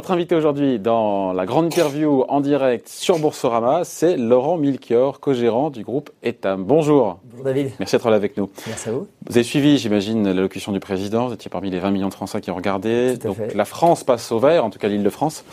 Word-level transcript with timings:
Votre 0.00 0.12
invité 0.12 0.34
aujourd'hui 0.34 0.78
dans 0.78 1.34
la 1.34 1.44
grande 1.44 1.66
interview 1.66 2.24
en 2.26 2.40
direct 2.40 2.88
sur 2.88 3.18
Boursorama, 3.18 3.84
c'est 3.84 4.16
Laurent 4.16 4.56
Milchior, 4.56 5.20
co-gérant 5.20 5.68
du 5.68 5.84
groupe 5.84 6.08
Etam. 6.22 6.64
Bonjour. 6.64 7.18
Bonjour 7.24 7.44
David. 7.44 7.72
Merci 7.78 7.96
d'être 7.96 8.08
là 8.08 8.16
avec 8.16 8.34
nous. 8.38 8.48
Merci 8.66 8.88
à 8.88 8.92
vous. 8.92 9.06
Vous 9.26 9.36
avez 9.36 9.42
suivi, 9.42 9.76
j'imagine, 9.76 10.24
l'allocution 10.26 10.72
du 10.72 10.80
président. 10.80 11.26
Vous 11.26 11.34
étiez 11.34 11.50
parmi 11.50 11.68
les 11.68 11.80
20 11.80 11.90
millions 11.90 12.08
de 12.08 12.14
Français 12.14 12.40
qui 12.40 12.50
ont 12.50 12.54
regardé. 12.54 13.18
Tout 13.20 13.28
à 13.28 13.34
fait. 13.34 13.54
la 13.54 13.66
France 13.66 14.02
passe 14.02 14.32
au 14.32 14.38
vert, 14.38 14.64
en 14.64 14.70
tout 14.70 14.78
cas 14.78 14.88
l'île 14.88 15.02
de 15.02 15.10
France. 15.10 15.44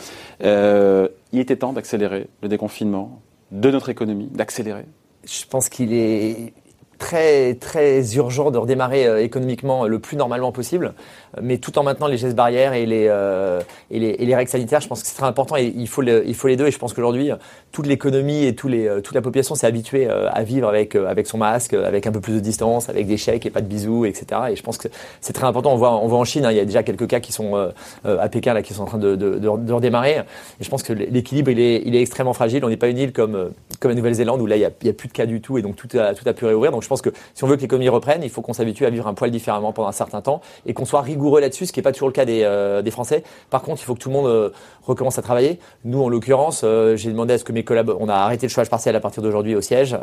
Euh, 0.42 1.08
il 1.32 1.40
était 1.40 1.56
temps 1.56 1.74
d'accélérer 1.74 2.26
le 2.40 2.48
déconfinement 2.48 3.20
de 3.52 3.70
notre 3.70 3.90
économie, 3.90 4.30
d'accélérer. 4.32 4.86
Je 5.26 5.44
pense 5.44 5.68
qu'il 5.68 5.92
est 5.92 6.54
très 6.98 7.54
très 7.54 8.14
urgent 8.16 8.50
de 8.50 8.58
redémarrer 8.58 9.06
euh, 9.06 9.22
économiquement 9.22 9.86
le 9.86 9.98
plus 9.98 10.16
normalement 10.16 10.52
possible, 10.52 10.94
mais 11.40 11.58
tout 11.58 11.78
en 11.78 11.82
maintenant 11.82 12.06
les 12.06 12.16
gestes 12.16 12.36
barrières 12.36 12.72
et 12.74 12.86
les, 12.86 13.06
euh, 13.08 13.60
et 13.90 13.98
les, 13.98 14.08
et 14.08 14.26
les 14.26 14.34
règles 14.34 14.50
sanitaires. 14.50 14.80
Je 14.80 14.88
pense 14.88 15.02
que 15.02 15.08
c'est 15.08 15.16
très 15.16 15.26
important 15.26 15.56
et 15.56 15.72
il 15.74 15.88
faut, 15.88 16.02
il 16.02 16.34
faut 16.34 16.48
les 16.48 16.56
deux. 16.56 16.66
Et 16.66 16.70
je 16.70 16.78
pense 16.78 16.92
qu'aujourd'hui, 16.92 17.30
toute 17.72 17.86
l'économie 17.86 18.44
et 18.44 18.54
tous 18.54 18.68
les, 18.68 18.88
euh, 18.88 19.00
toute 19.00 19.14
la 19.14 19.22
population 19.22 19.54
s'est 19.54 19.66
habituée 19.66 20.08
euh, 20.08 20.28
à 20.32 20.42
vivre 20.42 20.68
avec, 20.68 20.94
euh, 20.94 21.06
avec 21.06 21.26
son 21.26 21.38
masque, 21.38 21.74
avec 21.74 22.06
un 22.06 22.12
peu 22.12 22.20
plus 22.20 22.34
de 22.34 22.40
distance, 22.40 22.88
avec 22.88 23.06
des 23.06 23.16
chèques 23.16 23.46
et 23.46 23.50
pas 23.50 23.60
de 23.60 23.66
bisous, 23.66 24.04
etc. 24.04 24.40
Et 24.50 24.56
je 24.56 24.62
pense 24.62 24.78
que 24.78 24.88
c'est 25.20 25.32
très 25.32 25.46
important. 25.46 25.72
On 25.72 25.76
voit, 25.76 25.96
on 26.02 26.06
voit 26.06 26.18
en 26.18 26.24
Chine, 26.24 26.44
hein, 26.44 26.50
il 26.50 26.56
y 26.56 26.60
a 26.60 26.64
déjà 26.64 26.82
quelques 26.82 27.06
cas 27.06 27.20
qui 27.20 27.32
sont 27.32 27.56
euh, 27.56 27.68
euh, 28.06 28.18
à 28.20 28.28
Pékin 28.28 28.54
là, 28.54 28.62
qui 28.62 28.74
sont 28.74 28.82
en 28.82 28.86
train 28.86 28.98
de, 28.98 29.16
de, 29.16 29.72
redémarrer. 29.72 30.22
Et 30.60 30.64
je 30.64 30.68
pense 30.68 30.82
que 30.82 30.92
l'équilibre 30.92 31.50
il 31.50 31.60
est, 31.60 31.82
il 31.84 31.94
est 31.94 32.00
extrêmement 32.00 32.32
fragile. 32.32 32.64
On 32.64 32.68
n'est 32.68 32.76
pas 32.76 32.88
une 32.88 32.98
île 32.98 33.12
comme, 33.12 33.34
euh, 33.34 33.48
comme 33.80 33.90
la 33.90 33.96
Nouvelle-Zélande 33.96 34.40
où 34.40 34.46
là 34.46 34.56
il 34.56 34.62
y, 34.62 34.64
a, 34.64 34.68
a 34.68 34.92
plus 34.92 35.08
de 35.08 35.12
cas 35.12 35.26
du 35.26 35.40
tout 35.40 35.58
et 35.58 35.62
donc 35.62 35.76
tout 35.76 35.88
a, 35.98 36.14
tout 36.14 36.28
a 36.28 36.32
pu 36.32 36.44
réouvrir. 36.46 36.72
Je 36.88 36.90
pense 36.90 37.02
que 37.02 37.10
si 37.34 37.44
on 37.44 37.46
veut 37.46 37.56
que 37.56 37.60
l'économie 37.60 37.90
reprenne, 37.90 38.22
il 38.22 38.30
faut 38.30 38.40
qu'on 38.40 38.54
s'habitue 38.54 38.86
à 38.86 38.90
vivre 38.90 39.06
un 39.06 39.12
poil 39.12 39.30
différemment 39.30 39.74
pendant 39.74 39.88
un 39.88 39.92
certain 39.92 40.22
temps 40.22 40.40
et 40.64 40.72
qu'on 40.72 40.86
soit 40.86 41.02
rigoureux 41.02 41.38
là-dessus, 41.38 41.66
ce 41.66 41.72
qui 41.72 41.80
n'est 41.80 41.82
pas 41.82 41.92
toujours 41.92 42.08
le 42.08 42.14
cas 42.14 42.24
des, 42.24 42.44
euh, 42.44 42.80
des 42.80 42.90
Français. 42.90 43.24
Par 43.50 43.60
contre, 43.60 43.82
il 43.82 43.84
faut 43.84 43.92
que 43.92 43.98
tout 43.98 44.08
le 44.08 44.14
monde 44.14 44.26
euh, 44.26 44.48
recommence 44.86 45.18
à 45.18 45.22
travailler. 45.22 45.58
Nous, 45.84 46.02
en 46.02 46.08
l'occurrence, 46.08 46.62
euh, 46.64 46.96
j'ai 46.96 47.10
demandé 47.10 47.34
à 47.34 47.38
ce 47.38 47.44
que 47.44 47.52
mes 47.52 47.62
collaborateurs, 47.62 48.02
on 48.02 48.08
a 48.08 48.14
arrêté 48.14 48.46
le 48.46 48.50
chômage 48.50 48.70
partiel 48.70 48.96
à 48.96 49.00
partir 49.00 49.22
d'aujourd'hui 49.22 49.54
au 49.54 49.60
siège 49.60 49.98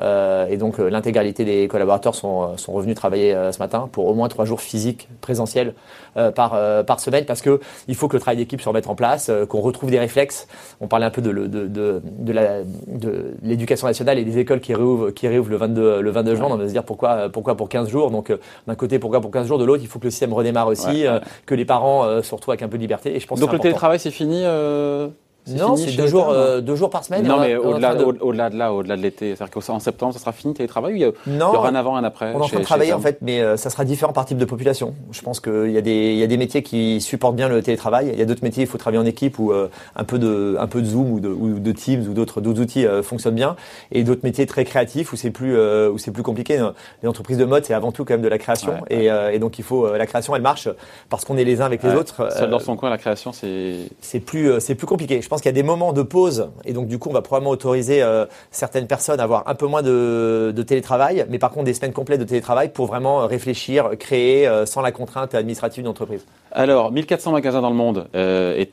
et 0.50 0.58
donc 0.58 0.78
l'intégralité 0.78 1.44
des 1.44 1.68
collaborateurs 1.68 2.14
sont, 2.14 2.56
sont 2.58 2.72
revenus 2.74 2.96
travailler 2.96 3.34
ce 3.52 3.58
matin 3.58 3.90
pour 3.92 4.08
au 4.08 4.14
moins 4.14 4.28
trois 4.28 4.46
jours 4.46 4.62
physiques 4.62 5.10
présentiels 5.22 5.74
par, 6.14 6.86
par 6.86 7.00
semaine 7.00 7.26
parce 7.26 7.42
que 7.42 7.60
il 7.88 7.96
faut 7.96 8.08
que 8.08 8.16
le 8.16 8.20
travail 8.20 8.38
d'équipe 8.38 8.62
se 8.62 8.68
remette 8.68 8.88
en 8.88 8.96
place, 8.96 9.32
qu'on 9.50 9.62
retrouve 9.62 9.92
des 9.92 10.00
réflexes. 10.00 10.48
On 10.82 10.88
parlait 10.88 11.06
un 11.06 11.12
peu 11.12 11.22
de, 11.22 11.32
de, 11.32 11.68
de, 11.68 12.02
de 12.18 13.34
l'éducation 13.42 13.88
nationale 13.88 14.20
et 14.20 14.24
des 14.24 14.38
écoles 14.38 14.60
qui 14.60 14.74
réouvrent, 14.74 15.12
qui 15.12 15.28
réouvrent 15.28 15.52
le 15.52 15.58
22, 15.58 16.02
le 16.02 16.12
22 16.12 16.36
juin. 16.36 16.50
Dire 16.76 16.84
pourquoi, 16.84 17.30
pourquoi 17.30 17.56
pour 17.56 17.70
15 17.70 17.90
jours. 17.90 18.12
Donc 18.12 18.30
euh, 18.30 18.38
d'un 18.68 18.76
côté, 18.76 19.00
pourquoi 19.00 19.22
pour 19.22 19.32
15 19.32 19.48
jours, 19.48 19.58
de 19.58 19.66
l'autre, 19.66 19.82
il 19.84 19.88
faut 19.88 20.00
que 20.00 20.06
le 20.06 20.12
système 20.12 20.34
redémarre 20.34 20.68
aussi, 20.68 20.86
Ouais, 20.88 20.92
ouais. 21.04 21.08
euh, 21.08 21.20
que 21.46 21.56
les 21.56 21.66
parents 21.66 22.04
euh, 22.06 22.22
se 22.22 22.34
retrouvent 22.36 22.52
avec 22.54 22.62
un 22.64 22.68
peu 22.68 22.78
de 22.78 22.82
liberté. 22.82 23.16
Et 23.16 23.20
je 23.20 23.28
pense 23.28 23.40
Donc 23.40 23.50
que 23.50 23.56
le 23.56 23.62
télétravail, 23.62 24.00
c'est 24.00 24.12
fini 24.12 24.42
euh, 24.44 25.08
Non, 25.48 25.76
c'est 25.76 25.92
deux 25.96 26.08
jours, 26.08 26.30
euh, 26.30 26.62
deux 26.62 26.76
jours 26.76 26.90
par 26.90 27.04
semaine. 27.04 27.26
Non, 27.28 27.40
mais 27.40 27.56
au-delà 27.56 27.94
de- 27.96 28.04
au- 28.04 28.16
au-delà 28.20 28.50
de 28.50 28.58
là, 28.58 28.74
au-delà 28.74 28.98
de 28.98 29.02
l'été. 29.02 29.36
C'est-à-dire 29.36 29.54
qu'en 29.62 29.80
septembre, 29.80 30.14
ça 30.14 30.20
sera 30.20 30.32
fini 30.32 30.54
le 30.54 30.58
télétravail 30.58 30.94
ou 30.94 30.96
il 30.96 31.02
y, 31.02 31.06
a, 31.06 31.08
Non, 31.28 31.52
il 31.52 31.54
y 31.54 31.58
aura 31.58 31.70
un 31.70 31.76
avant, 31.76 31.96
un 31.96 32.04
après 32.04 32.32
On 32.34 32.40
est 32.40 32.44
en 32.44 32.48
train 32.48 32.60
de 32.60 32.64
travailler 32.64 32.94
en 32.94 33.00
fait, 33.00 33.20
mais 33.22 33.42
euh, 33.42 33.56
ça 33.58 33.70
sera 33.70 33.86
différent 33.86 34.12
par 34.14 34.26
type 34.26 34.38
de 34.38 34.46
population. 34.46 34.96
Je 35.12 35.22
pense 35.22 35.40
qu'il 35.40 35.72
y 35.72 35.78
a 35.78 35.82
des 35.82 36.14
il 36.14 36.18
y 36.18 36.24
a 36.24 36.28
des 36.28 36.38
métiers 36.38 36.64
qui 36.64 37.00
supportent 37.02 37.36
bien 37.36 37.48
le 37.48 37.62
télétravail. 37.62 38.10
Il 38.14 38.20
y 38.20 38.22
a 38.22 38.26
d'autres 38.26 38.44
métiers 38.44 38.64
il 38.64 38.68
faut 38.68 38.78
travailler 38.78 39.02
en 39.02 39.06
équipe 39.06 39.38
où 39.40 39.52
euh, 39.52 39.68
un 39.96 40.04
peu 40.04 40.18
de 40.20 40.58
un 40.60 40.68
peu 40.68 40.82
de 40.82 40.88
Zoom 40.88 41.12
ou 41.12 41.20
de, 41.20 41.30
ou 41.30 41.60
de 41.60 41.72
Teams 41.72 42.08
ou 42.10 42.14
d'autres 42.14 42.42
outils 42.60 42.86
euh, 42.88 43.04
fonctionnent 43.04 43.36
bien. 43.36 43.56
Et 43.92 44.04
d'autres 44.04 44.22
métiers 44.24 44.46
très 44.48 44.66
créatifs 44.66 45.14
où 45.14 45.16
c'est 45.16 45.30
plus 45.32 45.56
euh, 45.56 45.92
où 45.92 45.98
c'est 45.98 46.12
plus 46.12 46.24
compliqué. 46.24 46.60
Les 47.04 47.10
entreprises 47.10 47.38
de 47.38 47.46
mode 47.46 47.66
c'est 47.66 47.74
avant 47.74 47.92
tout 47.92 48.04
quand 48.04 48.14
même 48.16 48.22
de 48.24 48.28
la 48.28 48.38
création 48.40 48.74
Ouais, 48.90 49.04
et, 49.06 49.12
euh, 49.12 49.32
et 49.32 49.40
donc 49.40 49.60
il 49.60 49.64
faut 49.64 49.86
euh, 49.86 49.98
la 49.98 50.06
création 50.08 50.36
elle 50.36 50.42
marche 50.42 50.70
parce 51.10 51.24
qu'on 51.24 51.38
est 51.38 51.44
les 51.44 51.62
uns 51.62 51.66
avec 51.66 51.84
les 51.84 51.90
Ouais. 51.90 51.96
autres. 51.96 52.32
Seul 52.32 52.50
dans 52.50 52.60
son 52.60 52.76
coin, 52.76 52.90
la 52.90 52.98
création, 52.98 53.32
c'est. 53.32 53.76
c'est 54.02 54.20
plus 54.20 54.50
euh, 54.50 54.60
c'est 54.60 54.76
plus 54.76 54.88
compliqué. 54.88 55.22
Je 55.22 55.30
pense 55.36 55.42
qu'il 55.42 55.50
y 55.50 55.54
a 55.58 55.62
des 55.62 55.64
moments 55.64 55.92
de 55.92 56.02
pause 56.02 56.50
et 56.64 56.72
donc 56.72 56.88
du 56.88 56.98
coup 56.98 57.10
on 57.10 57.14
va 57.14 57.22
probablement 57.22 57.52
autoriser 57.52 58.02
euh, 58.02 58.26
certaines 58.52 58.88
personnes 58.88 59.20
à 59.20 59.24
avoir 59.24 59.50
un 59.50 59.56
peu 59.56 59.68
moins 59.68 59.82
de, 59.82 60.64
télétravail, 60.66 61.26
mais 61.30 61.40
par 61.40 61.52
contre 61.52 61.66
des 61.66 61.74
semaines 61.74 61.92
complètes 61.92 62.22
de 62.22 62.26
télétravail 62.26 62.70
pour 62.70 62.86
vraiment 62.86 63.22
euh, 63.22 63.26
réfléchir, 63.26 63.90
créer 64.00 64.48
euh, 64.48 64.66
sans 64.66 64.82
la 64.82 64.94
contrainte 64.94 65.36
administrative 65.36 65.84
d'une 65.84 65.90
entreprise. 65.90 66.26
Alors, 66.54 66.90
1400 66.90 67.34
magasins 67.34 67.62
dans 67.62 67.70
le 67.70 67.76
monde, 67.76 68.08
euh, 68.16 68.64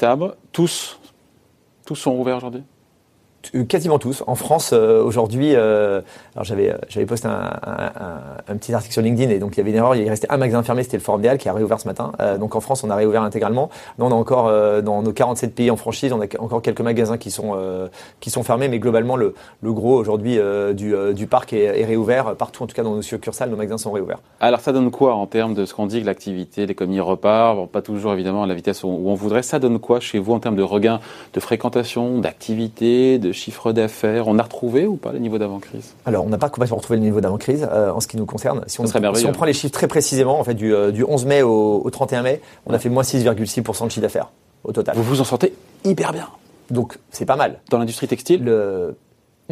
tous, 0.53 1.01
tous 1.85 1.97
sont 1.97 2.13
ouverts 2.13 2.37
aujourd'hui? 2.37 2.63
Quasiment 3.69 3.99
tous. 3.99 4.23
En 4.27 4.35
France, 4.35 4.71
euh, 4.73 5.03
aujourd'hui, 5.03 5.55
euh, 5.55 6.01
alors 6.35 6.45
j'avais 6.45 6.71
euh, 6.71 7.07
posté 7.07 7.29
un, 7.29 8.55
petit 8.55 8.73
article 8.73 8.93
sur 8.93 9.03
LinkedIn 9.03 9.31
et 9.31 9.39
donc 9.39 9.55
il 9.55 9.59
y 9.59 9.61
avait 9.61 9.71
une 9.71 9.77
erreur. 9.77 9.97
Il 9.97 10.09
restait 10.09 10.31
un 10.31 10.37
magasin 10.37 10.63
fermé, 10.63 10.83
c'était 10.83 10.97
le 10.97 11.03
Forum 11.03 11.21
des 11.21 11.37
qui 11.39 11.49
a 11.49 11.53
réouvert 11.53 11.81
ce 11.81 11.89
matin. 11.89 12.13
Euh, 12.21 12.39
donc 12.39 12.55
en 12.55 12.61
France, 12.61 12.85
on 12.85 12.91
a 12.91 12.95
réouvert 12.95 13.23
intégralement. 13.23 13.69
Nous, 13.99 14.07
on 14.07 14.11
a 14.11 14.15
encore 14.15 14.47
euh, 14.47 14.81
dans 14.81 15.03
nos 15.03 15.13
47 15.13 15.55
pays 15.55 15.71
en 15.71 15.77
franchise, 15.77 16.13
on 16.13 16.21
a 16.21 16.27
encore 16.39 16.63
quelques 16.63 16.81
magasins 16.81 17.19
qui 17.19 17.31
sont 17.31 17.53
euh, 17.57 17.89
qui 18.21 18.31
sont 18.31 18.43
fermés, 18.43 18.69
mais 18.69 18.79
globalement 18.79 19.17
le, 19.17 19.35
le 19.61 19.73
gros 19.73 19.97
aujourd'hui 19.97 20.39
euh, 20.39 20.73
du, 20.73 20.95
euh, 20.95 21.13
du 21.13 21.27
parc 21.27 21.53
est, 21.53 21.85
réouvert 21.85 22.37
partout. 22.37 22.63
En 22.63 22.67
tout 22.67 22.75
cas, 22.75 22.83
dans 22.83 22.95
nos 22.95 23.03
succursales, 23.03 23.51
nos 23.51 23.57
magasins 23.57 23.79
sont 23.79 23.93
réouverts. 23.93 24.19
Alors, 24.41 24.61
ça 24.61 24.73
donne 24.73 24.91
quoi 24.91 25.15
en 25.15 25.27
termes 25.27 25.55
de 25.55 25.65
ce 25.65 25.75
qu'on 25.75 25.87
dit 25.87 26.01
que 26.01 26.07
l'activité, 26.07 26.67
l'économie 26.67 27.01
repart 27.01 27.57
Bon, 27.57 27.67
pas 27.67 27.83
toujours 27.83 28.13
évidemment 28.13 28.45
à 28.45 28.47
la 28.47 28.55
vitesse 28.55 28.85
où 28.85 28.89
on 28.89 29.15
voudrait. 29.15 29.43
Ça 29.43 29.59
donne 29.59 29.79
quoi 29.79 30.01
chez 30.01 30.19
vous 30.19 30.33
en 30.33 30.39
termes 30.39 30.57
de 30.57 30.63
regain 30.63 31.01
de 31.35 31.41
fréquentation, 31.41 32.19
d'activité, 32.19 33.19
de 33.19 33.32
chiffre 33.33 33.73
d'affaires 33.73 34.29
On 34.29 34.39
a 34.39 34.43
retrouvé 34.43 34.87
ou 34.87 34.97
pas 34.97 35.13
les 35.13 35.21
niveaux 35.21 35.39
d'avant-crise 35.39 35.95
Alors, 36.07 36.25
on 36.25 36.29
n'a 36.29 36.39
pas 36.39 36.49
complètement 36.49 36.77
retrouvé 36.77 36.99
le 36.99 37.05
niveau 37.05 37.21
d'avant-crise 37.21 37.67
euh, 37.71 37.93
en 37.93 38.01
ce 38.01 38.09
qui 38.09 38.17
nous 38.17 38.27
concerne. 38.27 38.63
Si 38.67 38.81
on, 38.81 38.87
si 38.87 39.27
on 39.27 39.33
prend 39.33 39.45
les 39.45 39.53
chiffres 39.53 39.73
très 39.73 39.89
précisément, 39.89 40.39
en 40.39 40.45
fait, 40.45 40.55
du, 40.55 40.75
euh, 40.75 40.91
du 40.91 41.05
11 41.05 41.27
mai 41.27 41.43
au, 41.43 41.83
au 41.85 41.91
31 41.91 42.23
mai, 42.23 42.41
on 42.67 42.75
a 42.75 42.79
fait 42.79 42.89
moins 42.89 43.03
6,6% 43.03 43.85
de 43.85 43.91
chiffre 43.91 44.01
d'affaires 44.01 44.31
au 44.65 44.73
total. 44.73 44.97
Vous 44.97 45.03
vous 45.03 45.21
en 45.21 45.25
sortez 45.25 45.55
hyper 45.85 46.13
bien. 46.13 46.29
Donc, 46.71 46.99
c'est 47.11 47.27
pas 47.27 47.37
mal. 47.37 47.61
Dans 47.71 47.79
l'industrie 47.79 48.09
textile, 48.09 48.45
Le... 48.45 48.97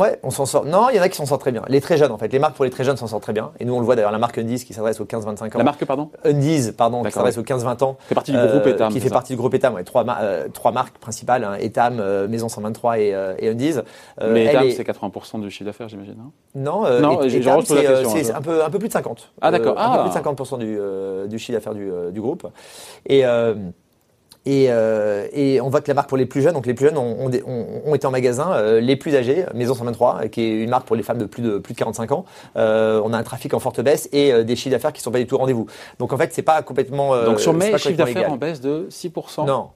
Ouais, 0.00 0.18
on 0.22 0.30
s'en 0.30 0.46
sort. 0.46 0.64
Non, 0.64 0.88
il 0.90 0.96
y 0.96 0.98
en 0.98 1.02
a 1.02 1.08
qui 1.08 1.16
s'en 1.16 1.26
sortent 1.26 1.42
très 1.42 1.52
bien. 1.52 1.62
Les 1.68 1.80
très 1.80 1.96
jeunes, 1.98 2.10
en 2.12 2.16
fait. 2.18 2.32
Les 2.32 2.38
marques 2.38 2.54
pour 2.56 2.64
les 2.64 2.70
très 2.70 2.84
jeunes 2.84 2.96
s'en 2.96 3.06
sortent 3.06 3.22
très 3.22 3.32
bien. 3.32 3.50
Et 3.60 3.64
nous, 3.64 3.74
on 3.74 3.80
le 3.80 3.84
voit 3.84 3.96
d'ailleurs, 3.96 4.12
la 4.12 4.18
marque 4.18 4.38
Undies 4.38 4.64
qui 4.64 4.72
s'adresse 4.72 5.00
aux 5.00 5.04
15-25 5.04 5.54
ans. 5.54 5.58
la 5.58 5.64
marque, 5.64 5.84
pardon? 5.84 6.10
Undies, 6.24 6.72
pardon, 6.72 7.02
qui 7.02 7.10
s'adresse 7.12 7.36
aux 7.38 7.42
15-20 7.42 7.82
ans. 7.82 7.96
fait 8.00 8.14
partie 8.14 8.32
du 8.32 8.38
Euh, 8.38 8.48
groupe 8.50 8.66
Etam. 8.66 8.92
Qui 8.92 9.00
fait 9.00 9.08
ça 9.08 9.14
partie 9.14 9.32
du 9.34 9.36
groupe 9.36 9.52
Etam, 9.54 9.74
ouais. 9.74 9.84
Trois, 9.84 10.04
ma- 10.04 10.20
euh, 10.22 10.48
trois 10.52 10.72
marques 10.72 10.96
principales, 10.98 11.44
hein, 11.44 11.54
Etam, 11.60 11.98
euh, 12.00 12.26
Maison 12.28 12.48
123 12.48 12.98
et, 12.98 13.14
euh, 13.14 13.34
et 13.38 13.48
Undies. 13.50 13.74
Euh, 14.20 14.32
Mais 14.32 14.46
Etam, 14.46 14.64
est- 14.66 14.70
c'est 14.72 14.84
80% 14.84 15.38
du 15.38 15.50
chiffre 15.50 15.64
d'affaires, 15.66 15.88
j'imagine. 15.88 16.16
hein? 16.20 16.30
Non, 16.54 16.86
euh, 16.86 17.00
Non, 17.00 17.20
Etam, 17.22 17.62
c'est 17.64 17.86
euh, 17.86 18.04
hein, 18.06 18.32
un, 18.36 18.40
peu, 18.42 18.64
un 18.64 18.70
peu 18.70 18.78
plus 18.78 18.88
de 18.88 18.92
50. 18.92 19.32
Ah, 19.42 19.50
d'accord. 19.50 19.76
Euh, 19.78 19.82
un 19.82 19.90
peu 19.92 19.96
Ah. 19.98 20.02
plus 20.02 20.08
de 20.08 20.14
50% 20.14 20.58
du, 20.58 20.76
euh, 20.80 21.26
du 21.26 21.38
chiffre 21.38 21.58
d'affaires 21.58 21.74
du, 21.74 21.90
euh, 21.90 22.10
du 22.10 22.20
groupe. 22.20 22.46
Et, 23.06 23.26
euh, 23.26 23.54
et, 24.46 24.66
euh, 24.70 25.26
et 25.32 25.60
on 25.60 25.68
voit 25.68 25.80
que 25.80 25.88
la 25.88 25.94
marque 25.94 26.08
pour 26.08 26.16
les 26.18 26.26
plus 26.26 26.40
jeunes, 26.42 26.54
donc 26.54 26.66
les 26.66 26.74
plus 26.74 26.86
jeunes 26.86 26.96
ont, 26.98 27.16
ont, 27.20 27.28
des- 27.28 27.42
ont- 27.44 27.82
ont 27.84 27.94
été 27.94 28.06
en 28.06 28.10
magasin, 28.10 28.52
euh, 28.52 28.80
les 28.80 28.96
plus 28.96 29.14
âgés, 29.14 29.44
Maison 29.54 29.74
123, 29.74 30.20
euh, 30.24 30.28
qui 30.28 30.42
est 30.42 30.50
une 30.62 30.70
marque 30.70 30.86
pour 30.86 30.96
les 30.96 31.02
femmes 31.02 31.18
de 31.18 31.26
plus 31.26 31.42
de, 31.42 31.58
plus 31.58 31.74
de 31.74 31.78
45 31.78 32.12
ans. 32.12 32.24
Euh, 32.56 33.00
on 33.04 33.12
a 33.12 33.18
un 33.18 33.22
trafic 33.22 33.52
en 33.54 33.58
forte 33.60 33.80
baisse 33.80 34.08
et 34.12 34.44
des 34.44 34.56
chiffres 34.56 34.70
d'affaires 34.74 34.92
qui 34.92 35.02
sont 35.02 35.10
pas 35.10 35.18
du 35.18 35.26
tout 35.26 35.34
au 35.34 35.38
rendez-vous. 35.38 35.66
Donc 35.98 36.12
en 36.12 36.16
fait, 36.16 36.30
c'est 36.32 36.42
pas 36.42 36.62
complètement. 36.62 37.14
Donc 37.24 37.40
sur 37.40 37.52
mai, 37.52 37.66
chiffre 37.78 37.96
d'affaires 37.96 38.32
en 38.32 38.36
baisse 38.36 38.60
de 38.60 38.86
6%. 38.90 39.44
Non. 39.46 39.68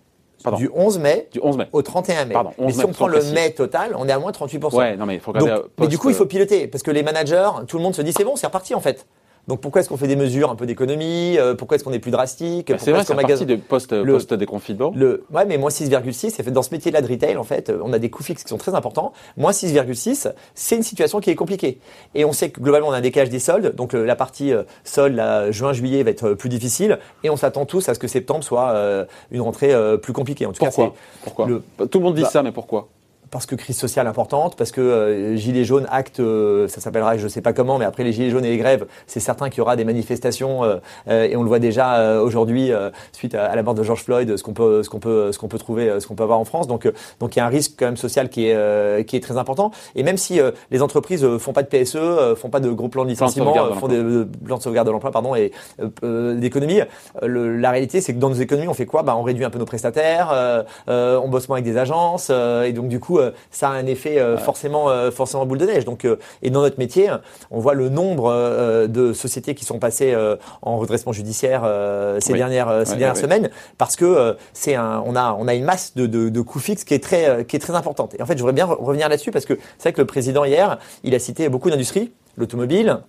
Pardon. 0.42 0.58
Du 0.58 0.70
11 0.74 0.98
mai 0.98 1.28
Du 1.32 1.40
11 1.42 1.56
mai. 1.56 1.68
au 1.72 1.80
31 1.80 2.26
mai. 2.26 2.34
Pardon, 2.34 2.50
11 2.58 2.66
Mais 2.66 2.72
si 2.72 2.78
mai, 2.80 2.84
on 2.86 2.92
prend 2.92 3.06
le 3.06 3.22
mai 3.32 3.50
total, 3.52 3.94
on 3.98 4.06
est 4.06 4.12
à 4.12 4.18
moins 4.18 4.30
38%. 4.30 4.74
Ouais, 4.76 4.94
non 4.96 5.06
mais 5.06 5.14
il 5.14 5.20
faut 5.20 5.32
regarder. 5.32 5.62
mais 5.78 5.86
du 5.88 5.96
coup, 5.96 6.10
il 6.10 6.14
faut 6.14 6.26
piloter 6.26 6.66
parce 6.66 6.82
que 6.82 6.90
les 6.90 7.02
managers, 7.02 7.48
tout 7.66 7.78
le 7.78 7.82
monde 7.82 7.94
se 7.94 8.02
dit 8.02 8.12
c'est 8.12 8.24
bon, 8.24 8.36
c'est 8.36 8.46
reparti 8.46 8.74
en 8.74 8.80
fait. 8.80 9.06
Donc 9.46 9.60
pourquoi 9.60 9.80
est-ce 9.80 9.88
qu'on 9.90 9.96
fait 9.98 10.06
des 10.08 10.16
mesures 10.16 10.50
un 10.50 10.54
peu 10.56 10.64
d'économie 10.66 11.36
euh, 11.38 11.54
Pourquoi 11.54 11.74
est-ce 11.76 11.84
qu'on 11.84 11.92
est 11.92 11.98
plus 11.98 12.10
drastique 12.10 12.68
Bah, 12.68 12.76
C'est 12.78 12.90
Pourquoi 12.90 12.92
vrai, 12.92 13.00
est-ce 13.02 13.08
c'est 13.08 13.44
magasin- 13.44 13.44
de 13.46 13.56
post, 13.56 13.92
Le- 13.92 14.12
post 14.14 14.32
déconfinement. 14.32 14.92
le, 14.94 15.24
ouais, 15.32 15.44
mais 15.44 15.58
moins 15.58 15.70
6,6, 15.70 16.30
c'est 16.30 16.42
fait 16.42 16.50
dans 16.50 16.62
ce 16.62 16.70
métier-là 16.72 17.02
de 17.02 17.06
retail, 17.08 17.36
en 17.36 17.44
fait, 17.44 17.68
euh, 17.68 17.78
on 17.84 17.92
a 17.92 17.98
des 17.98 18.08
coûts 18.10 18.22
fixes 18.22 18.42
qui 18.42 18.48
sont 18.48 18.56
très 18.56 18.74
importants. 18.74 19.12
Moins 19.36 19.52
6,6, 19.52 20.28
c'est 20.54 20.76
une 20.76 20.82
situation 20.82 21.20
qui 21.20 21.30
est 21.30 21.34
compliquée. 21.34 21.78
Et 22.14 22.24
on 22.24 22.32
sait 22.32 22.50
que 22.50 22.60
globalement, 22.60 22.88
on 22.88 22.92
a 22.92 22.96
un 22.98 23.00
décalage 23.02 23.28
des 23.30 23.38
soldes. 23.38 23.74
Donc, 23.74 23.94
euh, 23.94 24.04
la 24.06 24.16
partie 24.16 24.52
solde, 24.84 25.20
juin-juillet, 25.50 26.02
va 26.02 26.10
être 26.10 26.34
plus 26.34 26.48
difficile. 26.48 26.98
Et 27.22 27.30
on 27.30 27.36
s'attend 27.36 27.66
tous 27.66 27.88
à 27.88 27.94
ce 27.94 27.98
que 27.98 28.08
septembre 28.08 28.44
soit 28.44 28.74
une 29.30 29.40
rentrée 29.42 29.72
plus 30.02 30.12
compliquée. 30.12 30.46
En 30.46 30.52
tout 30.52 30.64
cas, 30.64 30.70
Pourquoi? 31.22 31.46
le- 31.46 31.62
Tout 31.86 31.98
le 31.98 32.04
monde 32.04 32.14
dit 32.14 32.22
Bah, 32.22 32.30
ça, 32.30 32.42
mais 32.42 32.52
pourquoi? 32.52 32.88
Parce 33.34 33.46
que 33.46 33.56
crise 33.56 33.76
sociale 33.76 34.06
importante, 34.06 34.54
parce 34.54 34.70
que 34.70 34.80
euh, 34.80 35.34
Gilets 35.34 35.64
jaunes 35.64 35.88
acte, 35.90 36.20
euh, 36.20 36.68
ça 36.68 36.80
s'appellera 36.80 37.16
je 37.16 37.26
sais 37.26 37.40
pas 37.40 37.52
comment, 37.52 37.78
mais 37.78 37.84
après 37.84 38.04
les 38.04 38.12
Gilets 38.12 38.30
jaunes 38.30 38.44
et 38.44 38.50
les 38.50 38.58
grèves, 38.58 38.86
c'est 39.08 39.18
certain 39.18 39.50
qu'il 39.50 39.58
y 39.58 39.60
aura 39.60 39.74
des 39.74 39.84
manifestations 39.84 40.62
euh, 40.62 40.76
euh, 41.08 41.24
et 41.24 41.34
on 41.34 41.42
le 41.42 41.48
voit 41.48 41.58
déjà 41.58 41.96
euh, 41.96 42.22
aujourd'hui 42.22 42.70
euh, 42.70 42.90
suite 43.10 43.34
à, 43.34 43.46
à 43.46 43.56
la 43.56 43.64
mort 43.64 43.74
de 43.74 43.82
George 43.82 44.04
Floyd, 44.04 44.36
ce 44.36 44.42
qu'on 44.44 44.52
peut, 44.52 44.84
ce 44.84 44.88
qu'on 44.88 45.00
peut, 45.00 45.32
ce 45.32 45.40
qu'on 45.40 45.48
peut 45.48 45.58
trouver, 45.58 45.98
ce 45.98 46.06
qu'on 46.06 46.14
peut 46.14 46.22
avoir 46.22 46.38
en 46.38 46.44
France. 46.44 46.68
Donc, 46.68 46.86
euh, 46.86 46.92
donc 47.18 47.34
il 47.34 47.40
y 47.40 47.42
a 47.42 47.46
un 47.46 47.48
risque 47.48 47.72
quand 47.76 47.86
même 47.86 47.96
social 47.96 48.28
qui 48.28 48.46
est, 48.46 48.54
euh, 48.54 49.02
qui 49.02 49.16
est 49.16 49.20
très 49.20 49.36
important. 49.36 49.72
Et 49.96 50.04
même 50.04 50.16
si 50.16 50.38
euh, 50.38 50.52
les 50.70 50.80
entreprises 50.80 51.26
font 51.38 51.52
pas 51.52 51.64
de 51.64 51.68
PSE, 51.68 51.96
euh, 51.96 52.36
font 52.36 52.50
pas 52.50 52.60
de 52.60 52.70
gros 52.70 52.88
plans 52.88 53.04
de 53.04 53.10
licenciement, 53.10 53.46
sauvegarde 53.46 53.70
de 53.70 53.78
font 53.80 53.88
des 53.88 54.26
plans 54.44 54.58
de 54.58 54.62
sauvegarde 54.62 54.86
de 54.86 54.92
l'emploi, 54.92 55.10
pardon, 55.10 55.34
et 55.34 55.50
d'économie, 56.38 56.82
la 57.20 57.70
réalité 57.72 58.00
c'est 58.00 58.14
que 58.14 58.20
dans 58.20 58.28
nos 58.28 58.36
économies, 58.36 58.68
on 58.68 58.74
fait 58.74 58.86
quoi? 58.86 59.02
Bah, 59.02 59.16
on 59.18 59.24
réduit 59.24 59.44
un 59.44 59.50
peu 59.50 59.58
nos 59.58 59.64
prestataires, 59.64 60.32
on 60.86 61.28
bosse 61.28 61.48
moins 61.48 61.56
avec 61.56 61.64
des 61.64 61.78
agences, 61.78 62.30
euh, 62.44 62.64
et 62.64 62.72
donc 62.72 62.88
du 62.88 63.00
coup, 63.00 63.18
ça 63.50 63.68
a 63.68 63.72
un 63.72 63.86
effet 63.86 64.18
forcément, 64.38 65.10
forcément 65.10 65.46
boule 65.46 65.58
de 65.58 65.66
neige. 65.66 65.84
Donc, 65.84 66.06
et 66.42 66.50
dans 66.50 66.62
notre 66.62 66.78
métier, 66.78 67.10
on 67.50 67.58
voit 67.58 67.74
le 67.74 67.88
nombre 67.88 68.86
de 68.86 69.12
sociétés 69.12 69.54
qui 69.54 69.64
sont 69.64 69.78
passées 69.78 70.16
en 70.62 70.76
redressement 70.78 71.12
judiciaire 71.12 71.62
ces 72.20 72.32
dernières, 72.32 72.86
ces 72.86 72.96
dernières 72.96 73.16
semaines, 73.16 73.50
parce 73.78 73.96
que 73.96 74.36
c'est 74.52 74.74
un, 74.74 75.02
on 75.06 75.16
a, 75.16 75.36
on 75.38 75.48
a 75.48 75.54
une 75.54 75.64
masse 75.64 75.94
de, 75.94 76.06
de, 76.06 76.28
de 76.28 76.40
coûts 76.40 76.60
fixes 76.60 76.84
qui 76.84 76.94
est 76.94 77.02
très, 77.02 77.44
qui 77.44 77.56
est 77.56 77.60
très 77.60 77.74
importante. 77.74 78.14
Et 78.18 78.22
en 78.22 78.26
fait, 78.26 78.34
je 78.34 78.38
voudrais 78.38 78.52
bien 78.52 78.66
revenir 78.66 79.08
là-dessus 79.08 79.30
parce 79.30 79.44
que 79.44 79.54
c'est 79.78 79.84
vrai 79.84 79.92
que 79.92 80.00
le 80.00 80.06
président 80.06 80.44
hier, 80.44 80.78
il 81.02 81.14
a 81.14 81.18
cité 81.18 81.48
beaucoup 81.48 81.70
d'industries, 81.70 82.12
l'automobile, 82.36 83.00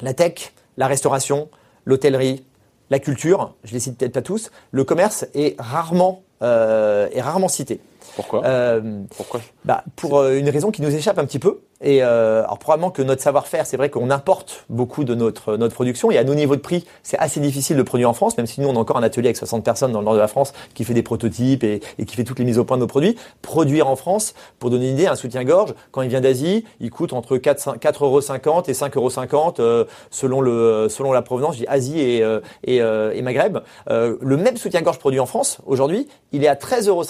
la 0.00 0.14
tech, 0.14 0.52
la 0.76 0.86
restauration, 0.86 1.48
l'hôtellerie, 1.84 2.44
la 2.90 2.98
culture, 2.98 3.54
je 3.64 3.72
les 3.72 3.80
cite 3.80 3.98
peut-être 3.98 4.12
pas 4.12 4.22
tous, 4.22 4.50
le 4.70 4.84
commerce 4.84 5.26
est 5.34 5.56
rarement, 5.58 6.22
euh, 6.42 7.08
est 7.12 7.20
rarement 7.20 7.48
cité. 7.48 7.80
Pourquoi? 8.14 8.44
Euh, 8.44 9.02
Pourquoi? 9.16 9.40
bah, 9.64 9.84
Pour 9.96 10.18
euh, 10.18 10.38
une 10.38 10.48
raison 10.48 10.70
qui 10.70 10.82
nous 10.82 10.94
échappe 10.94 11.18
un 11.18 11.24
petit 11.24 11.38
peu. 11.38 11.60
Et 11.82 12.02
euh, 12.02 12.42
alors 12.44 12.58
probablement 12.58 12.90
que 12.90 13.02
notre 13.02 13.22
savoir-faire, 13.22 13.66
c'est 13.66 13.76
vrai 13.76 13.90
qu'on 13.90 14.10
importe 14.10 14.64
beaucoup 14.70 15.04
de 15.04 15.14
notre 15.14 15.58
notre 15.58 15.74
production 15.74 16.10
et 16.10 16.16
à 16.16 16.24
nos 16.24 16.34
niveaux 16.34 16.56
de 16.56 16.62
prix, 16.62 16.86
c'est 17.02 17.18
assez 17.18 17.38
difficile 17.38 17.76
de 17.76 17.82
produire 17.82 18.08
en 18.08 18.14
France, 18.14 18.36
même 18.38 18.46
si 18.46 18.62
nous 18.62 18.68
on 18.68 18.76
a 18.76 18.78
encore 18.78 18.96
un 18.96 19.02
atelier 19.02 19.28
avec 19.28 19.36
60 19.36 19.62
personnes 19.62 19.92
dans 19.92 19.98
le 19.98 20.06
nord 20.06 20.14
de 20.14 20.18
la 20.18 20.28
France 20.28 20.54
qui 20.72 20.84
fait 20.84 20.94
des 20.94 21.02
prototypes 21.02 21.64
et, 21.64 21.82
et 21.98 22.06
qui 22.06 22.16
fait 22.16 22.24
toutes 22.24 22.38
les 22.38 22.46
mises 22.46 22.58
au 22.58 22.64
point 22.64 22.78
de 22.78 22.82
nos 22.82 22.86
produits. 22.86 23.16
Produire 23.42 23.88
en 23.88 23.96
France, 23.96 24.32
pour 24.58 24.70
donner 24.70 24.88
une 24.88 24.94
idée, 24.94 25.06
un 25.06 25.16
soutien-gorge, 25.16 25.74
quand 25.90 26.00
il 26.00 26.08
vient 26.08 26.22
d'Asie, 26.22 26.64
il 26.80 26.90
coûte 26.90 27.12
entre 27.12 27.36
4,50 27.36 28.02
euros 28.02 28.20
et 28.20 28.72
5,50 28.72 28.96
euros 28.96 29.54
euh, 29.58 29.84
selon 30.10 30.40
le 30.40 30.88
selon 30.88 31.12
la 31.12 31.20
provenance, 31.20 31.56
je 31.56 31.60
dis 31.60 31.66
Asie 31.66 32.00
et 32.00 32.24
et, 32.64 32.76
et 32.76 33.22
Maghreb. 33.22 33.58
le 33.88 34.36
même 34.36 34.56
soutien-gorge 34.56 34.98
produit 34.98 35.20
en 35.20 35.26
France 35.26 35.58
aujourd'hui, 35.66 36.08
il 36.32 36.42
est 36.42 36.48
à 36.48 36.54
13,50 36.54 36.88
euros. 36.88 37.04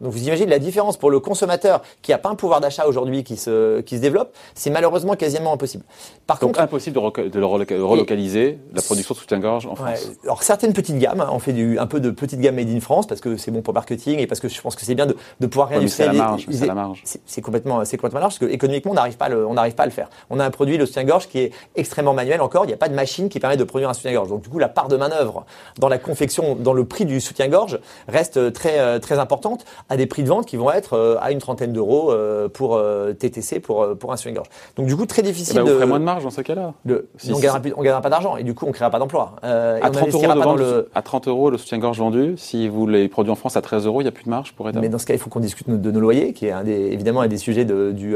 Donc 0.00 0.12
vous 0.12 0.26
imaginez 0.26 0.48
la 0.48 0.58
différence 0.58 0.96
pour 0.96 1.10
le 1.10 1.20
consommateur 1.20 1.82
qui 2.02 2.12
n'a 2.12 2.18
pas 2.18 2.28
un 2.28 2.34
pouvoir 2.34 2.60
d'achat 2.60 2.86
aujourd'hui 2.86 3.24
qui 3.24 3.36
se, 3.36 3.80
qui 3.80 3.96
se 3.96 4.00
développe, 4.00 4.34
c'est 4.54 4.70
malheureusement 4.70 5.14
quasiment 5.14 5.52
impossible. 5.52 5.84
Par 6.26 6.38
Donc 6.38 6.50
contre, 6.50 6.60
impossible 6.60 6.94
de, 7.00 7.28
de 7.28 7.42
relocaliser 7.42 8.58
la 8.72 8.82
production 8.82 9.14
de 9.14 9.18
soutien-gorge 9.18 9.66
en 9.66 9.74
France. 9.74 10.10
alors 10.24 10.42
certaines 10.42 10.72
petites 10.72 10.98
gammes, 10.98 11.20
hein, 11.20 11.30
on 11.32 11.38
fait 11.38 11.52
du, 11.52 11.78
un 11.78 11.86
peu 11.86 12.00
de 12.00 12.10
petites 12.10 12.40
gammes 12.40 12.56
made 12.56 12.68
in 12.70 12.80
France 12.80 13.06
parce 13.06 13.20
que 13.20 13.36
c'est 13.36 13.50
bon 13.50 13.62
pour 13.62 13.74
marketing 13.74 14.18
et 14.18 14.26
parce 14.26 14.40
que 14.40 14.48
je 14.48 14.60
pense 14.60 14.76
que 14.76 14.84
c'est 14.84 14.94
bien 14.94 15.06
de, 15.06 15.16
de 15.40 15.46
pouvoir 15.46 15.68
réindustrialiser. 15.68 16.22
c'est 16.50 16.66
la 16.66 16.74
marge. 16.74 17.02
C'est 17.26 17.40
complètement, 17.42 17.84
c'est 17.84 17.96
complètement 17.96 18.20
large 18.20 18.38
parce 18.38 18.50
que 18.50 18.54
économiquement 18.54 18.92
on 18.92 18.94
n'arrive 18.94 19.16
pas, 19.16 19.30
on 19.30 19.54
n'arrive 19.54 19.74
pas 19.74 19.82
à 19.84 19.86
le 19.86 19.92
faire. 19.92 20.08
On 20.30 20.38
a 20.38 20.44
un 20.44 20.50
produit 20.50 20.76
le 20.78 20.86
soutien-gorge 20.86 21.28
qui 21.28 21.40
est 21.40 21.52
extrêmement 21.76 22.14
manuel 22.14 22.40
encore. 22.40 22.64
Il 22.64 22.68
n'y 22.68 22.74
a 22.74 22.78
pas 22.78 22.88
de 22.88 22.94
machine 22.94 23.28
qui 23.28 23.40
permet 23.40 23.56
de 23.56 23.64
produire 23.64 23.88
un 23.88 23.94
soutien-gorge. 23.94 24.28
Donc 24.28 24.42
du 24.42 24.48
coup 24.48 24.58
la 24.58 24.68
part 24.68 24.88
de 24.88 24.96
manœuvre 24.96 25.44
dans 25.78 25.88
la 25.88 25.98
confection, 25.98 26.54
dans 26.54 26.72
le 26.72 26.84
prix 26.84 27.04
du 27.04 27.20
soutien-gorge 27.20 27.80
reste 28.08 28.52
très 28.52 29.00
très 29.00 29.18
importante 29.18 29.64
à 29.88 29.96
des 29.96 30.06
prix 30.06 30.22
de 30.22 30.28
vente 30.28 30.46
qui 30.46 30.56
vont 30.56 30.70
être 30.70 30.94
euh, 30.94 31.16
à 31.20 31.32
une 31.32 31.38
trentaine 31.38 31.72
d'euros 31.72 32.10
euh, 32.10 32.48
pour 32.48 32.76
euh, 32.76 33.12
TTC 33.12 33.60
pour 33.60 33.96
pour 33.98 34.12
un 34.12 34.16
soutien-gorge. 34.16 34.48
Donc 34.76 34.86
du 34.86 34.96
coup 34.96 35.06
très 35.06 35.22
difficile. 35.22 35.58
Eh 35.60 35.64
ben, 35.64 35.78
de... 35.78 35.84
moins 35.84 35.98
de 35.98 36.04
marge 36.04 36.24
dans 36.24 36.30
ce 36.30 36.40
cas-là. 36.42 36.74
Si, 37.16 37.32
on 37.32 37.38
gagnera, 37.38 37.60
on 37.76 37.82
gagnera 37.82 38.00
pas 38.00 38.10
d'argent 38.10 38.36
et 38.36 38.44
du 38.44 38.54
coup 38.54 38.66
on 38.66 38.72
créera 38.72 38.90
pas 38.90 38.98
d'emploi. 38.98 39.36
à, 39.42 39.90
30 39.90 40.14
euros 40.14 40.56
le... 40.56 40.90
à 40.94 41.02
30 41.02 41.28
euros 41.28 41.50
le 41.50 41.58
soutien-gorge 41.58 41.98
vendu, 41.98 42.34
si 42.36 42.68
vous 42.68 42.86
les 42.86 43.08
produisez 43.08 43.32
en 43.32 43.36
France 43.36 43.56
à 43.56 43.62
13 43.62 43.86
euros, 43.86 44.00
il 44.00 44.04
n'y 44.04 44.08
a 44.08 44.12
plus 44.12 44.24
de 44.24 44.30
marge 44.30 44.52
pour 44.52 44.70
Mais 44.74 44.88
dans 44.88 44.98
ce 44.98 45.06
cas, 45.06 45.14
il 45.14 45.20
faut 45.20 45.30
qu'on 45.30 45.40
discute 45.40 45.68
de 45.68 45.90
nos 45.90 46.00
loyers, 46.00 46.32
qui 46.32 46.46
est 46.46 46.52
un 46.52 46.64
des, 46.64 46.72
évidemment 46.72 47.20
un 47.20 47.28
des 47.28 47.38
sujets 47.38 47.64
de, 47.64 47.92
du, 47.92 48.14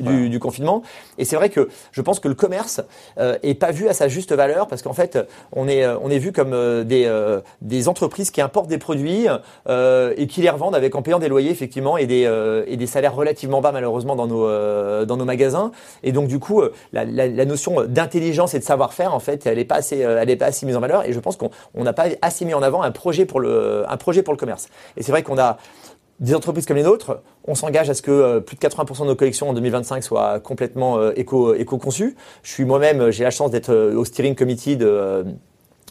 du, 0.00 0.28
du, 0.28 0.38
confinement. 0.38 0.82
Et 1.18 1.24
c'est 1.24 1.36
vrai 1.36 1.50
que 1.50 1.68
je 1.92 2.02
pense 2.02 2.20
que 2.20 2.28
le 2.28 2.34
commerce 2.34 2.80
est 3.16 3.54
pas 3.54 3.70
vu 3.70 3.88
à 3.88 3.92
sa 3.92 4.08
juste 4.08 4.32
valeur 4.32 4.66
parce 4.66 4.82
qu'en 4.82 4.92
fait 4.92 5.18
on 5.52 5.68
est 5.68 5.86
on 5.86 6.10
est 6.10 6.18
vu 6.18 6.32
comme 6.32 6.84
des 6.84 7.10
des 7.60 7.88
entreprises 7.88 8.30
qui 8.30 8.40
importent 8.40 8.68
des 8.68 8.78
produits 8.78 9.26
et 10.16 10.26
qui 10.26 10.42
les 10.42 10.50
revendent 10.50 10.74
avec 10.74 10.94
en 10.94 11.02
payant 11.02 11.18
des 11.18 11.28
loyers 11.28 11.50
effectivement 11.50 11.96
et 11.96 12.06
des 12.06 12.24
euh, 12.26 12.64
et 12.66 12.76
des 12.76 12.86
salaires 12.86 13.14
relativement 13.14 13.60
bas 13.60 13.72
malheureusement 13.72 14.16
dans 14.16 14.26
nos 14.26 14.46
euh, 14.46 15.04
dans 15.04 15.16
nos 15.16 15.24
magasins. 15.24 15.72
Et 16.02 16.12
donc 16.12 16.28
du 16.28 16.38
coup, 16.38 16.60
euh, 16.60 16.72
la 16.92 17.44
notion 17.44 17.84
d'intelligence 17.84 18.54
et 18.54 18.58
de 18.58 18.64
savoir-faire 18.64 19.14
en 19.14 19.20
fait, 19.20 19.46
elle 19.46 19.58
est 19.58 19.64
pas 19.64 19.76
assez 19.76 19.98
elle 19.98 20.30
est 20.30 20.36
pas 20.36 20.46
assez 20.46 20.66
mise 20.66 20.76
en 20.76 20.80
valeur. 20.80 21.06
Et 21.06 21.12
je 21.12 21.20
pense 21.20 21.36
qu'on 21.36 21.50
n'a 21.76 21.92
pas 21.92 22.06
assez 22.22 22.44
mis 22.44 22.54
en 22.54 22.62
avant 22.62 22.82
un 22.82 22.90
projet 22.90 23.24
pour 23.26 23.40
le 23.40 23.84
un 23.88 23.96
projet 23.96 24.22
pour 24.22 24.32
le 24.32 24.38
commerce. 24.38 24.68
Et 24.96 25.02
c'est 25.02 25.12
vrai 25.12 25.22
qu'on 25.22 25.38
a 25.38 25.58
des 26.18 26.34
entreprises 26.34 26.66
comme 26.66 26.76
les 26.76 26.82
nôtres, 26.82 27.22
on 27.46 27.54
s'engage 27.54 27.88
à 27.88 27.94
ce 27.94 28.02
que 28.02 28.40
plus 28.40 28.54
de 28.54 28.60
80% 28.60 29.00
de 29.00 29.06
nos 29.06 29.16
collections 29.16 29.48
en 29.48 29.54
2025 29.54 30.04
soient 30.04 30.38
complètement 30.38 31.10
éco, 31.12 31.54
éco-conçues. 31.54 32.14
Je 32.42 32.52
suis 32.52 32.66
moi-même, 32.66 33.10
j'ai 33.10 33.24
la 33.24 33.30
chance 33.30 33.50
d'être 33.50 33.74
au 33.74 34.04
steering 34.04 34.34
committee 34.34 34.76
de, 34.76 35.24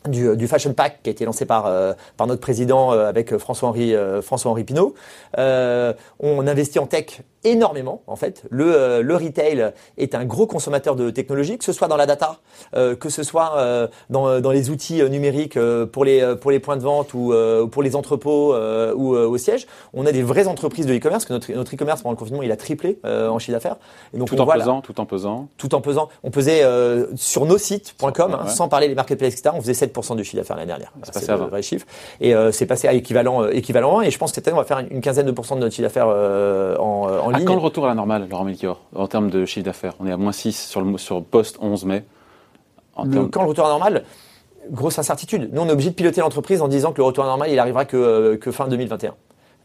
du, 0.08 0.36
du, 0.38 0.48
Fashion 0.48 0.74
Pack 0.74 1.02
qui 1.04 1.10
a 1.10 1.12
été 1.12 1.26
lancé 1.26 1.46
par, 1.46 1.66
euh, 1.66 1.94
par 2.16 2.28
notre 2.28 2.42
président 2.42 2.94
euh, 2.94 3.10
avec 3.10 3.38
François-Henri 3.38 3.96
euh, 3.96 4.22
François-Henri 4.22 4.64
Pinault. 4.64 4.94
on 5.38 6.48
investit 6.48 6.80
en 6.80 6.86
tech 6.86 7.22
énormément 7.44 8.02
en 8.08 8.16
fait. 8.16 8.44
Le, 8.50 9.02
le 9.02 9.16
retail 9.16 9.72
est 9.98 10.14
un 10.14 10.26
gros 10.26 10.46
consommateur 10.46 10.96
de 10.96 11.10
technologie, 11.10 11.58
que 11.58 11.64
ce 11.64 11.72
soit 11.72 11.88
dans 11.88 11.96
la 11.96 12.06
data, 12.06 12.40
que 12.74 13.10
ce 13.10 13.24
soit 13.24 13.90
dans, 14.10 14.42
dans 14.42 14.52
les 14.52 14.70
outils 14.70 15.02
numériques 15.10 15.58
pour 15.92 16.04
les 16.04 16.36
pour 16.36 16.52
les 16.52 16.60
points 16.60 16.76
de 16.76 16.82
vente 16.82 17.14
ou 17.14 17.34
pour 17.72 17.82
les 17.82 17.96
entrepôts 17.96 18.54
ou 18.54 19.16
au 19.16 19.38
siège. 19.38 19.68
On 19.94 20.06
a 20.06 20.12
des 20.12 20.22
vraies 20.22 20.48
entreprises 20.48 20.86
de 20.86 20.94
e-commerce 20.94 21.24
que 21.24 21.32
notre 21.32 21.50
notre 21.54 21.74
e-commerce 21.74 22.02
pendant 22.02 22.12
le 22.12 22.18
confinement 22.18 22.44
il 22.44 22.52
a 22.52 22.58
triplé 22.58 23.00
en 23.06 23.40
chiffre 23.40 23.54
d'affaires. 23.54 23.78
donc 24.14 24.28
tout 24.28 24.42
en 24.42 24.46
pesant, 24.46 24.82
tout 24.82 25.00
en 25.00 25.06
pesant. 25.06 25.48
Tout 25.58 25.76
en 25.76 25.82
pesant. 25.82 26.10
On 26.24 26.32
pesait 26.32 26.64
sur 27.16 27.46
nos 27.46 27.58
sites.com, 27.58 28.34
hein, 28.34 28.48
sans 28.48 28.68
parler 28.68 28.90
des 28.90 28.96
marketplaces 28.96 29.34
etc. 29.34 29.52
On 29.56 29.62
faisait 29.62 29.86
7% 29.86 29.89
du 30.16 30.24
chiffre 30.24 30.38
d'affaires 30.38 30.56
l'année 30.56 30.68
dernière. 30.68 30.92
C'est 31.12 31.28
le 31.28 31.36
vrai 31.36 31.62
chiffre. 31.62 31.86
Et 32.22 32.36
euh, 32.36 32.52
c'est 32.52 32.66
passé 32.66 32.88
à 32.88 32.94
équivalent, 32.94 33.44
euh, 33.44 33.52
équivalent 33.52 34.00
1. 34.00 34.04
Et 34.04 34.12
je 34.12 34.18
pense 34.18 34.32
que 34.32 34.36
cette 34.36 34.48
année, 34.48 34.56
on 34.56 34.60
va 34.60 34.66
faire 34.66 34.80
une 34.80 35.02
quinzaine 35.02 35.26
de 35.26 35.32
pourcents 35.32 35.56
de 35.56 35.62
notre 35.62 35.74
chiffre 35.74 35.88
d'affaires 35.88 36.08
euh, 36.10 36.78
en, 36.78 37.08
en 37.08 37.30
ligne. 37.32 37.46
quand 37.46 37.56
le 37.56 37.62
retour 37.62 37.86
à 37.86 37.90
la 37.90 37.96
normale, 37.96 38.28
Laurent 38.30 38.44
Melchior, 38.44 38.82
en 38.96 39.08
termes 39.08 39.30
de 39.30 39.46
chiffre 39.46 39.66
d'affaires? 39.66 39.94
On 40.00 40.08
est 40.08 40.12
à 40.12 40.18
moins 40.18 40.32
6 40.32 40.68
sur 40.68 40.82
le 40.82 40.98
sur 40.98 41.24
post 41.24 41.58
11 41.62 41.86
mai. 41.86 42.04
Le, 43.04 43.26
Quand 43.28 43.44
le 43.44 43.50
retour 43.50 43.66
à 43.66 43.70
la 43.70 43.74
normale 43.76 44.04
Grosse 44.70 45.00
incertitude. 45.00 45.50
Nous, 45.54 45.62
on 45.62 45.68
est 45.68 45.72
obligé 45.72 45.90
de 45.90 45.96
piloter 45.96 46.22
l'entreprise 46.22 46.62
en 46.62 46.68
disant 46.68 46.92
que 46.92 46.98
le 46.98 47.06
retour 47.06 47.24
à 47.24 47.28
la 47.28 47.32
normale, 47.32 47.50
il 47.50 47.58
arrivera 47.58 47.86
que, 47.86 48.36
que 48.36 48.52
fin 48.52 48.68
2021. 48.68 49.16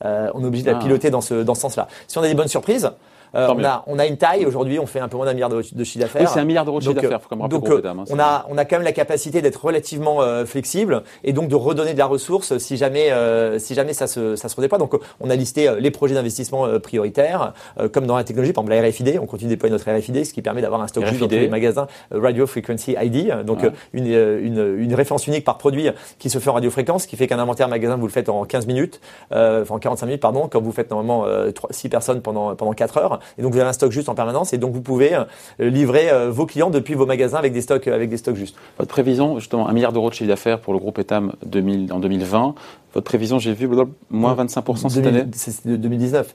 on 0.03 0.07
est 0.07 0.47
obligé 0.47 0.65
de 0.65 0.71
la 0.71 0.77
ah. 0.77 0.81
piloter 0.81 1.11
dans 1.11 1.21
ce, 1.21 1.43
dans 1.43 1.55
ce 1.55 1.63
sens-là. 1.63 1.89
Si 2.07 2.17
on 2.17 2.23
a 2.23 2.29
des 2.29 2.35
bonnes 2.35 2.49
surprises, 2.49 2.91
euh, 3.35 3.49
on, 3.55 3.65
a, 3.65 3.85
on 3.87 3.99
a 3.99 4.07
une 4.07 4.17
taille. 4.17 4.47
Aujourd'hui, 4.47 4.79
on 4.79 4.87
fait 4.87 5.01
un 5.01 5.09
peu 5.09 5.17
moins 5.17 5.27
d'un 5.27 5.33
milliard 5.33 5.51
de, 5.51 5.63
chiffre 5.63 5.99
d'affaires. 5.99 6.23
Oui, 6.23 6.29
c'est 6.33 6.41
un 6.41 6.45
milliard 6.45 6.65
d'euros 6.65 6.79
de 6.79 6.85
chiffre 6.85 6.95
d'affaires. 6.95 7.21
Donc, 7.49 7.69
euh, 7.69 7.83
hein, 7.85 8.05
on 8.11 8.19
a, 8.19 8.47
on 8.49 8.59
a 8.59 8.65
quand 8.65 8.77
même 8.77 8.85
la 8.85 8.93
capacité 8.93 9.43
d'être 9.43 9.65
relativement 9.65 10.23
euh, 10.23 10.45
flexible 10.45 11.03
et 11.25 11.33
donc 11.33 11.49
de 11.49 11.55
redonner 11.55 11.95
de 11.95 11.99
la 11.99 12.07
ressource 12.07 12.59
si 12.59 12.77
jamais, 12.77 13.11
si 13.59 13.75
jamais 13.75 13.93
ça 13.93 14.07
se, 14.07 14.37
ça 14.37 14.49
se 14.49 14.57
redéploie. 14.57 14.79
Donc, 14.79 14.95
on 15.21 15.31
a 15.31 15.37
listé 15.37 15.73
les 15.79 15.91
projets 15.91 16.15
d'investissement 16.15 16.67
prioritaires, 16.81 17.53
comme 17.93 18.07
dans 18.07 18.17
la 18.17 18.25
technologie, 18.25 18.53
par 18.53 18.65
exemple 18.65 18.83
la 18.83 18.89
RFID. 18.89 19.19
On 19.21 19.27
continue 19.27 19.51
de 19.51 19.55
déployer 19.55 19.73
notre 19.73 19.91
RFID, 19.91 20.25
ce 20.25 20.33
qui 20.33 20.43
permet 20.43 20.63
d'avoir 20.63 20.81
un 20.81 20.89
stock 20.89 21.05
juste 21.07 21.21
dans 21.21 21.29
tous 21.29 21.35
les 21.35 21.49
magasins 21.49 21.87
Radio 22.11 22.47
Frequency 22.47 22.97
ID. 23.01 23.45
Donc, 23.45 23.61
une, 23.93 24.07
une, 24.07 24.77
une, 24.79 24.95
référence 24.95 25.27
unique 25.27 25.45
par 25.45 25.59
produit 25.59 25.89
qui 26.19 26.31
se 26.31 26.39
fait 26.39 26.51
en 26.51 26.55
radiofréquence, 26.55 27.07
qui 27.07 27.17
fait 27.17 27.27
qu'un 27.27 27.39
inventaire 27.39 27.69
magasin 27.69 27.97
vous 27.97 28.07
le 28.07 28.13
faites 28.13 28.29
en 28.29 28.45
15 28.45 28.67
minutes, 28.67 29.01
enfin 29.31 29.75
en 29.75 29.79
45 29.79 30.07
minutes, 30.07 30.23
pardon, 30.23 30.49
quand 30.49 30.61
vous 30.61 30.73
faites 30.73 30.91
normalement 30.91 31.27
3, 31.53 31.71
6 31.73 31.89
personnes 31.89 32.21
pendant 32.23 32.55
pendant 32.55 32.73
4 32.73 32.99
heures. 32.99 33.21
Et 33.39 33.43
donc, 33.43 33.53
vous 33.53 33.59
avez 33.59 33.69
un 33.69 33.73
stock 33.73 33.93
juste 33.93 34.09
en 34.09 34.15
permanence 34.15 34.53
et 34.53 34.59
donc 34.59 34.73
vous 34.73 34.83
pouvez 34.83 35.15
euh, 35.15 35.25
livrer 35.59 36.11
euh, 36.11 36.31
vos 36.31 36.47
clients 36.47 36.71
depuis 36.71 36.95
vos 36.95 37.07
magasins 37.07 37.39
avec 37.39 37.53
des 37.53 37.61
stocks, 37.61 37.87
avec 37.89 38.09
des 38.09 38.17
stocks 38.17 38.37
justes. 38.37 38.57
Votre 38.79 38.91
prévision, 38.91 39.39
justement, 39.39 39.69
un 39.69 39.73
milliard 39.73 39.93
d'euros 39.93 40.11
de 40.11 40.15
chiffre 40.15 40.29
d'affaires 40.29 40.61
pour 40.61 40.73
le 40.73 40.79
groupe 40.79 40.99
Etam 40.99 41.33
2000, 41.45 41.93
en 41.93 42.01
2020. 42.01 42.55
Votre 42.95 43.07
prévision, 43.07 43.41
j'ai 43.41 43.53
vu, 43.55 43.69
moins 44.09 44.37
25% 44.37 44.89
cette 44.89 45.05
année 45.05 45.25
C'est 45.33 45.67
2019. 45.67 46.35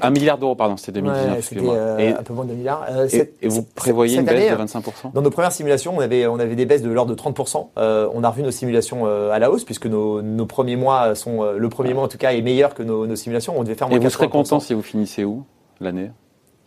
Un 0.00 0.10
milliard 0.10 0.38
d'euros, 0.38 0.54
pardon, 0.54 0.78
c'était 0.78 0.92
2019. 0.92 1.44
c'était 1.44 1.60
euh, 1.62 2.18
un 2.18 2.22
peu 2.22 2.32
moins 2.32 2.44
de 2.44 2.50
2 2.50 2.56
milliards. 2.56 2.86
et, 3.12 3.48
vous 3.48 3.62
prévoyez 3.62 4.18
une 4.18 4.24
baisse 4.24 4.52
de 4.52 4.56
25% 4.56 5.12
Dans 5.12 5.20
nos 5.20 5.30
premières 5.30 5.52
simulations, 5.52 5.94
on 5.94 6.00
avait, 6.00 6.26
on 6.26 6.38
avait 6.38 6.56
des 6.56 6.64
baisses 6.64 6.80
de 6.80 6.90
l'ordre 6.90 7.14
de 7.14 7.20
30%. 7.20 7.66
on 7.76 8.24
a 8.24 8.28
revu 8.30 8.42
nos 8.42 8.50
simulations 8.50 9.04
à 9.04 9.38
la 9.38 9.50
hausse, 9.50 9.64
puisque 9.64 9.86
nos, 9.86 10.22
nos 10.22 10.46
premiers 10.46 10.76
mois 10.76 11.14
sont, 11.14 11.42
le 11.52 11.68
premier 11.68 11.92
mois 11.92 12.04
en 12.04 12.08
tout 12.08 12.18
cas, 12.18 12.32
est 12.32 12.42
meilleur 12.42 12.74
que 12.74 12.82
nos, 12.82 13.06
nos 13.06 13.16
simulations. 13.16 13.54
On 13.58 13.62
devait 13.62 13.74
faire 13.74 13.88
moins 13.88 13.98
Et 13.98 14.00
vous 14.00 14.08
serez 14.08 14.30
content 14.30 14.60
si 14.60 14.72
vous 14.72 14.82
finissez 14.82 15.24
où? 15.24 15.44
L'année. 15.82 16.10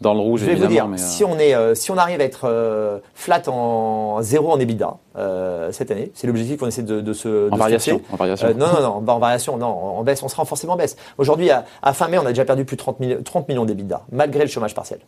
Dans 0.02 0.14
le 0.14 0.20
rouge, 0.20 0.42
je 0.42 0.46
vais 0.46 0.56
vous 0.56 0.68
dire, 0.68 0.88
si 0.98 1.24
on 1.24 1.40
est, 1.40 1.56
euh, 1.56 1.74
si 1.74 1.90
on 1.90 1.98
arrive 1.98 2.20
à 2.20 2.24
être 2.26 2.46
euh, 2.46 3.00
flat 3.14 3.48
en 3.48 4.22
zéro 4.22 4.52
en 4.52 4.60
EBITDA 4.60 4.98
euh, 5.18 5.72
cette 5.72 5.92
année, 5.92 6.12
c'est 6.14 6.28
l'objectif 6.28 6.58
qu'on 6.58 6.68
essaie 6.68 6.84
de, 6.84 7.02
de 7.02 7.14
se. 7.14 7.50
En 7.52 7.58
variation. 7.58 8.02
En 8.12 8.16
variation. 8.16 8.50
non, 8.56 8.68
non, 8.68 8.82
non, 8.82 9.12
en 9.12 9.20
variation, 9.20 9.58
non, 9.58 9.68
en 9.68 10.04
baisse, 10.04 10.22
on 10.24 10.28
sera 10.28 10.46
forcément 10.46 10.74
en 10.74 10.78
baisse. 10.78 10.98
Aujourd'hui, 11.18 11.50
à, 11.52 11.66
à, 11.82 11.94
fin 11.94 12.08
mai, 12.08 12.18
on 12.18 12.26
a 12.26 12.30
déjà 12.30 12.46
perdu 12.46 12.66
plus 12.66 12.76
de 12.76 12.82
30, 12.82 13.24
30 13.24 13.48
millions 13.48 13.66
d'EBITDA, 13.66 14.04
malgré 14.12 14.42
le 14.44 14.50
chômage 14.50 14.74
partiel. 14.76 15.00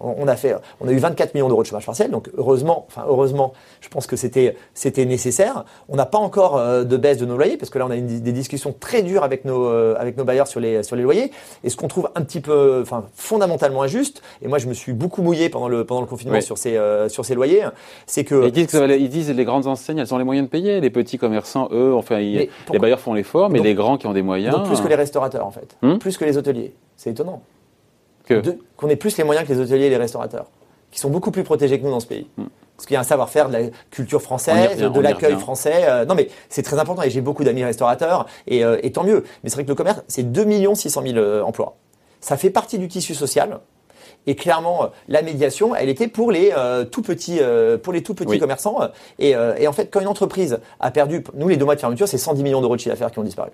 On, 0.00 0.14
on, 0.18 0.28
a 0.28 0.36
fait, 0.36 0.54
on 0.80 0.88
a 0.88 0.92
eu 0.92 0.98
24 0.98 1.34
millions 1.34 1.48
d'euros 1.48 1.62
de 1.62 1.66
chômage 1.66 1.86
partiel, 1.86 2.10
donc 2.10 2.30
heureusement, 2.36 2.86
enfin 2.88 3.04
heureusement, 3.08 3.52
je 3.80 3.88
pense 3.88 4.06
que 4.06 4.16
c'était, 4.16 4.56
c'était 4.74 5.04
nécessaire. 5.04 5.64
On 5.88 5.96
n'a 5.96 6.06
pas 6.06 6.18
encore 6.18 6.60
de 6.84 6.96
baisse 6.96 7.18
de 7.18 7.26
nos 7.26 7.36
loyers, 7.36 7.56
parce 7.56 7.70
que 7.70 7.78
là, 7.78 7.86
on 7.86 7.90
a 7.90 7.96
une, 7.96 8.20
des 8.20 8.32
discussions 8.32 8.74
très 8.78 9.02
dures 9.02 9.24
avec 9.24 9.44
nos, 9.44 9.66
avec 9.68 10.16
nos 10.16 10.24
bailleurs 10.24 10.46
sur 10.46 10.60
les, 10.60 10.82
sur 10.82 10.96
les 10.96 11.02
loyers. 11.02 11.32
Et 11.64 11.70
ce 11.70 11.76
qu'on 11.76 11.88
trouve 11.88 12.10
un 12.14 12.22
petit 12.22 12.40
peu, 12.40 12.80
enfin 12.82 13.04
fondamentalement 13.14 13.82
injuste, 13.82 14.22
et 14.42 14.48
moi 14.48 14.58
je 14.58 14.66
me 14.66 14.74
suis 14.74 14.92
beaucoup 14.92 15.22
mouillé 15.22 15.48
pendant 15.48 15.68
le 15.68 15.84
pendant 15.84 16.00
le 16.00 16.06
confinement 16.06 16.40
sur 16.40 16.58
ces 16.58 16.76
euh, 16.76 17.08
sur 17.08 17.24
ces 17.24 17.34
loyers, 17.34 17.64
c'est 18.06 18.24
que 18.24 18.46
ils 18.46 18.52
disent, 18.52 18.72
ils 18.72 19.08
disent 19.08 19.30
les 19.40 19.44
grandes 19.44 19.66
enseignes, 19.66 19.98
elles 19.98 20.14
ont 20.14 20.18
les 20.18 20.24
moyens 20.24 20.46
de 20.46 20.50
payer. 20.50 20.80
Les 20.80 20.90
petits 20.90 21.18
commerçants, 21.18 21.68
eux, 21.72 21.92
enfin, 21.94 22.20
ils- 22.20 22.48
les 22.72 22.78
bailleurs 22.78 23.00
font 23.00 23.14
l'effort, 23.14 23.50
mais 23.50 23.58
Donc- 23.58 23.66
les 23.66 23.74
grands 23.74 23.96
qui 23.98 24.06
ont 24.06 24.12
des 24.12 24.22
moyens. 24.22 24.54
Donc 24.54 24.66
plus 24.66 24.80
que 24.80 24.88
les 24.88 24.94
restaurateurs 24.94 25.46
en 25.46 25.50
fait, 25.50 25.76
Hmm 25.82 25.98
plus 25.98 26.16
que 26.16 26.24
les 26.24 26.36
hôteliers. 26.38 26.74
C'est 26.96 27.10
étonnant. 27.10 27.42
que- 28.26 28.34
De- 28.40 28.58
Qu'on 28.76 28.88
ait 28.88 28.96
plus 28.96 29.16
les 29.18 29.24
moyens 29.24 29.46
que 29.48 29.52
les 29.52 29.58
hôteliers 29.60 29.86
et 29.86 29.90
les 29.90 29.96
restaurateurs, 29.96 30.46
qui 30.92 31.00
sont 31.00 31.10
beaucoup 31.10 31.30
plus 31.32 31.42
protégés 31.42 31.80
que 31.80 31.84
nous 31.84 31.90
dans 31.90 31.98
ce 32.00 32.06
pays. 32.06 32.28
Parce 32.76 32.86
qu'il 32.86 32.94
y 32.94 32.96
a 32.96 33.00
un 33.00 33.04
savoir-faire 33.04 33.48
de 33.48 33.52
la 33.54 33.60
culture 33.90 34.22
française, 34.22 34.54
revient, 34.84 34.94
de 34.94 35.00
l'accueil 35.00 35.32
français. 35.40 35.82
Euh, 35.88 36.04
non 36.06 36.14
mais 36.14 36.28
c'est 36.48 36.62
très 36.62 36.78
important 36.78 37.02
et 37.02 37.10
j'ai 37.10 37.20
beaucoup 37.20 37.42
d'amis 37.44 37.64
restaurateurs 37.64 38.26
et, 38.46 38.64
euh, 38.64 38.78
et 38.82 38.92
tant 38.92 39.02
mieux. 39.04 39.24
Mais 39.42 39.50
c'est 39.50 39.56
vrai 39.56 39.64
que 39.64 39.68
le 39.68 39.74
commerce, 39.74 40.00
c'est 40.08 40.30
2 40.32 40.74
600 40.74 41.02
000 41.04 41.18
euh, 41.18 41.42
emplois. 41.42 41.76
Ça 42.20 42.36
fait 42.36 42.50
partie 42.50 42.78
du 42.78 42.86
tissu 42.88 43.14
social. 43.14 43.58
Et 44.26 44.34
clairement, 44.36 44.84
euh, 44.84 44.86
la 45.08 45.22
médiation, 45.22 45.74
elle 45.74 45.88
était 45.88 46.08
pour 46.08 46.30
les 46.30 46.52
euh, 46.56 46.84
tout 46.84 47.02
petits, 47.02 47.38
euh, 47.40 47.78
pour 47.78 47.92
les 47.92 48.02
tout 48.02 48.14
petits 48.14 48.30
Oui. 48.32 48.38
commerçants. 48.38 48.78
Et, 49.18 49.30
et 49.58 49.66
en 49.68 49.72
fait, 49.72 49.86
quand 49.90 50.00
une 50.00 50.06
entreprise 50.08 50.58
a 50.80 50.90
perdu, 50.90 51.24
nous 51.34 51.48
les 51.48 51.56
deux 51.56 51.64
mois 51.64 51.74
de 51.74 51.80
fermeture, 51.80 52.06
c'est 52.08 52.18
110 52.18 52.42
millions 52.42 52.60
d'euros 52.60 52.76
de 52.76 52.80
chiffre 52.80 52.94
d'affaires 52.94 53.10
qui 53.10 53.18
ont 53.18 53.22
disparu. 53.24 53.50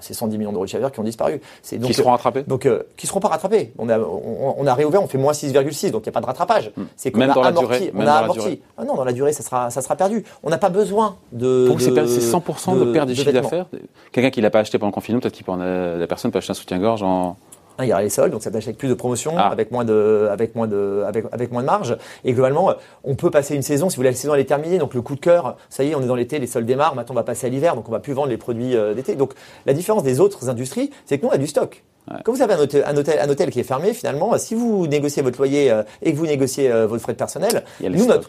C'est 0.00 0.12
110 0.12 0.36
millions 0.36 0.52
d'euros 0.52 0.64
de 0.64 0.68
chiffre 0.68 0.80
d'affaires 0.82 0.92
qui 0.92 1.00
ont 1.00 1.04
disparu. 1.04 1.40
C'est 1.62 1.78
donc 1.78 1.86
qui 1.88 1.94
seront 1.94 2.10
rattrapés 2.10 2.42
donc, 2.42 2.68
qui 2.96 3.06
seront 3.06 3.20
pas 3.20 3.28
rattrapés. 3.28 3.72
On 3.78 3.88
a, 3.88 3.98
on, 3.98 4.54
on 4.58 4.66
a 4.66 4.74
réouvert, 4.74 5.02
on 5.02 5.06
fait 5.06 5.16
moins 5.16 5.32
6,6, 5.32 5.92
donc 5.92 6.02
il 6.04 6.08
n'y 6.08 6.08
a 6.10 6.12
pas 6.12 6.20
de 6.20 6.26
rattrapage. 6.26 6.72
C'est 6.96 7.10
qu'on 7.10 7.18
Hmm. 7.18 7.20
Même 7.20 7.30
a 7.30 7.34
dans 7.34 7.42
la 7.42 7.52
durée, 7.52 7.92
on 7.94 8.06
a 8.06 8.12
amorti. 8.12 8.60
Ah 8.76 8.84
non, 8.84 8.96
dans 8.96 9.04
la 9.04 9.12
durée, 9.14 9.32
ça 9.32 9.42
sera, 9.42 9.70
ça 9.70 9.80
sera 9.80 9.96
perdu. 9.96 10.24
On 10.42 10.50
n'a 10.50 10.58
pas 10.58 10.68
besoin 10.68 11.16
de. 11.32 11.68
Vous, 11.70 11.78
c'est 11.78 11.90
de- 11.90 11.94
pas- 11.94 12.06
c'est 12.06 12.20
100% 12.20 12.78
de, 12.78 12.92
perte 12.92 13.08
du 13.08 13.14
chiffre 13.14 13.26
vêtements. 13.30 13.42
d'affaires? 13.48 13.66
Quelqu'un 14.12 14.30
qui 14.30 14.42
l'a 14.42 14.50
pas 14.50 14.58
acheté 14.58 14.78
pendant 14.78 14.90
le 14.90 14.94
confinement, 14.94 15.20
peut-être 15.20 15.48
a- 15.48 15.96
la 15.96 16.06
personne 16.06 16.30
peut 16.32 16.38
acheter 16.38 16.50
un 16.50 16.54
soutien-gorge 16.54 17.02
en. 17.02 17.36
Hein, 17.78 17.84
il 17.84 17.88
y 17.88 17.92
aura 17.92 18.02
les 18.02 18.08
soldes, 18.08 18.30
donc 18.32 18.42
ça 18.42 18.50
t'achète 18.52 18.68
avec 18.68 18.78
plus 18.78 18.88
de 18.88 18.94
promotion, 18.94 19.32
Ah. 19.36 19.48
avec 19.48 19.72
moins 19.72 19.84
de, 19.84 20.28
avec 20.30 20.54
moins 20.54 20.68
de, 20.68 21.02
avec, 21.06 21.24
avec 21.32 21.50
moins 21.50 21.62
de 21.62 21.66
marge. 21.66 21.96
Et 22.24 22.32
globalement, 22.32 22.70
euh, 22.70 22.74
on 23.02 23.16
peut 23.16 23.30
passer 23.32 23.56
une 23.56 23.62
saison. 23.62 23.88
Si 23.90 23.96
vous 23.96 24.00
voulez, 24.00 24.10
la 24.10 24.16
saison 24.16 24.32
elle 24.34 24.40
est 24.40 24.44
terminée, 24.44 24.78
donc 24.78 24.94
le 24.94 25.02
coup 25.02 25.16
de 25.16 25.20
cœur, 25.20 25.56
ça 25.70 25.82
y 25.82 25.90
est, 25.90 25.94
on 25.96 26.00
est 26.02 26.06
dans 26.06 26.14
l'été, 26.14 26.38
les 26.38 26.46
soldes 26.46 26.66
démarrent. 26.66 26.94
Maintenant, 26.94 27.14
on 27.14 27.16
va 27.16 27.24
passer 27.24 27.46
à 27.46 27.50
l'hiver, 27.50 27.74
donc 27.74 27.88
on 27.88 27.92
va 27.92 27.98
plus 28.00 28.12
vendre 28.12 28.28
les 28.28 28.36
produits 28.36 28.76
euh, 28.76 28.94
d'été. 28.94 29.16
Donc 29.16 29.32
la 29.66 29.72
différence 29.72 30.04
des 30.04 30.20
autres 30.20 30.48
industries, 30.48 30.90
c'est 31.04 31.18
que 31.18 31.24
nous, 31.24 31.30
on 31.30 31.34
a 31.34 31.38
du 31.38 31.46
stock. 31.48 31.82
Quand 32.24 32.32
vous 32.32 32.42
avez 32.42 32.52
un 32.54 32.60
hôtel, 32.60 32.84
un, 32.86 32.96
hôtel, 32.96 33.18
un 33.18 33.28
hôtel 33.30 33.50
qui 33.50 33.58
est 33.60 33.64
fermé, 33.64 33.92
finalement, 33.94 34.34
euh, 34.34 34.38
si 34.38 34.54
vous 34.54 34.86
négociez 34.86 35.22
votre 35.22 35.38
loyer 35.38 35.74
et 36.02 36.12
que 36.12 36.16
vous 36.18 36.26
négociez 36.26 36.68
votre 36.86 37.02
frais 37.02 37.14
de 37.14 37.18
personnel, 37.18 37.64
nous, 37.80 38.06
notre- 38.06 38.28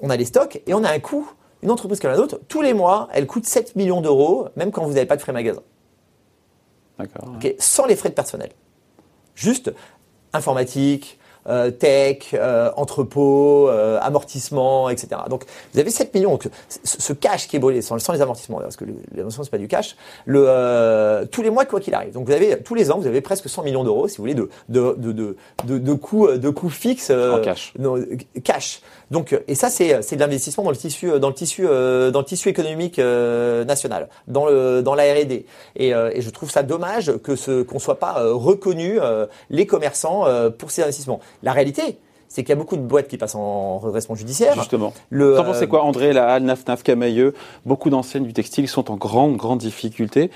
on 0.00 0.10
a 0.10 0.16
les 0.16 0.24
stocks 0.24 0.62
et 0.66 0.72
on 0.74 0.84
a 0.84 0.90
un 0.90 1.00
coût. 1.00 1.28
Une 1.62 1.70
entreprise 1.70 1.98
comme 2.00 2.10
la 2.12 2.16
nôtre, 2.18 2.38
tous 2.48 2.62
les 2.62 2.72
mois, 2.72 3.08
elle 3.12 3.26
coûte 3.26 3.44
7 3.46 3.74
millions 3.76 4.00
d'euros, 4.00 4.46
même 4.56 4.70
quand 4.70 4.84
vous 4.84 4.92
n'avez 4.92 5.06
pas 5.06 5.16
de 5.16 5.22
frais 5.22 5.32
magasin. 5.32 5.62
D'accord. 6.98 7.34
Ok, 7.34 7.54
sans 7.58 7.86
les 7.86 7.96
frais 7.96 8.08
de 8.10 8.14
personnel. 8.14 8.50
Juste 9.36 9.72
informatique, 10.32 11.18
euh, 11.48 11.70
tech, 11.70 12.34
euh, 12.34 12.70
entrepôt, 12.76 13.68
euh, 13.68 13.98
amortissement, 14.02 14.88
etc. 14.88 15.20
Donc 15.30 15.44
vous 15.72 15.80
avez 15.80 15.90
7 15.90 16.14
millions. 16.14 16.30
Donc, 16.32 16.48
ce, 16.84 17.12
cash 17.12 17.48
qui 17.48 17.56
est 17.56 17.58
brûlé, 17.58 17.82
sans, 17.82 17.98
sans 17.98 18.12
les 18.12 18.20
amortissements, 18.20 18.58
parce 18.58 18.76
que 18.76 18.84
amortissements 19.16 19.44
c'est 19.44 19.50
pas 19.50 19.58
du 19.58 19.68
cash, 19.68 19.96
le, 20.24 20.44
euh, 20.46 21.24
tous 21.26 21.42
les 21.42 21.50
mois 21.50 21.64
quoi 21.64 21.80
qu'il 21.80 21.94
arrive. 21.94 22.12
Donc 22.12 22.26
vous 22.26 22.32
avez 22.32 22.58
tous 22.62 22.74
les 22.74 22.90
ans, 22.90 22.98
vous 22.98 23.06
avez 23.06 23.20
presque 23.20 23.48
100 23.48 23.62
millions 23.62 23.84
d'euros, 23.84 24.08
si 24.08 24.16
vous 24.16 24.22
voulez, 24.22 24.34
de 24.34 24.48
de 24.68 24.94
de 24.98 25.12
de, 25.12 25.36
de, 25.64 25.78
de 25.78 25.92
coûts 25.94 26.28
de 26.28 26.50
coûts 26.50 26.70
fixes 26.70 27.10
euh, 27.10 27.36
En 27.36 27.40
cash. 27.40 27.72
non, 27.78 27.96
euh, 27.96 28.16
cash. 28.44 28.80
Donc 29.10 29.32
euh, 29.32 29.38
et 29.46 29.54
ça 29.54 29.70
c'est 29.70 30.02
c'est 30.02 30.16
de 30.16 30.20
l'investissement 30.20 30.64
dans 30.64 30.70
le 30.70 30.76
tissu 30.76 31.10
euh, 31.10 31.18
dans 31.18 31.28
le 31.28 31.34
tissu 31.34 31.66
euh, 31.66 32.10
dans 32.10 32.20
le 32.20 32.24
tissu 32.24 32.48
économique 32.48 32.98
euh, 32.98 33.64
national, 33.64 34.08
dans 34.26 34.46
le 34.46 34.82
dans 34.82 34.94
la 34.94 35.04
R&D. 35.04 35.46
Et, 35.76 35.94
euh, 35.94 36.10
et 36.12 36.22
je 36.22 36.30
trouve 36.30 36.50
ça 36.50 36.62
dommage 36.62 37.12
que 37.22 37.36
ce 37.36 37.62
qu'on 37.62 37.78
soit 37.78 37.98
pas 37.98 38.20
euh, 38.20 38.32
reconnu 38.34 38.98
euh, 39.00 39.26
les 39.50 39.66
commerçants 39.66 40.26
euh, 40.26 40.50
pour 40.50 40.70
ces 40.70 40.82
investissements. 40.82 41.20
La 41.42 41.52
réalité, 41.52 41.98
c'est 42.28 42.42
qu'il 42.42 42.50
y 42.50 42.52
a 42.52 42.56
beaucoup 42.56 42.76
de 42.76 42.82
boîtes 42.82 43.08
qui 43.08 43.18
passent 43.18 43.34
en 43.34 43.78
redressement 43.78 44.14
judiciaire. 44.14 44.54
Justement. 44.54 44.92
Le, 45.10 45.36
T'en 45.36 45.44
pensez 45.44 45.64
euh, 45.64 45.66
quoi, 45.66 45.82
André, 45.84 46.12
La 46.12 46.28
Halle, 46.28 46.42
Naf 46.42 46.66
Naf, 46.66 46.82
Camailleux 46.82 47.34
Beaucoup 47.64 47.90
d'enseignes 47.90 48.24
du 48.24 48.32
textile 48.32 48.68
sont 48.68 48.90
en 48.90 48.96
grande, 48.96 49.36
grande 49.36 49.60
difficulté. 49.60 50.30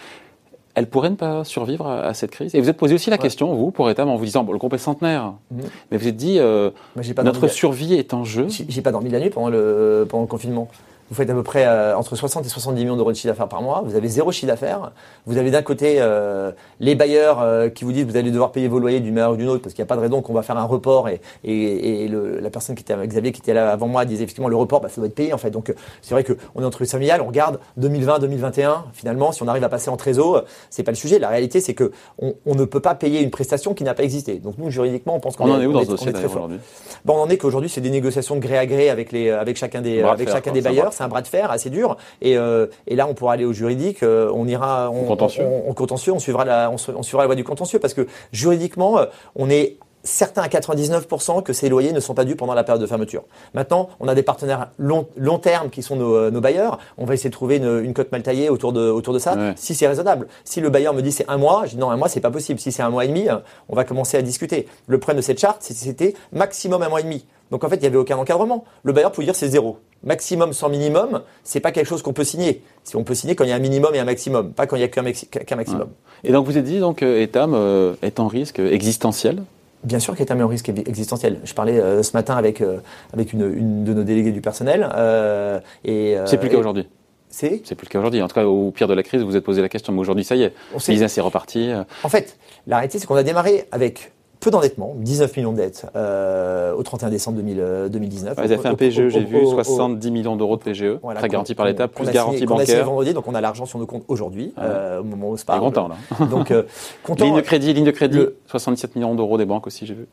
Elles 0.75 0.89
pourraient 0.89 1.11
ne 1.11 1.17
pas 1.17 1.43
survivre 1.45 1.87
à, 1.89 2.03
à 2.03 2.15
cette 2.15 2.31
crise? 2.31 2.55
Et 2.55 2.61
vous 2.61 2.69
êtes 2.69 2.77
posé 2.77 2.95
aussi 2.95 3.11
la 3.11 3.19
question, 3.19 3.53
vous, 3.55 3.73
pour 3.73 3.91
Etam, 3.91 4.09
en 4.09 4.17
vous 4.17 4.25
disant, 4.25 4.45
bon, 4.45 4.53
le 4.53 4.59
groupe 4.59 4.73
est 4.73 4.79
centenaire. 4.79 5.35
Mhm. 5.51 5.63
Mais 5.91 5.99
vous 5.99 6.07
êtes 6.07 6.17
dit, 6.17 6.39
euh, 6.39 6.71
Moi, 6.95 7.03
j'ai 7.03 7.13
pas 7.13 7.25
notre 7.25 7.49
survie 7.49 7.95
est 7.95 8.15
en 8.15 8.25
jeu. 8.25 8.47
J'ai 8.49 8.67
j'ai 8.69 8.83
pas 8.83 8.93
dormi 8.93 9.09
de 9.09 9.15
la 9.15 9.21
nuit 9.21 9.31
pendant 9.31 9.49
le, 9.49 10.07
pendant 10.09 10.23
le 10.23 10.29
confinement. 10.29 10.69
Vous 11.11 11.17
faites 11.17 11.29
à 11.29 11.35
peu 11.35 11.43
près 11.43 11.67
euh, 11.67 11.97
entre 11.97 12.15
60 12.15 12.47
et 12.47 12.49
70 12.49 12.81
millions 12.85 12.97
d'euros 12.97 13.11
de 13.11 13.17
chiffre 13.17 13.29
d'affaires 13.29 13.49
par 13.49 13.63
mois. 13.63 13.83
Vous 13.85 13.97
avez 13.97 14.07
zéro 14.09 14.31
chiffre 14.31 14.47
d'affaires. 14.47 14.93
Vous 15.27 15.37
avez 15.39 15.51
d'un 15.51 15.63
côté 15.63 15.97
euh, 15.99 16.53
les 16.79 16.95
bailleurs 16.95 17.41
euh, 17.43 17.69
qui 17.69 17.85
vous 17.85 17.93
disent 17.93 18.05
que 18.07 18.11
vous 18.13 18.17
allez 18.17 18.31
devoir 18.31 18.53
payer 18.53 18.69
vos 18.69 18.79
loyers 18.79 19.01
d'une 19.01 19.15
manière 19.15 19.33
ou 19.33 19.37
d'une 19.37 19.49
autre 19.49 19.63
parce 19.63 19.75
qu'il 19.75 19.83
n'y 19.83 19.87
a 19.87 19.89
pas 19.89 19.97
de 19.97 20.01
raison 20.03 20.23
qu'on 20.23 20.33
va 20.33 20.43
faire 20.43 20.57
un 20.57 20.65
report. 20.65 21.09
Et, 21.09 21.21
et, 21.45 22.05
et 22.05 22.09
le- 22.09 22.39
la 22.39 22.49
personne 22.51 22.77
qui 22.77 22.83
était 22.83 22.95
Xavier 23.07 23.33
qui 23.33 23.41
était 23.41 23.55
là 23.55 23.73
avant 23.73 23.89
moi 23.89 24.05
disait 24.05 24.23
effectivement 24.23 24.49
le 24.49 24.55
report, 24.57 24.81
bah, 24.81 24.89
ça 24.89 24.97
doit 25.01 25.07
être 25.09 25.15
payé 25.15 25.33
en 25.33 25.39
fait. 25.39 25.51
Donc 25.51 25.71
euh, 25.71 25.75
c'est 26.01 26.15
vrai 26.15 26.23
qu'on 26.23 26.63
est 26.63 26.65
entre 26.65 26.81
les 26.81 26.89
familiales, 26.89 27.21
on 27.23 27.27
regarde 27.27 27.59
2020-2021. 27.81 28.71
Finalement, 28.93 29.33
si 29.33 29.43
on 29.43 29.49
arrive 29.49 29.65
à 29.65 29.69
passer 29.69 29.91
en 29.91 29.97
trésor, 29.97 30.45
c'est 30.71 30.83
pas 30.83 30.93
le 30.93 30.97
sujet. 30.97 31.19
La 31.19 31.29
réalité, 31.29 31.61
c'est 31.61 31.75
que 31.75 31.91
on, 32.21 32.35
on 32.47 32.55
ne 32.55 32.65
peut 32.65 32.81
pas 32.81 32.95
payer 32.95 33.21
une 33.21 33.31
prestation 33.31 33.75
qui 33.75 33.85
n'a 33.85 33.95
pas 33.95 34.05
existé. 34.05 34.35
Donc 34.39 34.55
nous 34.59 34.71
juridiquement, 34.71 35.17
on 35.17 35.21
pense 35.21 35.37
qu'on 35.37 35.49
On 35.51 35.55
en 35.55 35.61
est 35.61 35.67
où 35.67 35.73
dans 35.73 35.83
ce 35.83 35.89
dossier 35.89 36.07
on 36.07 36.11
est 36.11 36.13
très 36.13 36.29
fort. 36.29 36.37
aujourd'hui? 36.45 36.59
Bon, 37.05 37.15
on 37.17 37.23
en 37.23 37.29
est 37.29 37.37
qu'aujourd'hui, 37.37 37.69
c'est 37.71 37.81
des 37.81 37.91
négociations 37.91 38.37
de 38.37 38.41
gré 38.41 38.59
à 38.59 38.67
gré 38.67 38.91
avec 38.91 39.13
les, 39.13 39.31
avec 39.31 39.57
chacun 39.57 39.81
des, 39.81 40.03
avec 40.03 40.29
chacun 40.29 40.41
quoi. 40.51 40.53
des 40.53 40.61
bailleurs. 40.61 40.93
C'est 41.01 41.05
un 41.05 41.09
bras 41.09 41.23
de 41.23 41.27
fer 41.29 41.51
assez 41.51 41.71
dur. 41.71 41.97
Et, 42.21 42.37
euh, 42.37 42.67
et 42.87 42.95
là, 42.95 43.07
on 43.07 43.15
pourra 43.15 43.33
aller 43.33 43.47
au 43.47 43.55
juridique. 43.55 44.03
euh, 44.03 44.31
on 44.35 44.47
ira, 44.47 44.91
on, 44.91 45.05
Contentieux. 45.07 45.45
on, 45.47 45.71
on- 45.71 45.73
contentieux. 45.73 46.13
On 46.13 46.19
suivra 46.19 46.45
la, 46.45 46.71
on, 46.71 46.75
on 46.95 47.03
suivra 47.03 47.23
la 47.23 47.27
voie 47.27 47.37
du 47.37 47.43
contentieux 47.45 47.79
parce 47.79 47.95
que 47.95 48.07
juridiquement, 48.33 48.99
euh, 48.99 49.07
on 49.35 49.49
est 49.49 49.79
certain 50.03 50.43
à 50.43 50.49
99% 50.49 51.43
que 51.43 51.53
ces 51.53 51.69
loyers 51.69 51.93
ne 51.93 52.01
sont 52.01 52.15
pas 52.15 52.25
dus 52.25 52.37
pendant 52.37 52.55
la 52.55 52.65
période 52.65 52.81
de 52.81 52.87
fermeture. 52.87 53.25
Maintenant, 53.55 53.91
on 54.01 54.09
a 54.09 54.15
des 54.15 54.23
partenaires 54.23 54.69
long, 54.79 55.07
long 55.17 55.39
terme 55.39 55.71
qui 55.71 55.83
sont 55.83 55.97
nos, 55.97 56.15
euh, 56.15 56.31
nos 56.31 56.41
bailleurs. 56.41 56.79
On 56.99 57.05
va 57.05 57.15
essayer 57.15 57.31
de 57.31 57.35
trouver 57.35 57.57
une, 57.57 57.85
une 57.85 57.93
cote 57.95 58.11
mal 58.13 58.23
taillée 58.23 58.49
autour 58.49 58.73
de, 58.73 58.89
autour 58.91 59.13
de 59.15 59.19
ça, 59.19 59.35
Ouais. 59.37 59.53
si 59.57 59.75
c'est 59.75 59.87
raisonnable. 59.87 60.27
Si 60.45 60.61
le 60.61 60.71
bailleur 60.71 60.95
me 60.95 61.03
dit 61.03 61.13
c'est 61.13 61.29
un 61.29 61.37
mois, 61.37 61.65
je 61.67 61.71
dis 61.73 61.77
non, 61.79 61.91
un 61.91 61.97
mois 61.97 62.09
c'est 62.09 62.21
pas 62.21 62.31
possible. 62.31 62.59
Si 62.61 62.73
c'est 62.73 62.83
un 62.83 62.91
mois 62.91 63.05
et 63.05 63.09
demi, 63.09 63.29
euh, 63.29 63.37
on 63.69 63.77
va 63.77 63.85
commencer 63.85 64.17
à 64.17 64.23
discuter. 64.23 64.67
Le 64.87 64.99
problème 64.99 65.19
de 65.19 65.23
cette 65.23 65.39
charte, 65.41 65.59
c'était 65.63 66.15
maximum 66.33 66.83
un 66.83 66.89
mois 66.89 67.01
et 67.01 67.05
demi. 67.05 67.27
Donc 67.51 67.65
en 67.65 67.69
fait, 67.69 67.77
il 67.77 67.81
n'y 67.81 67.87
avait 67.87 67.97
aucun 67.97 68.17
encadrement. 68.17 68.65
Le 68.85 68.93
bailleur 68.93 69.11
pouvait 69.13 69.25
dire 69.27 69.35
c'est 69.35 69.49
zéro. 69.49 69.79
Maximum 70.05 70.53
sans 70.53 70.69
minimum, 70.69 71.21
c'est 71.45 71.61
pas 71.61 71.73
quelque 71.73 71.87
chose 71.89 72.01
qu'on 72.01 72.13
peut 72.13 72.25
signer. 72.25 72.63
Si 72.85 72.97
on 72.97 73.05
peut 73.05 73.15
signer 73.15 73.35
quand 73.35 73.45
il 73.45 73.51
y 73.51 73.53
a 73.53 73.57
un 73.57 73.61
minimum 73.61 73.95
et 73.95 73.99
un 73.99 74.05
maximum, 74.05 74.53
pas 74.53 74.67
quand 74.67 74.77
il 74.77 74.81
y 74.81 74.85
a 74.85 74.89
qu'un 74.89 75.03
maxi- 75.03 75.27
qu'un 75.29 75.57
maximum. 75.57 75.89
Et 76.25 76.33
donc 76.33 76.47
vous 76.47 76.57
êtes 76.57 76.65
dit, 76.65 76.79
donc, 76.79 77.03
euh, 77.03 77.21
Etam 77.21 77.55
est 78.03 78.19
en 78.21 78.29
risque 78.29 78.61
existentiel? 78.61 79.43
Bien 79.83 79.99
sûr 79.99 80.15
qu'il 80.15 80.27
y 80.27 80.31
a 80.31 80.35
un 80.35 80.47
risque 80.47 80.69
existentiel. 80.69 81.41
Je 81.45 81.55
parlais 81.55 81.81
euh, 81.81 82.03
ce 82.03 82.13
matin 82.15 82.37
avec, 82.37 82.61
euh, 82.61 82.79
avec 83.13 83.33
une, 83.33 83.43
une 83.43 83.85
de 83.85 83.95
nos 83.95 84.05
délégués 84.05 84.33
du 84.33 84.41
personnel. 84.41 84.89
euh, 84.95 85.61
et, 85.85 86.17
C'est 86.27 86.39
plus 86.39 86.49
le 86.49 86.55
cas 86.55 86.61
aujourd'hui. 86.61 86.87
C'est 87.29 87.63
C'est 87.65 87.75
plus 87.77 87.87
le 87.87 87.91
cas 87.91 87.99
aujourd'hui. 87.99 88.21
En 88.21 88.29
tout 88.29 88.35
cas, 88.35 88.45
au 88.45 88.71
pire 88.73 88.89
de 88.89 88.95
la 88.95 89.03
crise, 89.03 89.23
vous 89.23 89.29
vous 89.29 89.37
êtes 89.37 89.45
posé 89.45 89.63
la 89.63 89.69
question. 89.69 89.93
Mais 89.93 90.01
aujourd'hui, 90.01 90.25
ça 90.25 90.35
y 90.35 90.43
est. 90.43 90.53
On 90.75 90.79
business 90.79 91.17
est 91.17 91.21
reparti. 91.21 91.71
En 92.03 92.09
fait, 92.09 92.37
la 92.67 92.77
réalité, 92.77 92.99
c'est 92.99 93.07
qu'on 93.07 93.15
a 93.15 93.23
démarré 93.23 93.69
avec 93.73 94.13
peu 94.41 94.51
d'endettement, 94.51 94.95
19 94.97 95.37
millions 95.37 95.53
de 95.53 95.59
dettes 95.59 95.87
euh, 95.97 96.75
au 96.75 96.83
31 96.83 97.11
décembre 97.11 97.37
2000, 97.37 97.57
euh, 97.61 97.89
2019. 97.89 98.35
Vous 98.37 98.41
avez 98.41 98.57
fait 98.59 98.69
un 98.69 98.75
PGE, 98.75 99.09
j'ai 99.09 99.21
vu, 99.25 99.37
au- 99.43 99.51
70 99.51 100.11
millions 100.11 100.37
d'euros 100.37 100.57
de 100.57 100.63
PGE, 100.63 100.99
Voilà, 101.03 101.21
très 101.21 101.29
garanti 101.29 101.55
par 101.55 101.67
l'État, 101.67 101.89
plus 101.89 102.11
garantie 102.11 102.39
signé- 102.39 102.47
qu'on 102.47 102.57
a 102.57 102.65
signé 102.65 102.75
bancaire. 102.79 102.87
vendredi, 102.87 103.13
donc 103.15 103.29
on 103.29 103.35
a 103.35 103.41
l'argent 103.41 103.67
sur 103.67 103.79
nos 103.79 103.87
comptes 103.87 104.05
aujourd'hui, 104.09 104.55
euh, 104.59 105.01
au 105.01 105.05
moment 105.05 105.29
où 105.29 105.33
on 105.33 105.37
se 105.37 105.43
On 105.45 105.47
parle. 105.47 105.61
content, 105.61 105.89
là. 105.89 106.27
Donc, 106.27 106.51
euh, 106.51 106.63
content. 107.05 107.25
Ligne 107.27 107.37
de 107.37 107.41
crédit, 107.43 107.73
ligne 107.75 107.85
de 107.85 107.91
crédit, 107.91 108.17
Le- 108.17 108.37
67 108.47 108.97
millions 108.97 109.15
d'euros 109.15 109.37
des 109.39 109.45
banques 109.45 109.67
aussi, 109.67 109.85
j'ai 109.87 109.95
vu. 109.95 110.07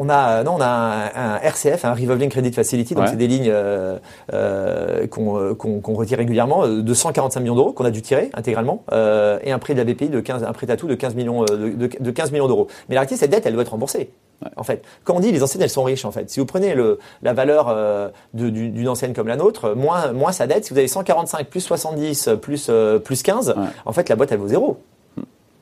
On 0.00 0.08
a, 0.08 0.42
non, 0.42 0.56
on 0.56 0.60
a 0.60 0.66
un, 0.66 1.34
un 1.36 1.38
RCF, 1.40 1.84
un 1.84 1.94
Revolving 1.94 2.28
Credit 2.28 2.50
Facility, 2.52 2.94
donc 2.94 3.04
Ouais. 3.04 3.10
c'est 3.10 3.16
des 3.16 3.28
lignes 3.28 3.48
euh, 3.48 3.96
euh, 4.32 5.06
qu'on 5.06 5.38
euh, 5.38 5.54
qu'on- 5.54 5.80
retire 5.94 6.18
régulièrement, 6.18 6.64
euh, 6.64 6.82
de 6.82 6.94
145 6.94 7.38
millions 7.40 7.54
d'euros 7.54 7.72
qu'on 7.72 7.84
a 7.84 7.90
dû 7.92 8.02
tirer 8.02 8.30
intégralement, 8.34 8.82
euh, 8.92 9.38
et 9.44 9.52
un 9.52 9.58
prêt 9.60 9.74
de 9.74 9.78
la 9.78 9.84
BPI 9.84 10.08
de 10.08 10.18
15, 10.18 10.42
un 10.42 10.52
prêt 10.52 10.68
à 10.68 10.76
tout 10.76 10.88
de 10.88 10.96
15 10.96 11.14
millions, 11.14 11.42
euh, 11.44 11.46
de, 11.46 11.86
de- 11.86 11.90
de 12.00 12.10
15 12.10 12.32
millions 12.32 12.48
d'euros. 12.48 12.66
Mais 12.88 12.96
la 12.96 13.02
réalité, 13.02 13.16
cette 13.16 13.30
dette, 13.30 13.46
elle 13.46 13.52
doit 13.52 13.62
être 13.62 13.68
remboursée. 13.70 14.10
En 14.56 14.64
fait, 14.64 14.82
quand 15.04 15.14
on 15.14 15.20
dit 15.20 15.30
les 15.30 15.42
enseignes, 15.44 15.62
elles 15.62 15.70
sont 15.70 15.84
riches. 15.84 16.04
En 16.04 16.10
fait, 16.10 16.28
si 16.28 16.40
vous 16.40 16.44
prenez 16.44 16.74
le, 16.74 16.98
la 17.22 17.32
valeur 17.32 17.68
euh, 17.68 18.08
d'une 18.34 18.88
enseigne 18.88 19.12
comme 19.14 19.28
la 19.28 19.36
nôtre, 19.36 19.74
moins, 19.76 20.12
moins 20.12 20.32
sa 20.32 20.48
dette, 20.48 20.64
si 20.64 20.72
vous 20.72 20.78
avez 20.78 20.88
145 20.88 21.46
plus 21.46 21.60
70 21.60 22.30
plus 22.42 22.66
euh, 22.68 22.98
plus 22.98 23.22
15, 23.22 23.50
Ouais. 23.56 23.62
en 23.86 23.92
fait, 23.92 24.08
la 24.08 24.16
boîte 24.16 24.32
elle 24.32 24.38
vaut 24.38 24.48
zéro. 24.48 24.76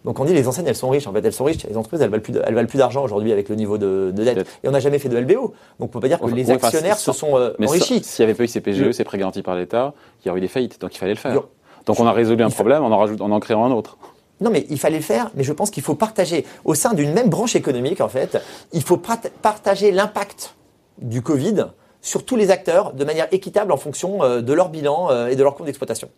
Donc 0.04 0.18
on 0.18 0.24
dit 0.24 0.32
les 0.34 0.48
enseignes 0.48 0.66
elles 0.66 0.74
sont 0.74 0.88
riches, 0.90 1.06
en 1.06 1.12
fait 1.12 1.24
elles 1.24 1.32
sont 1.32 1.44
riches, 1.44 1.64
les 1.64 1.76
entreprises 1.76 2.00
elles 2.02 2.10
valent 2.10 2.22
plus, 2.22 2.32
de- 2.32 2.42
elles 2.44 2.54
valent 2.54 2.66
plus 2.68 2.78
d'argent 2.78 3.04
aujourd'hui 3.04 3.30
avec 3.32 3.48
le 3.48 3.54
niveau 3.54 3.78
de, 3.78 4.12
de 4.14 4.24
dette. 4.24 4.46
Et 4.64 4.68
on 4.68 4.72
n'a 4.72 4.80
jamais 4.80 4.98
fait 4.98 5.08
de 5.08 5.16
LBO, 5.16 5.40
donc 5.40 5.54
on 5.80 5.86
peut 5.86 6.00
pas 6.00 6.08
dire 6.08 6.18
que 6.18 6.24
Enfin, 6.24 6.34
les 6.34 6.50
enfin, 6.50 6.66
actionnaires 6.68 6.98
se 6.98 7.12
sont 7.12 7.36
euh, 7.38 7.52
Mais 7.60 7.68
enrichis. 7.68 8.02
s'il 8.02 8.24
n'y 8.24 8.30
avait 8.30 8.36
pas 8.36 8.44
eu 8.44 8.48
ces 8.48 8.60
PGE, 8.60 8.90
ces 8.92 9.04
prêts 9.04 9.18
garantis 9.18 9.42
par 9.42 9.54
l'État, 9.54 9.94
il 10.24 10.28
y 10.28 10.30
aurait 10.30 10.38
eu 10.38 10.42
des 10.42 10.48
faillites, 10.48 10.80
donc 10.80 10.94
il 10.94 10.98
fallait 10.98 11.14
le 11.14 11.18
faire. 11.18 11.40
Donc 11.86 12.00
on 12.00 12.06
a 12.06 12.12
résolu 12.12 12.42
un 12.42 12.48
Il 12.48 12.50
fa- 12.50 12.56
problème 12.56 12.82
en 12.82 12.90
en, 12.90 12.98
rajoute- 12.98 13.20
en 13.20 13.30
en 13.30 13.40
créant 13.40 13.64
un 13.64 13.70
autre. 13.70 13.96
Non 14.40 14.50
mais 14.50 14.66
il 14.70 14.78
fallait 14.80 14.96
le 14.96 15.02
faire, 15.04 15.30
mais 15.36 15.44
je 15.44 15.52
pense 15.52 15.70
qu'il 15.70 15.84
faut 15.84 15.94
partager. 15.94 16.44
Au 16.64 16.74
sein 16.74 16.94
d'une 16.94 17.12
même 17.12 17.28
branche 17.28 17.54
économique 17.54 18.00
en 18.00 18.08
fait, 18.08 18.42
il 18.72 18.82
faut 18.82 18.96
partager 18.96 19.92
l'impact 19.92 20.54
du 21.00 21.22
Covid 21.22 21.66
sur 22.02 22.24
tous 22.24 22.36
les 22.36 22.50
acteurs 22.50 22.92
de 22.92 23.04
manière 23.04 23.28
équitable 23.30 23.72
en 23.72 23.76
fonction 23.76 24.22
euh, 24.22 24.42
de 24.42 24.52
leur 24.52 24.68
bilan 24.68 25.10
euh, 25.10 25.28
et 25.28 25.36
de 25.36 25.42
leur 25.42 25.54
compte 25.54 25.66
d'exploitation. 25.66 26.10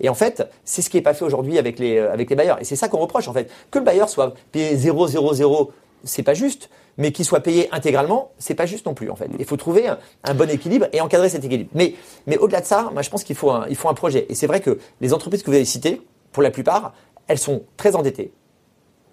Et 0.00 0.08
en 0.08 0.14
fait, 0.14 0.48
c'est 0.64 0.82
ce 0.82 0.90
qui 0.90 0.96
n'est 0.96 1.02
pas 1.02 1.14
fait 1.14 1.24
aujourd'hui 1.24 1.58
avec 1.58 1.78
les, 1.78 1.98
euh, 1.98 2.12
avec 2.12 2.30
les 2.30 2.36
bailleurs. 2.36 2.60
Et 2.60 2.64
c'est 2.64 2.74
ça 2.74 2.88
qu'on 2.88 2.98
reproche 2.98 3.28
en 3.28 3.32
fait. 3.32 3.50
Que 3.70 3.78
le 3.78 3.84
bailleur 3.84 4.08
soit 4.08 4.34
payé 4.50 4.74
0,00 4.74 5.68
c'est 6.04 6.22
pas 6.22 6.34
juste. 6.34 6.70
Mais 6.98 7.12
qu'il 7.12 7.26
soit 7.26 7.40
payé 7.40 7.68
intégralement, 7.72 8.30
c'est 8.38 8.54
pas 8.54 8.64
juste 8.64 8.86
non 8.86 8.94
plus 8.94 9.10
en 9.10 9.16
fait. 9.16 9.28
Il 9.38 9.44
faut 9.44 9.58
trouver 9.58 9.86
un, 10.24 10.34
bon 10.34 10.48
équilibre 10.48 10.86
et 10.94 11.02
encadrer 11.02 11.28
cet 11.28 11.44
équilibre. 11.44 11.68
Mais, 11.74 11.94
mais 12.26 12.38
au-delà 12.38 12.62
de 12.62 12.66
ça, 12.66 12.90
moi 12.94 13.02
je 13.02 13.10
pense 13.10 13.22
qu'il 13.22 13.36
faut 13.36 13.50
un, 13.50 13.66
faut 13.74 13.90
un 13.90 13.94
projet. 13.94 14.24
Et 14.30 14.34
c'est 14.34 14.46
vrai 14.46 14.60
que 14.60 14.78
les 15.02 15.12
entreprises 15.12 15.42
que 15.42 15.50
vous 15.50 15.56
avez 15.56 15.66
citées, 15.66 16.00
pour 16.32 16.42
la 16.42 16.50
plupart, 16.50 16.94
elles 17.28 17.38
sont 17.38 17.64
très 17.76 17.96
endettées. 17.96 18.32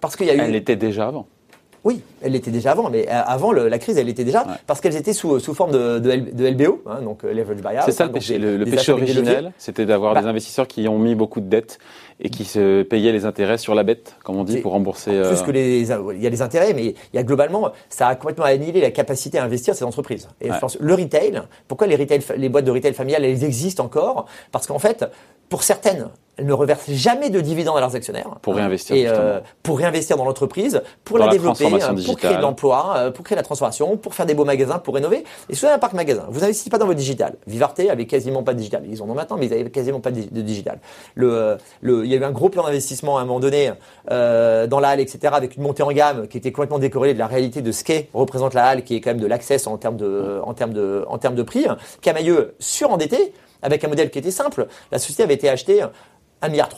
Parce 0.00 0.16
qu'il 0.16 0.26
y 0.26 0.30
a 0.30 0.34
eu. 0.34 0.40
Elles 0.40 0.52
l'étaient 0.52 0.76
déjà 0.76 1.08
avant. 1.08 1.26
Oui, 1.84 2.00
elle 2.22 2.32
l'était 2.32 2.50
déjà 2.50 2.70
avant, 2.70 2.88
mais 2.88 3.06
euh, 3.08 3.22
avant 3.26 3.52
la 3.52 3.78
crise, 3.78 3.98
elle 3.98 4.06
l'était 4.06 4.24
déjà 4.24 4.46
parce 4.66 4.80
qu'elles 4.80 4.96
étaient 4.96 5.12
sous, 5.12 5.38
sous 5.38 5.52
forme 5.52 5.70
de, 5.70 5.98
de, 5.98 6.48
LBO, 6.48 6.82
hein, 6.86 7.02
donc 7.02 7.24
euh, 7.24 7.34
leverage 7.34 7.58
buyout. 7.58 7.82
C'est 7.84 7.92
ça 7.92 8.06
le 8.06 8.12
péché. 8.12 8.38
le, 8.38 8.64
péché 8.64 8.90
originel, 8.90 9.52
c'était 9.58 9.84
d'avoir 9.84 10.14
bah 10.14 10.22
des 10.22 10.26
investisseurs 10.26 10.66
qui 10.66 10.88
ont 10.88 10.98
mis 10.98 11.14
beaucoup 11.14 11.40
de 11.40 11.46
dettes 11.46 11.78
et 12.20 12.30
qui 12.30 12.46
se 12.46 12.82
payaient 12.82 13.12
les 13.12 13.26
intérêts 13.26 13.58
sur 13.58 13.74
la 13.74 13.82
bête, 13.82 14.16
comme 14.24 14.36
on 14.36 14.44
dit, 14.44 14.58
pour 14.58 14.72
rembourser. 14.72 15.10
Plus 15.10 15.40
euh, 15.40 15.44
que 15.44 15.50
les, 15.50 15.82
il 15.82 16.22
y 16.22 16.26
a 16.26 16.30
les 16.30 16.42
intérêts, 16.42 16.72
mais 16.72 16.86
il 16.86 17.16
y 17.16 17.18
a 17.18 17.22
globalement, 17.22 17.70
ça 17.90 18.08
a 18.08 18.14
complètement 18.14 18.46
annihilé 18.46 18.80
la 18.80 18.90
capacité 18.90 19.36
à 19.36 19.44
investir 19.44 19.74
ces 19.74 19.84
entreprises. 19.84 20.28
Et 20.40 20.50
je 20.50 20.58
pense 20.58 20.78
le 20.80 20.94
retail, 20.94 21.42
pourquoi 21.68 21.86
les 21.86 21.96
retail, 21.96 22.20
les 22.38 22.48
boîtes 22.48 22.64
de 22.64 22.70
retail 22.70 22.94
familiales, 22.94 23.26
elles 23.26 23.44
existent 23.44 23.84
encore? 23.84 24.24
Parce 24.52 24.66
qu'en 24.66 24.78
fait, 24.78 25.04
pour 25.50 25.62
certaines, 25.62 26.08
ne 26.42 26.52
reversent 26.52 26.90
jamais 26.90 27.30
de 27.30 27.40
dividendes 27.40 27.76
à 27.76 27.80
leurs 27.80 27.94
actionnaires. 27.94 28.28
Pour 28.42 28.56
réinvestir. 28.56 28.96
Et, 28.96 29.06
euh, 29.06 29.40
pour 29.62 29.78
réinvestir 29.78 30.16
dans 30.16 30.24
l'entreprise, 30.24 30.82
pour 31.04 31.18
la, 31.18 31.28
développer, 31.28 31.66
euh, 31.66 32.04
pour 32.04 32.16
créer 32.16 32.36
de 32.36 32.42
l'emploi, 32.42 32.94
euh, 32.96 33.10
pour 33.10 33.24
créer 33.24 33.36
la 33.36 33.42
transformation, 33.42 33.96
pour 33.96 34.14
faire 34.14 34.26
des 34.26 34.34
beaux 34.34 34.44
magasins, 34.44 34.78
pour 34.78 34.94
rénover. 34.94 35.24
Et 35.48 35.54
souvent 35.54 35.72
un 35.72 35.78
parc 35.78 35.92
magasin, 35.92 36.26
vous 36.28 36.40
n'investissez 36.40 36.70
pas 36.70 36.78
dans 36.78 36.86
votre 36.86 36.98
digital. 36.98 37.36
Vivarte 37.46 37.80
avait 37.80 38.06
quasiment 38.06 38.42
pas 38.42 38.52
de 38.52 38.58
digital. 38.58 38.84
Ils 38.88 39.02
en 39.02 39.08
ont 39.08 39.14
maintenant, 39.14 39.36
mais 39.36 39.46
ils 39.46 39.50
n'avaient 39.50 39.70
quasiment 39.70 40.00
pas 40.00 40.10
de, 40.10 40.40
digital. 40.40 40.78
Le, 41.14 41.58
le, 41.80 42.04
il 42.04 42.10
y 42.10 42.14
a 42.14 42.18
eu 42.18 42.24
un 42.24 42.30
gros 42.30 42.48
plan 42.48 42.64
d'investissement 42.64 43.18
à 43.18 43.22
un 43.22 43.24
moment 43.24 43.40
donné 43.40 43.72
euh, 44.10 44.66
dans 44.66 44.80
la 44.80 44.90
halle, 44.90 45.00
etc., 45.00 45.34
avec 45.36 45.56
une 45.56 45.62
montée 45.62 45.82
en 45.82 45.92
gamme 45.92 46.28
qui 46.28 46.38
était 46.38 46.52
complètement 46.52 46.78
décorrélée 46.78 47.14
de 47.14 47.18
la 47.18 47.26
réalité 47.26 47.62
de 47.62 47.72
ce 47.72 47.84
qu'est 47.84 48.08
représente 48.14 48.54
la 48.54 48.66
halle, 48.66 48.84
qui 48.84 48.96
est 48.96 49.00
quand 49.00 49.10
même 49.10 49.20
de 49.20 49.26
l'accès 49.26 49.66
en 49.66 49.76
termes 49.76 49.96
de, 49.96 50.40
en 50.44 50.54
termes 50.54 50.72
de, 50.72 51.04
en 51.08 51.18
termes 51.18 51.34
de 51.34 51.42
prix. 51.42 51.66
Camailleux 52.00 52.54
surendetté 52.58 53.32
avec 53.62 53.82
un 53.82 53.88
modèle 53.88 54.10
qui 54.10 54.18
était 54.18 54.30
simple. 54.30 54.66
La 54.92 54.98
société 54.98 55.22
avait 55.22 55.34
été 55.34 55.48
achetée 55.48 55.82
1,3 56.42 56.50
milliard 56.50 56.68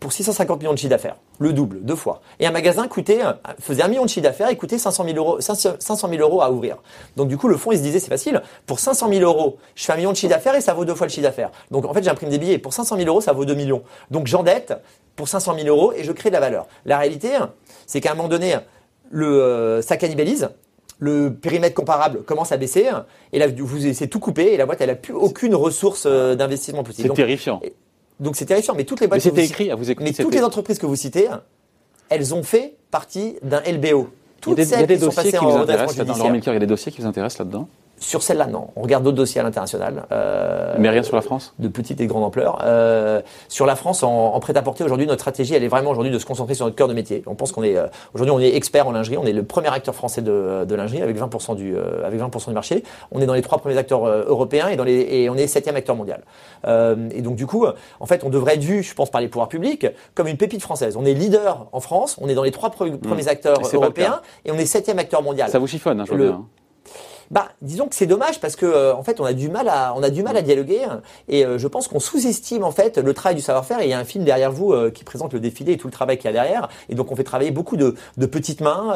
pour 0.00 0.12
650 0.12 0.60
millions 0.60 0.72
de 0.72 0.78
chiffre 0.78 0.90
d'affaires, 0.90 1.16
le 1.40 1.52
double, 1.52 1.80
deux 1.82 1.96
fois. 1.96 2.20
Et 2.38 2.46
un 2.46 2.52
magasin 2.52 2.86
coûtait, 2.86 3.20
faisait 3.58 3.82
un 3.82 3.88
million 3.88 4.04
de 4.04 4.08
chiffre 4.08 4.22
d'affaires 4.22 4.48
et 4.48 4.56
coûtait 4.56 4.78
500 4.78 5.04
000 5.04 5.16
euros, 5.16 5.40
500 5.40 5.78
000 6.08 6.22
euros 6.22 6.40
à 6.40 6.52
ouvrir. 6.52 6.76
Donc 7.16 7.28
du 7.28 7.36
coup, 7.36 7.48
le 7.48 7.56
fonds, 7.56 7.72
il 7.72 7.78
se 7.78 7.82
disait, 7.82 7.98
c'est 7.98 8.08
facile, 8.08 8.42
pour 8.66 8.78
500 8.78 9.08
000 9.08 9.22
euros, 9.22 9.58
je 9.74 9.84
fais 9.84 9.92
un 9.92 9.96
million 9.96 10.12
de 10.12 10.16
chiffre 10.16 10.32
d'affaires 10.32 10.54
et 10.54 10.60
ça 10.60 10.72
vaut 10.72 10.84
deux 10.84 10.94
fois 10.94 11.06
le 11.06 11.10
chiffre 11.10 11.24
d'affaires. 11.26 11.50
Donc 11.70 11.84
en 11.84 11.92
fait, 11.92 12.04
j'imprime 12.04 12.30
des 12.30 12.38
billets. 12.38 12.58
Pour 12.58 12.72
500 12.72 12.96
000 12.96 13.08
euros, 13.08 13.20
ça 13.20 13.32
vaut 13.32 13.44
2 13.44 13.54
millions. 13.54 13.82
Donc 14.10 14.28
j'endette 14.28 14.74
pour 15.16 15.26
500 15.26 15.56
000 15.56 15.68
euros 15.68 15.92
et 15.92 16.04
je 16.04 16.12
crée 16.12 16.30
de 16.30 16.34
la 16.34 16.40
valeur. 16.40 16.66
La 16.84 16.98
réalité, 16.98 17.30
c'est 17.86 18.00
qu'à 18.00 18.12
un 18.12 18.14
moment 18.14 18.28
donné, 18.28 18.54
le, 19.10 19.26
euh, 19.26 19.82
ça 19.82 19.96
cannibalise 19.96 20.50
le 21.00 21.32
périmètre 21.32 21.74
comparable 21.74 22.24
commence 22.24 22.50
à 22.50 22.56
baisser, 22.56 22.88
et 23.32 23.38
là, 23.38 23.46
vous 23.46 23.92
c'est 23.92 24.08
tout 24.08 24.18
coupé, 24.18 24.52
et 24.52 24.56
la 24.56 24.66
boîte, 24.66 24.80
elle 24.80 24.88
n'a 24.88 24.96
plus 24.96 25.14
aucune 25.14 25.54
ressource 25.54 26.06
euh, 26.06 26.34
d'investissement 26.34 26.82
possible. 26.82 27.08
C'est 27.08 27.14
terrifiant. 27.14 27.60
Donc 28.20 28.36
c'est 28.36 28.46
terrifiant, 28.46 28.74
mais 28.74 28.84
toutes 28.84 29.00
les 29.00 29.06
boîtes. 29.06 29.24
Mais 29.24 29.30
c'était 29.30 29.44
écrit, 29.44 29.70
à 29.70 29.74
vous 29.74 29.90
écouter. 29.90 30.10
Mais 30.10 30.24
toutes 30.24 30.34
les 30.34 30.42
entreprises 30.42 30.78
que 30.78 30.86
vous 30.86 30.96
citez, 30.96 31.28
elles 32.08 32.34
ont 32.34 32.42
fait 32.42 32.76
partie 32.90 33.36
d'un 33.42 33.60
LBO. 33.60 34.08
Toutes 34.40 34.58
il 34.58 34.68
y 34.68 34.74
a 34.74 34.86
des, 34.86 34.98
dossiers 34.98 35.32
qui 35.32 35.44
vous 35.44 35.50
intéressent 35.50 35.96
là-dedans. 35.96 36.34
il 36.34 36.46
y 36.46 36.50
a 36.50 36.58
des 36.58 36.66
dossiers 36.66 36.92
qui 36.92 37.00
vous 37.00 37.06
intéressent 37.06 37.40
là-dedans? 37.40 37.68
Sur 38.00 38.22
celle-là, 38.22 38.46
non. 38.46 38.68
On 38.76 38.82
regarde 38.82 39.04
d'autres 39.04 39.16
dossiers 39.16 39.40
à 39.40 39.44
l'international. 39.44 40.06
Euh, 40.12 40.74
Mais 40.78 40.90
rien 40.90 41.02
sur 41.02 41.16
la 41.16 41.22
France? 41.22 41.54
De 41.58 41.68
petite 41.68 42.00
et 42.00 42.06
grande 42.06 42.24
ampleur. 42.24 42.60
Euh, 42.64 43.20
sur 43.48 43.66
la 43.66 43.76
France, 43.76 44.02
en, 44.02 44.34
en 44.34 44.40
prêt-à-porter, 44.40 44.84
aujourd'hui, 44.84 45.06
notre 45.06 45.20
stratégie, 45.20 45.54
elle 45.54 45.64
est 45.64 45.68
vraiment 45.68 45.90
aujourd'hui 45.90 46.12
de 46.12 46.18
se 46.18 46.26
concentrer 46.26 46.54
sur 46.54 46.64
notre 46.64 46.76
cœur 46.76 46.88
de 46.88 46.94
métier. 46.94 47.22
On 47.26 47.34
pense 47.34 47.52
qu'on 47.52 47.62
est, 47.62 47.76
euh, 47.76 47.86
aujourd'hui, 48.14 48.32
on 48.32 48.40
est 48.40 48.54
expert 48.54 48.86
en 48.86 48.92
lingerie. 48.92 49.16
On 49.18 49.26
est 49.26 49.32
le 49.32 49.42
premier 49.42 49.68
acteur 49.68 49.94
français 49.94 50.22
de, 50.22 50.64
de 50.64 50.74
lingerie 50.74 51.02
avec 51.02 51.16
20% 51.16 51.56
du, 51.56 51.76
euh, 51.76 52.06
avec 52.06 52.20
20% 52.20 52.48
du 52.48 52.54
marché. 52.54 52.84
On 53.12 53.20
est 53.20 53.26
dans 53.26 53.34
les 53.34 53.42
trois 53.42 53.58
premiers 53.58 53.76
acteurs 53.76 54.04
euh, 54.04 54.24
européens 54.26 54.68
et, 54.68 54.76
dans 54.76 54.84
les, 54.84 55.00
et 55.10 55.30
on 55.30 55.34
est 55.34 55.46
septième 55.46 55.76
acteur 55.76 55.96
mondial. 55.96 56.22
et 56.66 57.22
donc, 57.22 57.36
du 57.36 57.46
coup, 57.46 57.66
en 58.00 58.06
fait, 58.06 58.24
on 58.24 58.28
devrait 58.28 58.54
être 58.54 58.64
vu, 58.64 58.82
je 58.82 58.94
pense, 58.94 59.10
par 59.10 59.20
les 59.20 59.28
pouvoirs 59.28 59.48
publics 59.48 59.86
comme 60.14 60.26
une 60.28 60.36
pépite 60.36 60.62
française. 60.62 60.96
On 60.96 61.04
est 61.04 61.14
leader 61.14 61.66
en 61.72 61.80
France. 61.80 62.16
On 62.20 62.28
est 62.28 62.34
dans 62.34 62.42
les 62.42 62.50
trois 62.50 62.70
mmh. 62.70 62.98
premiers 62.98 63.28
acteurs 63.28 63.60
européens 63.72 64.20
et 64.44 64.52
on 64.52 64.56
est 64.56 64.66
septième 64.66 64.98
acteur 64.98 65.22
mondial. 65.22 65.50
Ça 65.50 65.58
vous 65.58 65.66
chiffonne, 65.66 66.00
hein, 66.00 66.04
je 66.06 66.14
vois 66.14 66.26
bien. 66.26 66.44
Hein. 67.28 67.34
Bah, 67.38 67.48
disons 67.62 67.88
que 67.88 67.94
c'est 67.94 68.06
dommage 68.06 68.40
parce 68.40 68.56
que 68.56 68.66
euh, 68.66 68.94
en 68.94 69.02
fait, 69.02 69.20
on 69.20 69.24
a 69.24 69.32
du 69.32 69.48
mal 69.48 69.68
à, 69.68 69.94
on 69.96 70.02
a 70.02 70.10
du 70.10 70.22
mal 70.22 70.36
à 70.36 70.42
dialoguer 70.42 70.86
et 71.28 71.44
euh, 71.44 71.58
je 71.58 71.68
pense 71.68 71.88
qu'on 71.88 72.00
sous-estime 72.00 72.64
en 72.64 72.70
fait 72.70 72.98
le 72.98 73.14
travail 73.14 73.36
du 73.36 73.42
savoir-faire. 73.42 73.82
Il 73.82 73.88
y 73.88 73.92
a 73.92 73.98
un 73.98 74.04
film 74.04 74.24
derrière 74.24 74.50
vous 74.50 74.72
euh, 74.72 74.90
qui 74.90 75.04
présente 75.04 75.32
le 75.32 75.40
défilé 75.40 75.72
et 75.72 75.76
tout 75.76 75.88
le 75.88 75.92
travail 75.92 76.16
qu'il 76.16 76.26
y 76.26 76.28
a 76.28 76.32
derrière. 76.32 76.68
Et 76.88 76.94
donc, 76.94 77.12
on 77.12 77.16
fait 77.16 77.24
travailler 77.24 77.50
beaucoup 77.50 77.76
de, 77.76 77.94
de 78.16 78.26
petites 78.26 78.60
mains, 78.60 78.94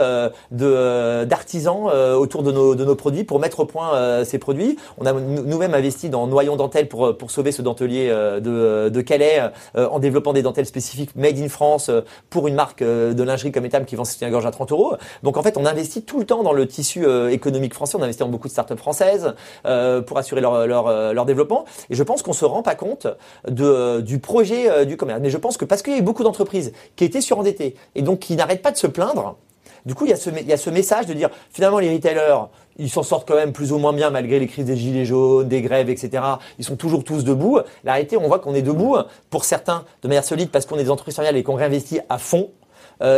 de 0.50 1.24
d'artisans 1.24 1.90
autour 2.16 2.42
de 2.42 2.52
nos, 2.52 2.74
de 2.74 2.84
nos 2.84 2.94
produits 2.94 3.24
pour 3.24 3.38
mettre 3.38 3.60
au 3.60 3.66
point 3.66 4.24
ces 4.24 4.38
produits. 4.38 4.76
On 4.98 5.06
a 5.06 5.12
nous-mêmes 5.12 5.74
investi 5.74 6.08
dans 6.08 6.26
Noyon 6.26 6.56
Dentelle 6.56 6.88
pour 6.88 7.16
pour 7.16 7.30
sauver 7.30 7.52
ce 7.52 7.62
dentelier 7.62 8.08
de, 8.08 8.88
de 8.88 9.00
Calais 9.00 9.50
en 9.74 9.98
développant 9.98 10.32
des 10.32 10.42
dentelles 10.42 10.66
spécifiques 10.66 11.14
made 11.16 11.38
in 11.38 11.48
France 11.48 11.90
pour 12.30 12.48
une 12.48 12.54
marque 12.54 12.82
de 12.82 13.22
lingerie 13.22 13.52
comme 13.52 13.66
Etam 13.66 13.84
qui 13.84 13.96
vend 13.96 14.04
une 14.04 14.30
gorge 14.30 14.46
à 14.46 14.50
30 14.50 14.72
euros. 14.72 14.94
Donc, 15.22 15.36
en 15.36 15.42
fait, 15.42 15.56
on 15.56 15.66
investit 15.66 16.02
tout 16.02 16.18
le 16.18 16.26
temps 16.26 16.42
dans 16.42 16.52
le 16.52 16.66
tissu 16.66 17.06
économique 17.30 17.74
français. 17.74 17.92
Dans 18.22 18.30
beaucoup 18.30 18.48
de 18.48 18.52
startups 18.52 18.76
françaises 18.76 19.34
euh, 19.66 20.00
pour 20.00 20.18
assurer 20.18 20.40
leur, 20.40 20.54
euh, 20.54 21.12
leur, 21.12 21.24
développement. 21.24 21.64
Et 21.90 21.94
je 21.94 22.02
pense 22.02 22.22
qu'on 22.22 22.32
se 22.32 22.44
rend 22.44 22.62
pas 22.62 22.74
compte 22.74 23.06
de, 23.48 23.64
euh, 23.64 24.00
du 24.00 24.18
projet 24.18 24.86
du 24.86 24.96
commerce. 24.96 25.20
Mais 25.22 25.30
je 25.30 25.38
pense 25.38 25.56
que 25.56 25.64
parce 25.64 25.82
qu'il 25.82 25.92
y 25.92 25.96
a 25.96 25.98
eu 25.98 26.02
beaucoup 26.02 26.24
d'entreprises 26.24 26.72
qui 26.96 27.04
étaient 27.04 27.20
surendettées 27.20 27.76
et 27.94 28.02
donc 28.02 28.20
qui 28.20 28.36
n'arrêtent 28.36 28.62
pas 28.62 28.72
de 28.72 28.76
se 28.76 28.86
plaindre, 28.86 29.36
du 29.84 29.94
coup, 29.94 30.04
il 30.04 30.10
y, 30.10 30.12
a 30.12 30.16
ce, 30.16 30.30
il 30.30 30.46
y 30.46 30.52
a 30.52 30.56
ce 30.56 30.70
message 30.70 31.06
de 31.06 31.12
dire 31.12 31.28
finalement 31.50 31.80
les 31.80 31.92
retailers, 31.92 32.46
ils 32.76 32.88
s'en 32.88 33.02
sortent 33.02 33.26
quand 33.26 33.34
même 33.34 33.52
plus 33.52 33.72
ou 33.72 33.78
moins 33.78 33.92
bien 33.92 34.10
malgré 34.10 34.38
les 34.38 34.46
crises 34.46 34.66
des 34.66 34.76
gilets 34.76 35.04
jaunes, 35.04 35.48
des 35.48 35.60
grèves, 35.60 35.90
etc. 35.90 36.22
Ils 36.58 36.64
sont 36.64 36.76
toujours 36.76 37.02
tous 37.02 37.24
debout. 37.24 37.58
La 37.82 37.94
réalité, 37.94 38.16
on 38.16 38.28
voit 38.28 38.38
qu'on 38.38 38.54
est 38.54 38.62
debout 38.62 38.96
pour 39.28 39.44
certains 39.44 39.84
de 40.02 40.08
manière 40.08 40.24
solide 40.24 40.50
parce 40.50 40.66
qu'on 40.66 40.76
est 40.78 40.84
des 40.84 40.90
entreprises 40.90 41.16
familiales 41.16 41.36
et 41.36 41.42
qu'on 41.42 41.56
réinvestit 41.56 42.00
à 42.08 42.18
fond. 42.18 42.50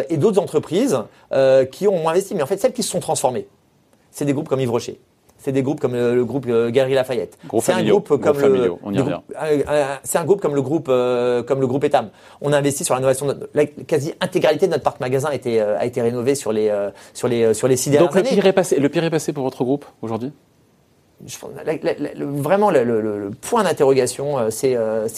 Et 0.09 0.17
d'autres 0.17 0.41
entreprises 0.41 0.99
qui 1.71 1.87
ont 1.87 1.99
moins 1.99 2.13
investi, 2.13 2.35
mais 2.35 2.43
en 2.43 2.47
fait 2.47 2.57
celles 2.57 2.73
qui 2.73 2.83
se 2.83 2.89
sont 2.89 3.01
transformées, 3.01 3.47
c'est 4.15 4.25
des 4.25 4.33
groupes 4.33 4.49
comme 4.49 4.61
Yves 4.61 4.71
Rocher 4.71 4.99
c'est 5.45 5.53
des 5.53 5.63
groupes 5.63 5.79
comme 5.79 5.93
le, 5.93 6.25
groupe 6.25 6.47
euh, 6.49 6.71
Galerie 6.71 6.95
Lafayette. 6.95 7.37
C'est 7.61 7.73
un 7.73 7.85
groupe 7.85 8.09
comme 8.19 8.41
le. 8.41 8.73
Euh, 8.73 9.19
euh, 9.43 9.85
c'est 10.03 10.17
un 10.17 10.25
groupe 10.25 10.41
comme 10.41 10.55
le 10.55 10.63
groupe 10.63 10.87
comme 10.87 11.61
le 11.61 11.67
groupe 11.67 11.85
Etam. 11.85 12.09
On 12.41 12.51
a 12.55 12.57
investi 12.57 12.83
sur 12.83 12.95
l'innovation. 12.95 13.27
La 13.53 13.67
quasi 13.67 14.15
intégralité 14.23 14.69
de 14.69 14.73
notre 14.73 14.85
parc 14.85 15.01
magasin 15.01 15.29
a 15.29 15.35
été 15.35 15.61
a 15.61 15.85
été 15.85 16.01
rénové 16.01 16.35
sur 16.35 16.51
les 16.51 16.73
sur 17.13 17.29
les 17.29 17.53
sur 17.53 17.69
les 17.69 17.77
six 17.77 17.91
dernières 17.91 18.09
Donc, 18.09 18.17
années. 18.17 18.31
Le 18.31 18.37
pire 18.37 18.47
est 18.47 18.53
passé. 18.55 18.81
Le 18.81 18.89
pire 18.89 19.05
est 19.05 19.11
passé 19.11 19.35
pour 19.35 19.45
votre 19.45 19.65
groupe 19.65 19.85
aujourd'hui? 20.01 20.33
Je, 21.27 21.37
vraiment 22.19 22.71
le, 22.71 23.31
point 23.41 23.63
d'interrogation, 23.65 24.39
euh, 24.39 24.51
c'est 24.51 24.77
euh, 24.77 25.09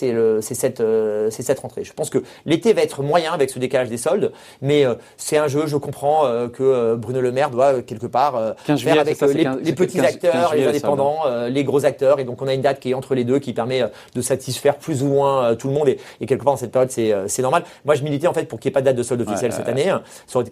cette, 0.41 0.81
euh, 0.81 1.31
cette 1.31 1.59
rentrée. 1.59 1.85
Je 1.85 1.93
pense 1.93 2.11
que 2.11 2.19
l'été 2.45 2.73
va 2.73 2.83
être 2.83 3.03
moyen 3.03 3.33
avec 3.33 3.51
ce 3.51 3.59
décalage 3.59 3.89
des 3.89 3.97
soldes, 3.97 4.33
mais 4.63 4.85
c'est 5.17 5.37
un 5.37 5.49
jeu. 5.49 5.67
Je 5.67 5.77
comprends 5.77 6.25
que 6.53 6.95
Bruno 6.95 7.21
Le 7.21 7.33
Maire 7.33 7.51
doit 7.51 7.83
quelque 7.83 8.07
part 8.07 8.55
faire 8.65 9.01
avec 9.01 9.21
les, 9.21 9.73
petits 9.73 10.01
acteurs, 10.01 10.55
les 10.55 10.67
indépendants, 10.67 11.23
les 11.49 11.65
gros 11.65 11.85
acteurs, 11.85 12.21
et 12.21 12.25
donc 12.25 12.41
on 12.43 12.47
a 12.47 12.55
une 12.55 12.63
date 12.63 12.81
qui 12.81 12.91
est 12.91 12.95
entre 12.95 13.15
les 13.15 13.25
deux, 13.25 13.39
qui 13.39 13.53
permet 13.53 13.83
de 14.15 14.21
satisfaire 14.21 14.77
plus 14.77 15.03
ou 15.03 15.07
moins 15.07 15.55
tout 15.57 15.69
le 15.69 15.75
monde. 15.75 15.89
Et, 15.89 15.99
quelque 16.27 16.45
part 16.45 16.55
dans 16.55 16.59
cette 16.59 16.73
période, 16.73 16.91
c'est 16.91 17.43
normal. 17.43 17.65
Moi, 17.85 17.95
je 17.95 18.03
militais 18.03 18.27
en 18.27 18.35
fait 18.35 18.45
pour 18.45 18.61
qu'il 18.61 18.69
n'y 18.69 18.73
ait 18.73 18.75
pas 18.75 18.81
de 18.81 18.87
date 18.87 18.97
de 18.97 19.03
solde 19.03 19.23
officielle 19.23 19.53
cette 19.53 19.69
année. 19.69 19.93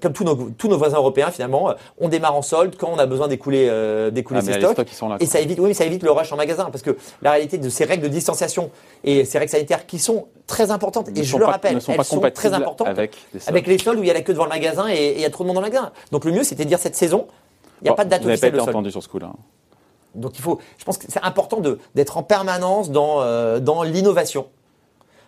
Comme 0.03 0.13
tous 0.13 0.25
nos, 0.25 0.51
tous 0.57 0.69
nos 0.69 0.79
voisins 0.79 0.99
européens, 0.99 1.31
finalement, 1.31 1.75
on 1.99 2.09
démarre 2.09 2.35
en 2.35 2.43
solde 2.43 2.77
quand 2.77 2.91
on 2.93 2.99
a 2.99 3.07
besoin 3.07 3.29
d'écouler 3.29 3.71
d'écouler 4.11 4.41
ah, 4.43 4.47
ses 4.47 4.61
stocks. 4.61 4.87
et 5.21 5.27
ça 5.27 5.41
évite, 5.45 5.59
oui, 5.61 5.69
mais 5.69 5.75
ça 5.75 5.85
évite 5.85 6.03
le 6.03 6.11
rush 6.11 6.33
en 6.33 6.37
magasin 6.37 6.65
parce 6.71 6.83
que 6.83 6.97
la 7.23 7.33
réalité 7.33 7.59
de 7.59 7.69
ces 7.69 7.85
règles 7.85 8.03
de 8.03 8.09
distanciation 8.09 8.71
et 9.05 9.25
ces 9.25 9.39
règles 9.39 9.51
sanitaires 9.51 9.87
qui 9.87 9.99
sont 9.99 10.27
très 10.47 10.71
importantes, 10.71 11.09
et 11.17 11.23
je 11.23 11.37
le 11.37 11.45
rappelle, 11.45 11.79
elles 11.89 12.05
sont 12.05 12.21
très 12.33 12.53
importantes 12.53 12.89
avec 12.89 13.67
les, 13.67 13.79
soldes 13.79 13.99
où 13.99 14.03
il 14.03 14.09
y 14.09 14.11
a 14.11 14.15
la 14.15 14.23
queue 14.23 14.33
devant 14.33 14.45
le 14.45 14.51
magasin 14.51 14.89
et 14.89 15.15
il 15.15 15.21
y 15.21 15.25
a 15.25 15.31
trop 15.31 15.45
de 15.45 15.49
monde 15.49 15.57
dans 15.57 15.63
le 15.63 15.69
magasin. 15.69 15.93
Donc 16.11 16.25
le 16.25 16.33
mieux, 16.33 16.45
c'était 16.45 16.65
de 16.65 16.69
dire 16.69 16.79
cette 16.79 16.97
saison, 16.97 17.27
il 17.81 17.85
n'y 17.85 17.91
a 17.91 17.95
pas 17.95 18.05
de 18.05 18.11
date 18.11 18.25
officielle 18.25 18.53
de 18.53 18.59
solde. 18.59 18.71
entendu 18.71 18.91
sur 18.91 19.03
ce 19.03 19.09
coup-là. 19.09 19.33
Donc 20.15 20.39
il 20.39 20.43
faut, 20.43 20.59
je 20.79 20.85
pense 20.85 20.99
que 20.99 21.07
c'est 21.09 21.23
important 21.23 21.61
d'être 21.95 22.17
en 22.17 22.23
permanence 22.23 22.91
dans, 22.91 23.21
euh, 23.21 23.61
dans 23.61 23.83
l'innovation. 23.83 24.47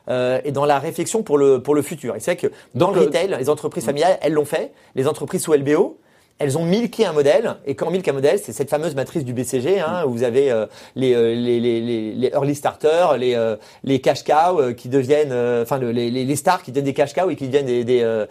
Euh, 0.09 0.41
et 0.45 0.53
dans 0.53 0.67
la 0.67 0.79
réflexion 0.79 1.25
pour 1.25 1.37
le, 1.37 1.61
pour 1.61 1.75
le 1.75 1.83
futur. 1.83 2.15
Et 2.15 2.21
c'est 2.21 2.35
vrai 2.35 2.49
que 2.49 2.55
dans 2.77 2.93
le 2.93 3.01
retail, 3.01 3.35
les 3.37 3.51
entreprises 3.51 3.85
familiales, 3.85 4.19
elles 4.21 4.35
l'ont 4.35 4.45
fait. 4.45 4.73
Les 4.95 5.09
entreprises 5.09 5.43
sous 5.43 5.53
LBO, 5.53 5.99
elles 6.39 6.59
ont 6.59 6.65
milqué 6.65 7.07
un 7.07 7.13
modèle, 7.13 7.57
et 7.65 7.75
quand 7.75 7.87
on 7.87 7.91
milque 7.91 8.09
un 8.09 8.13
modèle, 8.13 8.39
c'est 8.39 8.53
cette 8.53 8.69
fameuse 8.69 8.95
matrice 8.95 9.25
du 9.25 9.33
BCG, 9.33 9.81
hein, 9.81 10.05
où 10.07 10.11
vous 10.11 10.23
avez 10.23 10.51
euh, 10.51 10.67
euh, 10.99 11.35
les, 11.35 11.61
les, 11.61 11.81
les, 11.81 12.13
les, 12.13 12.29
early 12.29 12.55
starters, 12.55 13.17
les, 13.17 13.35
euh, 13.35 13.57
les 13.85 14.01
cash 14.01 14.23
cows 14.23 14.75
qui 14.77 14.91
deviennent, 14.91 15.33
enfin 15.63 15.79
les, 15.79 16.11
les, 16.11 16.37
stars 16.37 16.63
qui 16.63 16.73
deviennent 16.73 16.85
des 16.85 16.93
cash 16.93 17.15
cows 17.15 17.31
et 17.31 17.37
qui 17.37 17.47
deviennent 17.47 17.65
des, 17.65 17.85
des, 17.85 18.27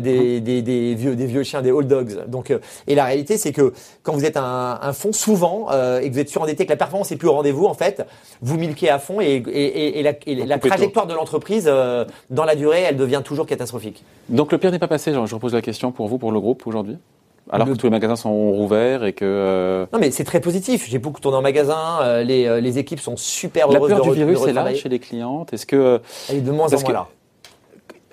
des, 0.00 0.40
des, 0.40 0.62
des, 0.62 0.94
vieux, 0.94 1.14
des 1.16 1.26
vieux 1.26 1.42
chiens, 1.42 1.60
des 1.60 1.70
old 1.70 1.86
dogs. 1.86 2.26
Donc, 2.28 2.50
et 2.86 2.94
la 2.94 3.04
réalité, 3.04 3.36
c'est 3.36 3.52
que 3.52 3.74
quand 4.02 4.14
vous 4.14 4.24
êtes 4.24 4.38
un, 4.38 4.78
un 4.80 4.92
fonds, 4.94 5.12
souvent, 5.12 5.68
et 5.70 6.08
que 6.08 6.14
vous 6.14 6.20
êtes 6.20 6.30
surendetté, 6.30 6.64
que 6.64 6.70
la 6.70 6.76
performance 6.76 7.12
est 7.12 7.16
plus 7.16 7.28
au 7.28 7.32
rendez-vous, 7.32 7.66
en 7.66 7.74
fait, 7.74 8.06
vous 8.40 8.56
milquez 8.56 8.88
à 8.88 8.98
fond 8.98 9.20
et, 9.20 9.34
et, 9.34 9.98
et 9.98 10.02
la, 10.02 10.14
la 10.46 10.58
trajectoire 10.58 11.06
de 11.06 11.14
l'entreprise, 11.14 11.64
dans 11.64 12.44
la 12.44 12.54
durée, 12.54 12.82
elle 12.82 12.96
devient 12.96 13.20
toujours 13.22 13.44
catastrophique. 13.44 14.02
Donc 14.30 14.50
le 14.50 14.56
pire 14.56 14.70
n'est 14.70 14.78
pas 14.78 14.88
passé, 14.88 15.12
genre, 15.12 15.26
je 15.26 15.34
repose 15.34 15.52
la 15.52 15.62
question 15.62 15.92
pour 15.92 16.08
vous, 16.08 16.16
pour 16.16 16.32
le 16.32 16.40
groupe 16.40 16.66
aujourd'hui? 16.66 16.96
Alors 17.48 17.66
Le- 17.66 17.74
que 17.74 17.78
tous 17.78 17.86
les 17.86 17.90
magasins 17.90 18.16
sont 18.16 18.32
rouverts 18.52 19.04
et 19.04 19.12
que 19.12 19.24
euh, 19.24 19.86
Non, 19.92 19.98
mais 19.98 20.10
c'est 20.10 20.24
très 20.24 20.40
positif. 20.40 20.86
J'ai 20.88 20.98
beaucoup 20.98 21.20
tourné 21.20 21.38
en 21.38 21.42
magasin. 21.42 21.98
euh, 22.02 22.22
les, 22.22 22.46
euh, 22.46 22.60
les 22.60 22.78
équipes 22.78 23.00
sont 23.00 23.16
super 23.16 23.68
la 23.68 23.76
heureuses 23.78 23.90
peur 23.90 24.04
de, 24.04 24.10
du 24.10 24.14
virus 24.16 24.46
est 24.46 24.52
là 24.52 24.74
chez 24.74 24.88
les 24.88 24.98
clientes. 24.98 25.52
Est-ce 25.52 25.66
que 25.66 26.00
Elle 26.28 26.36
est 26.36 26.40
de 26.42 26.50
moins 26.52 26.68
en 26.68 26.70
moins 26.70 26.82
que- 26.82 26.92
là. 26.92 27.08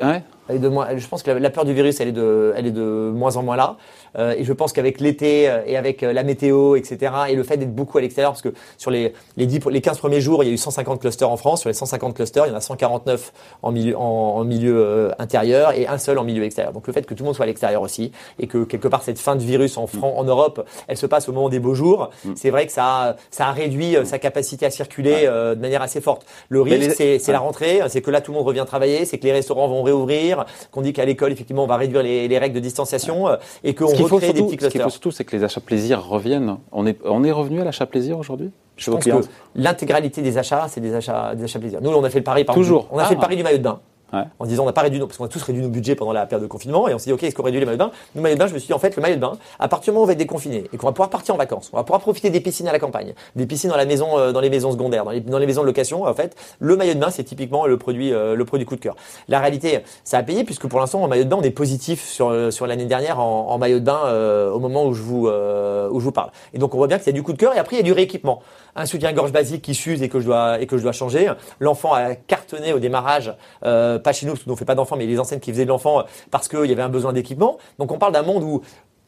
ouais, 0.01 0.23
Elle 0.49 0.57
est 0.57 0.59
de 0.59 0.67
moins, 0.69 0.87
je 0.97 1.07
pense 1.07 1.23
que 1.23 1.31
la, 1.31 1.49
peur 1.49 1.65
du 1.65 1.73
virus, 1.73 1.99
elle 1.99 2.09
est 2.09 2.11
de, 2.13 2.53
elle 2.55 2.65
est 2.67 2.71
de 2.71 3.11
moins 3.13 3.35
en 3.37 3.43
moins 3.43 3.55
là. 3.55 3.77
Euh, 4.17 4.33
et 4.37 4.43
je 4.43 4.53
pense 4.53 4.71
qu'avec 4.73 4.99
l'été 4.99 5.49
euh, 5.49 5.61
et 5.65 5.77
avec 5.77 6.01
euh, 6.01 6.13
la 6.13 6.23
météo, 6.23 6.75
etc., 6.75 7.11
et 7.29 7.35
le 7.35 7.43
fait 7.43 7.57
d'être 7.57 7.75
beaucoup 7.75 7.97
à 7.97 8.01
l'extérieur, 8.01 8.31
parce 8.31 8.41
que 8.41 8.53
sur 8.77 8.89
les, 8.89 9.13
les, 9.35 9.45
10, 9.45 9.59
les 9.69 9.81
15 9.81 9.97
premiers 9.99 10.21
jours, 10.21 10.43
il 10.43 10.47
y 10.47 10.49
a 10.49 10.53
eu 10.53 10.57
150 10.57 11.01
clusters 11.01 11.29
en 11.29 11.37
France. 11.37 11.61
Sur 11.61 11.69
les 11.69 11.73
150 11.73 12.15
clusters, 12.15 12.45
il 12.47 12.49
y 12.49 12.53
en 12.53 12.57
a 12.57 12.61
149 12.61 13.33
en 13.63 13.71
milieu, 13.71 13.97
en, 13.97 14.01
en 14.37 14.43
milieu 14.43 14.77
euh, 14.77 15.11
intérieur 15.19 15.71
et 15.73 15.85
un 15.87 15.97
seul 15.97 16.17
en 16.17 16.23
milieu 16.23 16.43
extérieur. 16.43 16.73
Donc 16.73 16.87
le 16.87 16.93
fait 16.93 17.05
que 17.05 17.13
tout 17.13 17.23
le 17.23 17.25
monde 17.27 17.35
soit 17.35 17.43
à 17.43 17.47
l'extérieur 17.47 17.81
aussi 17.81 18.11
et 18.39 18.47
que 18.47 18.63
quelque 18.63 18.87
part 18.87 19.03
cette 19.03 19.19
fin 19.19 19.35
de 19.35 19.43
virus 19.43 19.77
en, 19.77 19.85
Fran- 19.87 20.13
en 20.17 20.23
Europe, 20.23 20.65
elle 20.87 20.97
se 20.97 21.05
passe 21.05 21.27
au 21.29 21.33
moment 21.33 21.49
des 21.49 21.59
beaux 21.59 21.73
jours, 21.75 22.09
c'est 22.35 22.49
vrai 22.49 22.65
que 22.65 22.71
ça 22.71 22.85
a, 22.85 23.15
ça 23.31 23.47
a 23.47 23.51
réduit 23.51 23.95
euh, 23.95 24.05
sa 24.05 24.19
capacité 24.19 24.65
à 24.65 24.71
circuler 24.71 25.23
euh, 25.25 25.55
de 25.55 25.61
manière 25.61 25.81
assez 25.81 26.01
forte. 26.01 26.25
Le 26.49 26.61
risque, 26.61 26.97
les- 26.99 27.19
c'est 27.19 27.31
la 27.31 27.39
rentrée, 27.39 27.81
c'est 27.89 28.01
que 28.01 28.11
là 28.11 28.21
tout 28.21 28.31
le 28.31 28.37
monde 28.37 28.47
revient 28.47 28.63
travailler, 28.65 29.05
c'est 29.05 29.17
que 29.17 29.23
les 29.25 29.31
restaurants 29.33 29.67
vont 29.67 29.83
réouvrir, 29.83 30.36
qu'on 30.71 30.81
dit 30.81 30.93
qu'à 30.93 31.05
l'école 31.05 31.31
effectivement 31.31 31.63
on 31.63 31.67
va 31.67 31.77
réduire 31.77 32.03
les, 32.03 32.27
les 32.27 32.37
règles 32.37 32.55
de 32.55 32.59
distanciation 32.59 33.27
euh, 33.27 33.35
et 33.63 33.73
qu'on 33.75 33.87
qu'il 33.87 33.97
faut 34.07 34.15
recrée 34.15 34.33
des 34.33 34.37
surtout, 34.39 34.45
petits 34.45 34.49
ce 34.49 34.49
qu'il 34.49 34.57
clusters. 34.59 34.83
faut 34.83 34.89
surtout, 34.89 35.11
c'est 35.11 35.23
que 35.25 35.35
les 35.35 35.43
achats 35.43 35.61
plaisir 35.61 36.03
reviennent. 36.03 36.57
On 36.71 36.85
est, 36.85 36.97
on 37.05 37.23
est 37.23 37.31
revenu 37.31 37.61
à 37.61 37.63
l'achat 37.63 37.85
plaisir 37.85 38.17
aujourd'hui 38.19 38.51
Je 38.77 38.91
pense 38.91 39.03
que 39.03 39.09
l'intégralité 39.55 40.21
des 40.21 40.37
achats, 40.37 40.67
c'est 40.69 40.81
des 40.81 40.93
achats, 40.95 41.33
des 41.35 41.43
achats 41.43 41.59
plaisir. 41.59 41.79
Nous, 41.81 41.89
on 41.89 42.03
a 42.03 42.09
fait 42.09 42.19
le 42.19 42.23
pari, 42.23 42.43
par 42.43 42.55
Toujours. 42.55 42.81
exemple, 42.83 42.95
on 42.95 42.99
a 42.99 43.03
Ah. 43.03 43.07
fait 43.07 43.15
le 43.15 43.19
pari 43.21 43.35
du 43.35 43.43
maillot 43.43 43.57
de 43.57 43.63
bain. 43.63 43.79
En 44.13 44.45
disant, 44.45 44.63
on 44.63 44.65
n'a 44.65 44.73
pas 44.73 44.81
réduit, 44.81 44.99
nos- 44.99 45.07
parce 45.07 45.17
qu'on 45.17 45.25
a 45.25 45.27
tous 45.27 45.43
réduit 45.43 45.61
nos 45.61 45.69
budgets 45.69 45.95
pendant 45.95 46.13
la 46.13 46.25
période 46.25 46.43
de 46.43 46.47
confinement, 46.49 46.87
et 46.87 46.93
on 46.93 46.97
s'est 46.97 47.09
dit, 47.09 47.13
ok, 47.13 47.23
est-ce 47.23 47.35
qu'on 47.35 47.43
réduit 47.43 47.59
les 47.59 47.65
maillots 47.65 47.77
de 47.77 47.83
bain? 47.83 47.91
Le 48.15 48.21
maillot 48.21 48.35
de 48.35 48.39
bain, 48.39 48.47
je 48.47 48.53
me 48.53 48.59
suis 48.59 48.67
dit, 48.67 48.73
en 48.73 48.79
fait, 48.79 48.95
le 48.95 49.01
maillot 49.01 49.15
de 49.15 49.19
bain, 49.21 49.37
à 49.59 49.67
partir 49.67 49.91
du 49.91 49.95
moment 49.95 50.01
où 50.01 50.03
on 50.03 50.07
va 50.07 50.13
être 50.13 50.17
déconfiné 50.19 50.63
et 50.71 50.77
qu'on 50.77 50.87
va 50.87 50.93
pouvoir 50.93 51.09
partir 51.09 51.35
en 51.35 51.37
vacances, 51.37 51.69
on 51.73 51.77
va 51.77 51.83
pouvoir 51.83 51.99
profiter 52.01 52.29
des 52.29 52.39
piscines 52.39 52.67
à 52.67 52.71
la 52.71 52.79
campagne, 52.79 53.13
des 53.35 53.45
piscines 53.45 53.69
dans 53.69 53.75
la 53.77 53.85
maison, 53.85 54.17
euh, 54.17 54.31
dans 54.31 54.39
les 54.39 54.49
maisons 54.49 54.71
secondaires, 54.71 55.03
dans 55.03 55.11
les, 55.11 55.19
dans 55.19 55.39
les 55.39 55.45
maisons 55.45 55.61
de 55.61 55.67
location, 55.67 56.03
en 56.03 56.13
fait, 56.13 56.35
le 56.59 56.77
maillot 56.77 56.93
de 56.93 56.99
bain, 56.99 57.09
c'est 57.09 57.23
typiquement 57.25 57.65
le 57.65 57.77
produit, 57.77 58.13
euh, 58.13 58.35
le 58.35 58.45
produit 58.45 58.65
coup 58.65 58.75
de 58.75 58.81
cœur. 58.81 58.95
La 59.27 59.39
réalité, 59.39 59.79
ça 60.03 60.17
a 60.19 60.23
payé, 60.23 60.43
puisque 60.45 60.67
pour 60.67 60.79
l'instant, 60.79 61.03
en 61.03 61.07
maillot 61.07 61.25
de 61.25 61.29
bain, 61.29 61.37
on 61.39 61.43
est 61.43 61.51
positif 61.51 62.05
sur, 62.07 62.29
euh, 62.29 62.49
sur 62.49 62.65
l'année 62.65 62.85
dernière 62.85 63.19
en, 63.19 63.49
en 63.49 63.57
maillot 63.57 63.79
de 63.79 63.85
bain 63.85 63.99
euh, 64.05 64.51
au 64.51 64.59
moment 64.59 64.85
où 64.85 64.93
je 64.93 65.01
vous, 65.01 65.27
euh, 65.27 65.89
où 65.91 65.99
je 65.99 66.05
vous 66.05 66.11
parle. 66.13 66.29
Et 66.53 66.59
donc, 66.59 66.73
on 66.73 66.77
voit 66.77 66.87
bien 66.87 66.97
qu'il 66.97 67.07
y 67.07 67.09
a 67.09 67.13
du 67.13 67.23
coup 67.23 67.33
de 67.33 67.37
cœur, 67.37 67.53
et 67.55 67.59
après, 67.59 67.75
il 67.75 67.79
y 67.79 67.81
a 67.81 67.85
du 67.85 67.91
rééquipement. 67.93 68.41
Un 68.79 68.85
soutien-gorge 68.85 69.31
basique 69.31 69.63
qui 69.63 69.73
s'use 69.73 70.03
et 70.03 70.07
que 70.09 70.19
je 70.19 70.25
dois, 70.25 70.61
et 70.61 70.67
que 70.67 70.77
je 70.77 70.83
dois 70.83 70.91
changer. 70.91 71.31
L'enfant 71.59 71.93
a 71.93 72.13
cartonné 72.13 72.73
au 72.73 72.79
démarrage, 72.79 73.33
euh, 73.65 73.96
pas 73.97 74.13
chez 74.13 74.25
nous, 74.25 74.33
parce 74.33 74.43
que 74.43 74.49
nous 74.49 74.53
on 74.53 74.57
fait 74.57 74.65
pas 74.65 74.75
d'enfants, 74.75 74.95
mais 74.95 75.05
les 75.05 75.19
enseignes 75.19 75.39
qui 75.39 75.51
faisaient 75.51 75.65
de 75.65 75.69
l'enfant 75.69 75.99
euh, 75.99 76.03
parce 76.31 76.47
qu'il 76.47 76.65
y 76.65 76.71
avait 76.71 76.81
un 76.81 76.89
besoin 76.89 77.13
d'équipement. 77.13 77.57
Donc 77.79 77.91
on 77.91 77.97
parle 77.97 78.13
d'un 78.13 78.23
monde 78.23 78.43
où 78.43 78.61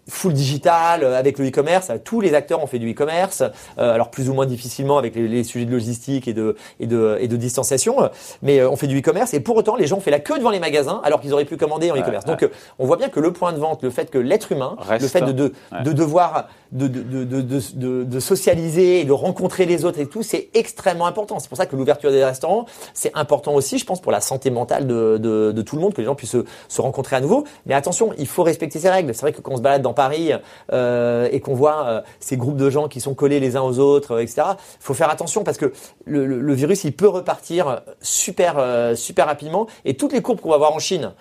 full 0.09 0.33
digital 0.33 1.03
euh, 1.03 1.17
avec 1.17 1.37
le 1.39 1.47
e-commerce. 1.47 1.89
Euh, 1.89 1.97
Tous 2.03 2.21
les 2.21 2.33
acteurs 2.33 2.61
ont 2.63 2.67
fait 2.67 2.79
du 2.79 2.91
e-commerce, 2.91 3.41
euh, 3.77 3.93
alors 3.93 4.09
plus 4.09 4.29
ou 4.29 4.33
moins 4.33 4.45
difficilement 4.45 4.97
avec 4.97 5.15
les, 5.15 5.27
les 5.27 5.43
sujets 5.43 5.65
de 5.65 5.71
logistique 5.71 6.27
et 6.27 6.33
de 6.33 6.55
et 6.79 6.87
de 6.87 7.17
et 7.21 7.27
de 7.27 7.35
distanciation, 7.37 8.09
mais 8.41 8.59
euh, 8.59 8.69
on 8.69 8.75
fait 8.75 8.87
du 8.87 8.99
e-commerce 8.99 9.33
et 9.33 9.39
pour 9.39 9.55
autant 9.55 9.75
les 9.75 9.87
gens 9.87 9.97
ont 9.97 10.01
fait 10.01 10.11
la 10.11 10.19
queue 10.19 10.37
devant 10.37 10.49
les 10.51 10.59
magasins 10.59 11.01
alors 11.03 11.21
qu'ils 11.21 11.33
auraient 11.33 11.45
pu 11.45 11.57
commander 11.57 11.91
en 11.91 11.95
e-commerce. 11.95 12.25
Donc 12.25 12.47
on 12.79 12.85
voit 12.85 12.97
bien 12.97 13.09
que 13.09 13.19
le 13.19 13.31
point 13.33 13.53
de 13.53 13.59
vente, 13.59 13.83
le 13.83 13.89
fait 13.89 14.09
que 14.09 14.17
l'être 14.17 14.51
humain, 14.51 14.75
Reste. 14.79 15.01
le 15.03 15.07
fait 15.07 15.21
de 15.21 15.31
de, 15.31 15.53
Ouais. 15.71 15.83
de 15.83 15.91
devoir 15.93 16.47
de, 16.71 16.87
de, 16.87 18.19
socialiser 18.19 19.01
et 19.01 19.05
de 19.05 19.11
rencontrer 19.11 19.65
les 19.65 19.85
autres 19.85 19.99
et 19.99 20.05
tout, 20.07 20.23
c'est 20.23 20.49
extrêmement 20.53 21.05
important. 21.07 21.39
C'est 21.39 21.47
pour 21.49 21.57
ça 21.57 21.65
que 21.65 21.75
l'ouverture 21.75 22.11
des 22.11 22.23
restaurants, 22.23 22.65
c'est 22.93 23.11
important 23.15 23.53
aussi, 23.53 23.77
je 23.77 23.85
pense, 23.85 24.01
pour 24.01 24.11
la 24.11 24.21
santé 24.21 24.49
mentale 24.51 24.85
de, 24.87 25.17
de, 25.17 25.51
de 25.51 25.61
tout 25.61 25.75
le 25.75 25.81
monde, 25.81 25.93
que 25.93 26.01
les 26.01 26.05
gens 26.05 26.15
puissent 26.15 26.31
se, 26.31 26.45
se 26.67 26.81
rencontrer 26.81 27.15
à 27.15 27.21
nouveau. 27.21 27.43
Mais 27.65 27.73
attention, 27.73 28.11
il 28.17 28.27
faut 28.27 28.43
respecter 28.43 28.79
ces 28.79 28.89
règles. 28.89 29.13
C'est 29.13 29.21
vrai 29.21 29.31
que 29.33 29.41
quand 29.41 29.53
on 29.53 29.57
se 29.57 29.61
balade 29.61 29.81
dans 29.81 29.93
Paris 30.03 30.31
euh, 30.71 31.27
et 31.31 31.39
qu'on 31.41 31.53
voit 31.55 31.79
euh, 31.85 32.01
ces 32.21 32.37
groupes 32.37 32.55
de 32.57 32.69
gens 32.69 32.87
qui 32.87 33.01
sont 33.01 33.13
collés 33.13 33.39
les 33.41 33.55
uns 33.57 33.61
aux 33.61 33.79
autres, 33.79 34.21
etc., 34.21 34.41
il 34.55 34.83
faut 34.87 34.93
faire 34.93 35.09
attention 35.09 35.43
parce 35.43 35.57
que 35.57 35.73
le, 36.05 36.25
le- 36.25 36.39
le 36.39 36.53
virus, 36.53 36.85
il 36.85 36.93
peut 36.93 37.07
repartir 37.09 37.81
super, 38.01 38.55
euh, 38.57 38.95
super 38.95 39.25
rapidement. 39.27 39.67
Et 39.83 39.93
toutes 39.95 40.13
les 40.13 40.21
courbes 40.21 40.39
qu'on 40.41 40.51
va 40.51 40.57
voir 40.57 40.73
en 40.73 40.79
Chine, 40.79 41.11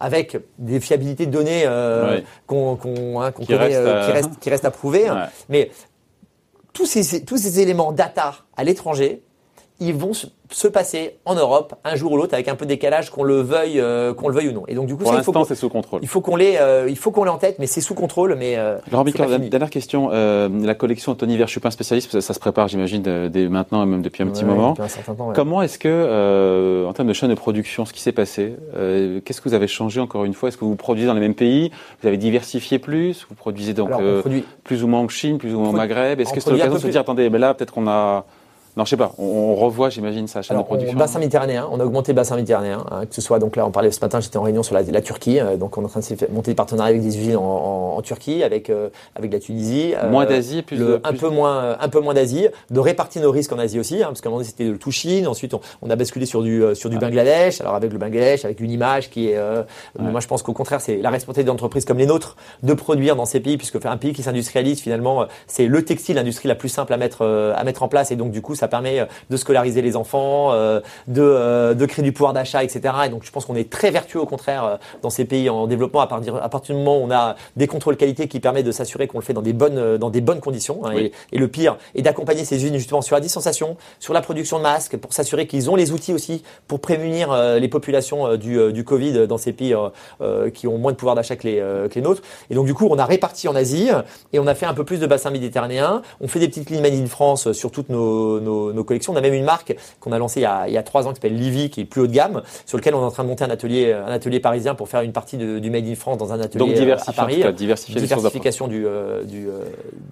avec 0.00 0.36
des 0.58 0.78
fiabilités 0.78 1.26
de 1.26 1.32
données 1.32 1.64
euh, 1.66 2.20
qu'on 2.46 3.20
hein, 3.20 3.32
Qui 3.32 3.46
connaît, 3.46 3.58
restent 3.58 3.76
euh, 3.78 4.02
à- 4.02 4.06
qui 4.06 4.12
restent 4.12 4.38
qui 4.40 4.50
restent 4.50 4.64
à 4.64 4.70
prouver. 4.70 5.10
Ouais. 5.10 5.16
Mais 5.48 5.70
tous 6.72 6.86
ces, 6.86 7.24
tous 7.24 7.38
ces 7.38 7.58
éléments 7.60 7.90
data 7.92 8.34
à 8.56 8.62
l'étranger, 8.62 9.22
ils 9.80 9.94
vont 9.94 10.12
se, 10.12 10.26
se 10.50 10.66
passer 10.66 11.18
en 11.24 11.34
Europe 11.36 11.74
un 11.84 11.94
jour 11.94 12.10
ou 12.12 12.16
l'autre 12.16 12.34
avec 12.34 12.48
un 12.48 12.56
peu 12.56 12.64
de 12.64 12.70
décalage 12.70 13.10
qu'on 13.10 13.22
le 13.22 13.40
veuille, 13.40 13.78
euh, 13.80 14.12
qu'on 14.12 14.26
le 14.28 14.34
veuille 14.34 14.48
ou 14.48 14.52
non. 14.52 14.64
Et 14.66 14.74
donc 14.74 14.86
du 14.86 14.94
coup, 14.96 15.02
Pour 15.04 15.12
ça, 15.12 15.18
il 15.18 15.22
faut 15.22 15.30
l'instant, 15.30 15.42
qu'on 15.42 15.46
c'est 15.46 15.54
sous 15.54 15.68
contrôle. 15.68 16.00
il 16.02 16.08
faut 16.08 16.20
qu'on 16.20 16.34
l'ait, 16.34 16.58
euh, 16.60 16.88
il 16.88 16.96
faut 16.96 17.12
qu'on 17.12 17.22
l'ait 17.22 17.30
en 17.30 17.38
tête, 17.38 17.56
mais 17.60 17.66
c'est 17.68 17.80
sous 17.80 17.94
contrôle. 17.94 18.34
Mais 18.36 18.56
euh, 18.56 18.78
la- 18.90 19.04
fini. 19.04 19.48
dernière 19.50 19.70
question. 19.70 20.10
Euh, 20.12 20.48
la 20.64 20.74
collection 20.74 21.14
Tony 21.14 21.34
Hiver, 21.34 21.46
je 21.46 21.52
suis 21.52 21.60
pas 21.60 21.68
un 21.68 21.70
spécialiste, 21.70 22.10
ça, 22.10 22.20
ça 22.20 22.34
se 22.34 22.40
prépare, 22.40 22.66
j'imagine, 22.66 23.02
dès 23.28 23.48
maintenant 23.48 23.82
et 23.84 23.86
même 23.86 24.02
depuis 24.02 24.22
un 24.24 24.26
petit 24.26 24.42
Ouais, 24.44 24.50
moment. 24.50 24.74
un 24.80 24.88
certain 24.88 25.14
temps, 25.14 25.28
ouais. 25.28 25.34
Comment 25.36 25.62
est-ce 25.62 25.78
que, 25.78 25.88
euh, 25.88 26.86
en 26.86 26.92
termes 26.92 27.08
de 27.08 27.12
chaîne 27.12 27.30
de 27.30 27.34
production, 27.34 27.84
ce 27.84 27.92
qui 27.92 28.00
s'est 28.00 28.12
passé, 28.12 28.56
euh, 28.76 29.20
qu'est-ce 29.24 29.40
que 29.40 29.48
vous 29.48 29.54
avez 29.54 29.68
changé 29.68 30.00
encore 30.00 30.24
une 30.24 30.34
fois? 30.34 30.48
Est-ce 30.48 30.56
que 30.56 30.64
vous 30.64 30.74
produisez 30.76 31.06
dans 31.06 31.14
les 31.14 31.20
mêmes 31.20 31.34
pays? 31.34 31.70
Vous 32.02 32.08
avez 32.08 32.16
diversifié 32.16 32.78
plus? 32.80 33.26
Vous 33.28 33.34
produisez 33.36 33.74
donc 33.74 33.88
Alors, 33.88 34.00
euh, 34.02 34.20
produit- 34.20 34.44
plus 34.64 34.82
ou 34.82 34.88
moins 34.88 35.00
en 35.00 35.08
Chine, 35.08 35.38
plus 35.38 35.54
ou 35.54 35.60
moins 35.60 35.68
au 35.68 35.72
Maghreb? 35.72 36.20
Est-ce 36.20 36.32
que 36.32 36.40
c'est 36.40 36.50
l'occasion 36.50 36.74
de 36.74 36.78
se 36.80 36.88
dire, 36.88 37.00
attendez, 37.02 37.30
mais 37.30 37.38
là, 37.38 37.54
peut-être 37.54 37.72
qu'on 37.72 37.86
a... 37.86 38.24
Non, 38.78 38.84
je 38.84 38.90
sais 38.90 38.96
pas, 38.96 39.12
on, 39.18 39.24
on 39.24 39.54
revoit, 39.56 39.90
j'imagine, 39.90 40.28
sa 40.28 40.40
chaîne 40.40 40.54
Alors, 40.54 40.62
de 40.62 40.68
production. 40.68 40.94
on, 40.96 40.98
bassin 41.00 41.18
méditerranéen, 41.18 41.68
on 41.72 41.80
a 41.80 41.84
augmenté 41.84 42.12
le 42.12 42.16
bassin 42.16 42.36
méditerranéen, 42.36 42.84
hein, 42.92 43.06
que 43.06 43.14
ce 43.16 43.20
soit 43.20 43.40
donc 43.40 43.56
là, 43.56 43.66
on 43.66 43.72
parlait 43.72 43.90
ce 43.90 43.98
matin, 44.00 44.20
j'étais 44.20 44.36
en 44.36 44.42
réunion 44.42 44.62
sur 44.62 44.76
la, 44.76 44.82
la 44.82 45.00
Turquie, 45.00 45.40
euh, 45.40 45.56
donc 45.56 45.76
on 45.76 45.82
est 45.82 45.86
en 45.86 45.88
train 45.88 45.98
de 45.98 46.32
monter 46.32 46.52
des 46.52 46.54
partenariats 46.54 46.90
avec 46.90 47.02
des 47.02 47.18
usines 47.18 47.36
en, 47.36 47.42
en- 47.42 47.96
en 47.98 48.02
Turquie, 48.02 48.44
avec 48.44 48.70
euh, 48.70 48.88
avec 49.16 49.32
la 49.32 49.40
Tunisie, 49.40 49.94
euh, 50.00 50.08
Moins 50.08 50.26
d'Asie, 50.26 50.62
plus 50.62 50.76
le- 50.76 50.86
de- 50.86 51.00
un 51.02 51.12
peu 51.12 51.28
moins 51.28 51.76
un 51.80 51.88
peu 51.88 51.98
moins 51.98 52.14
d'Asie, 52.14 52.46
de 52.70 52.78
répartir 52.78 53.20
nos 53.22 53.32
risques 53.32 53.52
en 53.52 53.58
Asie 53.58 53.80
aussi, 53.80 54.00
hein, 54.00 54.06
parce 54.06 54.20
qu'à 54.20 54.28
un 54.28 54.30
moment 54.30 54.42
donné 54.42 54.48
c'était 54.48 54.70
le 54.70 54.78
tout 54.78 54.92
Chine, 54.92 55.26
ensuite 55.26 55.54
on, 55.54 55.60
on 55.82 55.90
a 55.90 55.96
basculé 55.96 56.24
sur 56.24 56.42
du 56.42 56.62
euh, 56.62 56.76
sur 56.76 56.88
du 56.88 56.98
Bangladesh, 56.98 57.60
alors 57.60 57.74
avec 57.74 57.92
le 57.92 57.98
Bangladesh, 57.98 58.44
avec 58.44 58.60
une 58.60 58.70
image 58.70 59.10
qui 59.10 59.30
est, 59.30 59.36
euh, 59.36 59.64
moi 59.98 60.20
je 60.20 60.28
pense 60.28 60.44
qu'au 60.44 60.52
contraire 60.52 60.80
c'est 60.80 60.98
la 60.98 61.10
responsabilité 61.10 61.48
d'entreprises 61.50 61.84
comme 61.84 61.98
les 61.98 62.06
nôtres 62.06 62.36
de 62.62 62.74
produire 62.74 63.16
dans 63.16 63.24
ces 63.24 63.40
pays, 63.40 63.56
puisque 63.56 63.80
faire 63.80 63.90
un 63.90 63.96
pays 63.96 64.12
qui 64.12 64.22
s'industrialise 64.22 64.80
finalement, 64.80 65.22
euh, 65.22 65.26
c'est 65.48 65.66
le 65.66 65.84
textile, 65.84 66.14
l'industrie 66.14 66.46
la 66.46 66.54
plus 66.54 66.68
simple 66.68 66.92
à 66.92 66.96
mettre 66.96 67.22
euh, 67.22 67.52
à 67.56 67.64
mettre 67.64 67.82
en 67.82 67.88
place, 67.88 68.12
et 68.12 68.16
donc 68.16 68.30
du 68.30 68.40
coup 68.40 68.54
ça 68.54 68.67
permet 68.68 69.00
euh, 69.00 69.06
de 69.30 69.36
scolariser 69.36 69.82
les 69.82 69.96
enfants, 69.96 70.52
euh, 70.52 70.80
de 71.06 71.22
euh, 71.22 71.74
de 71.74 71.86
créer 71.86 72.04
du 72.04 72.12
pouvoir 72.12 72.32
d'achat, 72.32 72.62
etc. 72.62 72.94
Et 73.06 73.08
donc 73.08 73.24
je 73.24 73.30
pense 73.30 73.44
qu'on 73.44 73.56
est 73.56 73.70
très 73.70 73.90
vertueux 73.90 74.20
au 74.20 74.26
contraire 74.26 74.78
dans 75.02 75.10
ces 75.10 75.24
pays 75.24 75.50
en 75.50 75.66
développement 75.66 76.00
à 76.00 76.06
partir 76.06 76.36
à 76.36 76.48
partir 76.48 76.74
du 76.74 76.80
moment 76.82 76.98
où 76.98 77.02
on 77.04 77.10
a 77.10 77.36
des 77.56 77.66
contrôles 77.66 77.96
qualité 77.96 78.28
qui 78.28 78.40
permettent 78.40 78.66
de 78.66 78.72
s'assurer 78.72 79.06
qu'on 79.06 79.18
le 79.18 79.24
fait 79.24 79.32
dans 79.32 79.42
des 79.42 79.52
bonnes 79.52 79.96
dans 79.96 80.10
des 80.10 80.20
bonnes 80.20 80.40
conditions. 80.40 80.80
hein, 80.84 80.92
Oui. 80.94 81.12
et, 81.32 81.36
et 81.36 81.38
le 81.38 81.48
pire 81.48 81.76
est 81.94 82.02
d'accompagner 82.02 82.44
ces 82.44 82.56
usines 82.56 82.76
justement 82.76 83.02
sur 83.02 83.16
la 83.16 83.20
distanciation, 83.20 83.76
sur 83.98 84.14
la 84.14 84.20
production 84.20 84.58
de 84.58 84.62
masques, 84.62 84.96
pour 84.96 85.12
s'assurer 85.12 85.46
qu'ils 85.46 85.70
ont 85.70 85.76
les 85.76 85.92
outils 85.92 86.12
aussi 86.12 86.42
pour 86.66 86.80
prémunir 86.80 87.34
les 87.58 87.68
populations 87.68 88.36
du, 88.36 88.72
du 88.72 88.84
Covid 88.84 89.26
dans 89.26 89.38
ces 89.38 89.52
pays 89.52 89.74
qui 90.54 90.66
ont 90.66 90.78
moins 90.78 90.92
de 90.92 90.96
pouvoir 90.96 91.14
d'achat 91.14 91.36
que 91.36 91.46
les, 91.46 91.56
que 91.56 91.94
les 91.94 92.02
nôtres. 92.02 92.22
Et 92.50 92.54
donc 92.54 92.66
du 92.66 92.74
coup, 92.74 92.88
on 92.90 92.98
a 92.98 93.04
réparti 93.04 93.48
en 93.48 93.54
Asie 93.56 93.90
et 94.32 94.38
on 94.38 94.46
a 94.46 94.54
fait 94.54 94.66
un 94.66 94.74
peu 94.74 94.84
plus 94.84 95.00
de 95.00 95.06
bassins 95.06 95.30
méditerranéens. 95.30 96.02
On 96.20 96.28
fait 96.28 96.38
des 96.40 96.48
petites 96.48 96.70
lignes 96.70 96.82
Made 96.82 96.94
in 96.94 97.06
France 97.06 97.52
sur 97.52 97.70
toutes 97.70 97.88
nos, 97.88 98.40
nos, 98.40 98.57
nos 98.72 98.84
collections. 98.84 99.12
On 99.12 99.16
a 99.16 99.20
même 99.20 99.34
une 99.34 99.44
marque 99.44 99.74
qu'on 100.00 100.12
a 100.12 100.18
lancée 100.18 100.40
il 100.40 100.44
y 100.44 100.46
a, 100.46 100.68
il 100.68 100.72
y 100.74 100.78
a 100.78 100.82
trois 100.82 101.06
ans 101.06 101.10
qui 101.10 101.16
s'appelle 101.16 101.36
Livy, 101.36 101.70
qui 101.70 101.80
est 101.82 101.84
plus 101.84 102.02
haut 102.02 102.06
de 102.06 102.12
gamme, 102.12 102.42
sur 102.66 102.76
lequel 102.78 102.94
on 102.94 103.00
est 103.00 103.04
en 103.04 103.10
train 103.10 103.24
de 103.24 103.28
monter 103.28 103.44
un 103.44 103.50
atelier, 103.50 103.92
un 103.92 104.06
atelier 104.12 104.40
parisien 104.40 104.74
pour 104.74 104.88
faire 104.88 105.02
une 105.02 105.12
partie 105.12 105.36
de- 105.36 105.58
du 105.58 105.70
Made 105.70 105.86
in 105.86 105.94
France 105.94 106.18
dans 106.18 106.32
un 106.32 106.40
atelier 106.40 106.58
Donc 106.58 106.76
euh, 106.76 106.96
à 107.06 107.12
Paris. 107.12 107.40
cas, 107.40 107.52
diversifier. 107.52 108.00
Diversification 108.00 108.68
du, 108.68 108.86
euh, 108.86 109.22
du, 109.24 109.48
euh, 109.48 109.60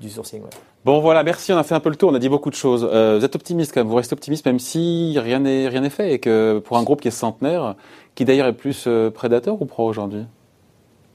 du 0.00 0.08
sourcing. 0.10 0.42
ouais. 0.42 0.50
Bon 0.84 1.00
voilà, 1.00 1.22
merci, 1.22 1.52
on 1.52 1.58
a 1.58 1.62
fait 1.64 1.74
un 1.74 1.80
peu 1.80 1.88
le 1.90 1.96
tour, 1.96 2.10
on 2.10 2.14
a 2.14 2.18
dit 2.18 2.28
beaucoup 2.28 2.50
de 2.50 2.54
choses. 2.54 2.88
Euh, 2.90 3.16
vous 3.18 3.24
êtes 3.24 3.34
optimiste 3.34 3.72
quand 3.74 3.80
même, 3.80 3.88
vous 3.88 3.96
restez 3.96 4.12
optimiste 4.12 4.46
même 4.46 4.58
si 4.58 5.16
rien 5.18 5.40
n'est 5.40 5.68
rien 5.68 5.80
n'est 5.80 5.90
fait 5.90 6.12
et 6.12 6.18
que 6.18 6.60
pour 6.64 6.76
un 6.78 6.82
groupe 6.84 7.00
qui 7.00 7.08
est 7.08 7.10
centenaire, 7.12 7.74
qui 8.14 8.24
d'ailleurs 8.24 8.46
est 8.46 8.52
plus 8.52 8.88
prédateur 9.14 9.60
ou 9.60 9.64
proie 9.66 9.84
aujourd'hui 9.86 10.24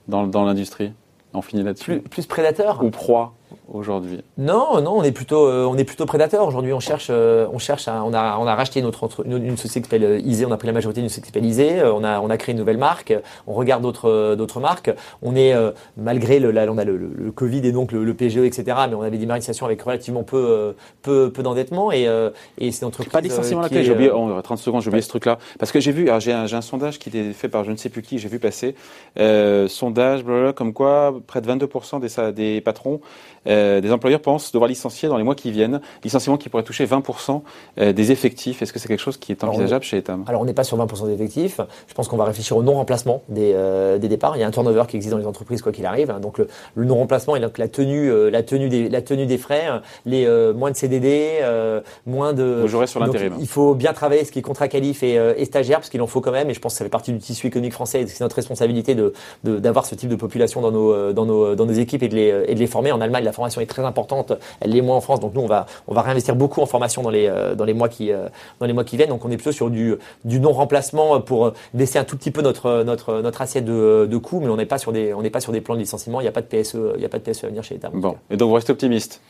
dans, 0.07 0.27
dans 0.27 0.43
l'industrie? 0.43 0.91
On 1.33 1.41
finit 1.41 1.63
là-dessus. 1.63 1.99
Plus, 1.99 2.01
plus 2.01 2.25
prédateur? 2.25 2.83
Ou 2.83 2.89
proie 2.89 3.33
aujourd'hui 3.71 4.21
Non, 4.37 4.81
non, 4.81 4.93
on 4.97 5.03
est 5.03 5.11
plutôt, 5.11 5.47
euh, 5.47 5.65
on 5.65 5.77
est 5.77 5.83
plutôt 5.83 6.05
prédateur. 6.05 6.45
Aujourd'hui, 6.47 6.73
on 6.73 6.79
cherche, 6.79 7.07
euh, 7.09 7.47
on 7.53 7.57
cherche, 7.59 7.87
à- 7.87 8.03
on 8.03 8.13
a, 8.13 8.37
on 8.39 8.47
a 8.47 8.55
racheté 8.55 8.81
notre 8.81 9.03
entre- 9.03 9.25
une, 9.25 9.43
une 9.45 9.57
société 9.57 9.81
qui 9.81 9.89
s'appelle 9.89 10.03
euh, 10.03 10.19
Isée. 10.19 10.45
On 10.45 10.51
a 10.51 10.57
pris 10.57 10.67
la 10.67 10.73
majorité 10.73 11.01
d'une 11.01 11.09
société 11.09 11.27
qui 11.27 11.33
s'appelle 11.33 11.45
Isée. 11.49 11.79
Euh, 11.79 11.93
On 11.93 12.03
a, 12.03 12.19
on 12.19 12.29
a 12.29 12.37
créé 12.37 12.53
une 12.53 12.59
nouvelle 12.59 12.77
marque. 12.77 13.13
On 13.47 13.53
regarde 13.53 13.81
d'autres, 13.83 14.35
d'autres 14.35 14.59
marques. 14.59 14.91
On 15.21 15.35
est, 15.35 15.53
euh, 15.53 15.71
malgré 15.97 16.39
le, 16.39 16.51
là, 16.51 16.65
on 16.69 16.77
a 16.77 16.83
le, 16.83 16.97
le- 16.97 17.11
le 17.15 17.31
Covid 17.31 17.59
et 17.65 17.71
donc 17.71 17.91
le, 17.91 18.03
le 18.03 18.13
PGE, 18.13 18.37
etc. 18.37 18.63
Mais 18.89 18.95
on 18.95 19.01
avait 19.01 19.17
des 19.17 19.25
marinisations 19.25 19.65
avec 19.65 19.81
relativement 19.81 20.23
peu, 20.23 20.75
peu, 21.01 21.31
peu 21.31 21.43
d'endettement 21.43 21.91
et, 21.91 22.07
euh, 22.07 22.29
et 22.57 22.71
c'est 22.71 22.85
entreprise. 22.85 23.11
Pas 23.11 23.21
licenciement 23.21 23.61
euh, 23.61 23.65
à 23.65 23.67
qui 23.69 23.75
laquelle, 23.75 23.85
est, 23.85 23.87
j'ai 23.89 23.93
oublié, 23.93 24.11
oh, 24.11 24.17
on 24.19 24.29
aurait 24.31 24.41
30 24.41 24.57
secondes, 24.57 24.81
j'ai 24.81 24.87
oublié 24.89 25.01
ce 25.01 25.09
truc-là. 25.09 25.37
Parce 25.59 25.71
que 25.71 25.79
j'ai 25.79 25.91
vu, 25.91 26.07
alors 26.09 26.19
j'ai 26.19 26.33
un, 26.33 26.45
j'ai 26.47 26.55
un 26.55 26.61
sondage 26.61 26.99
qui 26.99 27.09
était 27.09 27.31
fait 27.33 27.49
par 27.49 27.63
je 27.63 27.71
ne 27.71 27.75
sais 27.77 27.89
plus 27.89 28.01
qui, 28.01 28.17
j'ai 28.19 28.29
vu 28.29 28.39
passer, 28.39 28.75
euh, 29.19 29.67
sondage, 29.67 30.23
blablabla, 30.23 30.53
comme 30.53 30.73
quoi 30.73 31.13
près 31.27 31.41
de 31.41 31.47
22% 31.51 31.99
des, 31.99 32.09
sa- 32.09 32.31
des 32.31 32.61
patrons 32.61 33.01
euh, 33.47 33.81
des 33.81 33.91
employeurs 33.91 34.21
pensent 34.21 34.51
devoir 34.51 34.67
licencier 34.67 35.09
dans 35.09 35.17
les 35.17 35.23
mois 35.23 35.35
qui 35.35 35.51
viennent, 35.51 35.81
licenciement 36.03 36.37
qui 36.37 36.49
pourrait 36.49 36.63
toucher 36.63 36.85
20% 36.85 37.41
euh, 37.79 37.93
des 37.93 38.11
effectifs. 38.11 38.61
Est-ce 38.61 38.71
que 38.71 38.79
c'est 38.79 38.87
quelque 38.87 39.01
chose 39.01 39.17
qui 39.17 39.31
est 39.31 39.43
envisageable 39.43 39.83
chez 39.83 39.97
Etam? 39.97 40.23
Alors 40.27 40.41
on 40.41 40.45
n'est 40.45 40.53
pas 40.53 40.63
sur 40.63 40.77
20% 40.77 41.07
des 41.07 41.13
effectifs. 41.13 41.59
Je 41.87 41.93
pense 41.93 42.07
qu'on 42.07 42.17
va 42.17 42.25
réfléchir 42.25 42.57
au 42.57 42.63
non-remplacement 42.63 43.23
des, 43.29 43.53
des, 43.99 44.07
départs. 44.07 44.37
Il 44.37 44.39
y 44.39 44.43
a 44.43 44.47
un 44.47 44.51
turnover 44.51 44.83
qui 44.87 44.95
existe 44.95 45.11
dans 45.11 45.17
les 45.17 45.25
entreprises 45.25 45.61
quoi 45.61 45.71
qu'il 45.71 45.85
arrive. 45.85 46.13
Donc 46.21 46.37
le, 46.37 46.47
non-remplacement 46.75 47.35
et 47.35 47.39
donc 47.39 47.57
la 47.57 47.67
tenue, 47.67 48.29
la 48.29 48.43
tenue 48.43 48.69
des, 48.69 48.89
la 48.89 49.01
tenue 49.01 49.25
des 49.25 49.37
frais, 49.37 49.67
les 50.05 50.27
moins 50.53 50.71
de 50.71 50.75
CDD, 50.75 51.39
moins 52.05 52.33
de. 52.33 52.59
Vous 52.61 52.67
jouerez 52.67 52.87
sur 52.87 52.99
l'intérim. 52.99 53.35
Il 53.39 53.47
faut 53.47 53.73
bien 53.75 53.93
travailler 53.93 54.25
ce 54.25 54.31
qui 54.31 54.39
est 54.39 54.43
contrat 54.43 54.67
qualif 54.67 55.03
et, 55.03 55.15
et 55.37 55.45
stagiaire 55.45 55.79
parce 55.79 55.89
qu'il 55.89 56.01
en 56.01 56.07
faut 56.07 56.21
quand 56.21 56.31
même. 56.31 56.49
Et 56.49 56.53
je 56.53 56.59
pense 56.59 56.73
que 56.73 56.77
ça 56.79 56.85
fait 56.85 56.89
partie 56.89 57.11
du 57.11 57.19
tissu 57.19 57.47
économique 57.47 57.73
français. 57.73 58.05
C'est 58.07 58.21
notre 58.21 58.35
responsabilité 58.35 58.95
de 58.95 59.13
d'avoir 59.43 59.85
ce 59.85 59.95
type 59.95 60.09
de 60.09 60.15
population 60.15 60.61
dans 60.61 60.71
nos 60.71 61.13
dans 61.13 61.25
nos 61.25 61.55
dans 61.55 61.65
nos 61.65 61.73
équipes 61.73 62.03
et 62.03 62.07
de 62.07 62.15
les 62.15 62.45
et 62.47 62.55
de 62.55 62.59
les 62.59 62.67
former. 62.67 62.91
En 62.91 63.01
Allemagne, 63.01 63.30
la 63.31 63.33
formation 63.33 63.61
est 63.61 63.65
très 63.65 63.83
importante. 63.83 64.33
Elle 64.59 64.71
l'est 64.71 64.81
moins 64.81 64.97
en 64.97 65.01
France. 65.01 65.19
Donc 65.19 65.33
nous, 65.33 65.41
on 65.41 65.47
va 65.47 65.65
on 65.87 65.93
va 65.93 66.01
réinvestir 66.01 66.35
beaucoup 66.35 66.61
en 66.61 66.65
formation 66.65 67.01
dans 67.01 67.09
les 67.09 67.31
dans 67.55 67.65
les 67.65 67.73
mois 67.73 67.89
qui 67.89 68.11
dans 68.59 68.65
les 68.65 68.73
mois 68.73 68.83
qui 68.83 68.97
viennent. 68.97 69.09
Donc 69.09 69.25
on 69.25 69.31
est 69.31 69.37
plutôt 69.37 69.51
sur 69.51 69.69
du 69.69 69.95
du 70.25 70.39
non 70.39 70.51
remplacement 70.51 71.21
pour 71.21 71.53
baisser 71.73 71.99
un 71.99 72.03
tout 72.03 72.17
petit 72.17 72.31
peu 72.31 72.41
notre 72.41 72.83
notre 72.83 73.21
notre 73.21 73.41
assiette 73.41 73.65
de, 73.65 74.07
de 74.09 74.17
coûts, 74.17 74.39
mais 74.39 74.49
on 74.49 74.57
n'est 74.57 74.65
pas 74.65 74.77
sur 74.77 74.91
des 74.91 75.13
on 75.13 75.21
n'est 75.21 75.29
pas 75.29 75.41
sur 75.41 75.51
des 75.51 75.61
plans 75.61 75.75
de 75.75 75.79
licenciement. 75.79 76.19
Il 76.19 76.23
n'y 76.23 76.29
a 76.29 76.33
pas 76.33 76.41
de 76.41 76.47
PSE 76.47 76.75
il 76.95 76.99
n'y 76.99 77.05
a 77.05 77.09
pas 77.09 77.19
de 77.19 77.23
PSE 77.23 77.43
à 77.43 77.47
venir 77.47 77.63
chez 77.63 77.75
l'État. 77.75 77.89
Bon. 77.93 78.15
Et 78.29 78.37
donc 78.37 78.49
vous 78.49 78.55
restez 78.55 78.71
optimiste? 78.71 79.21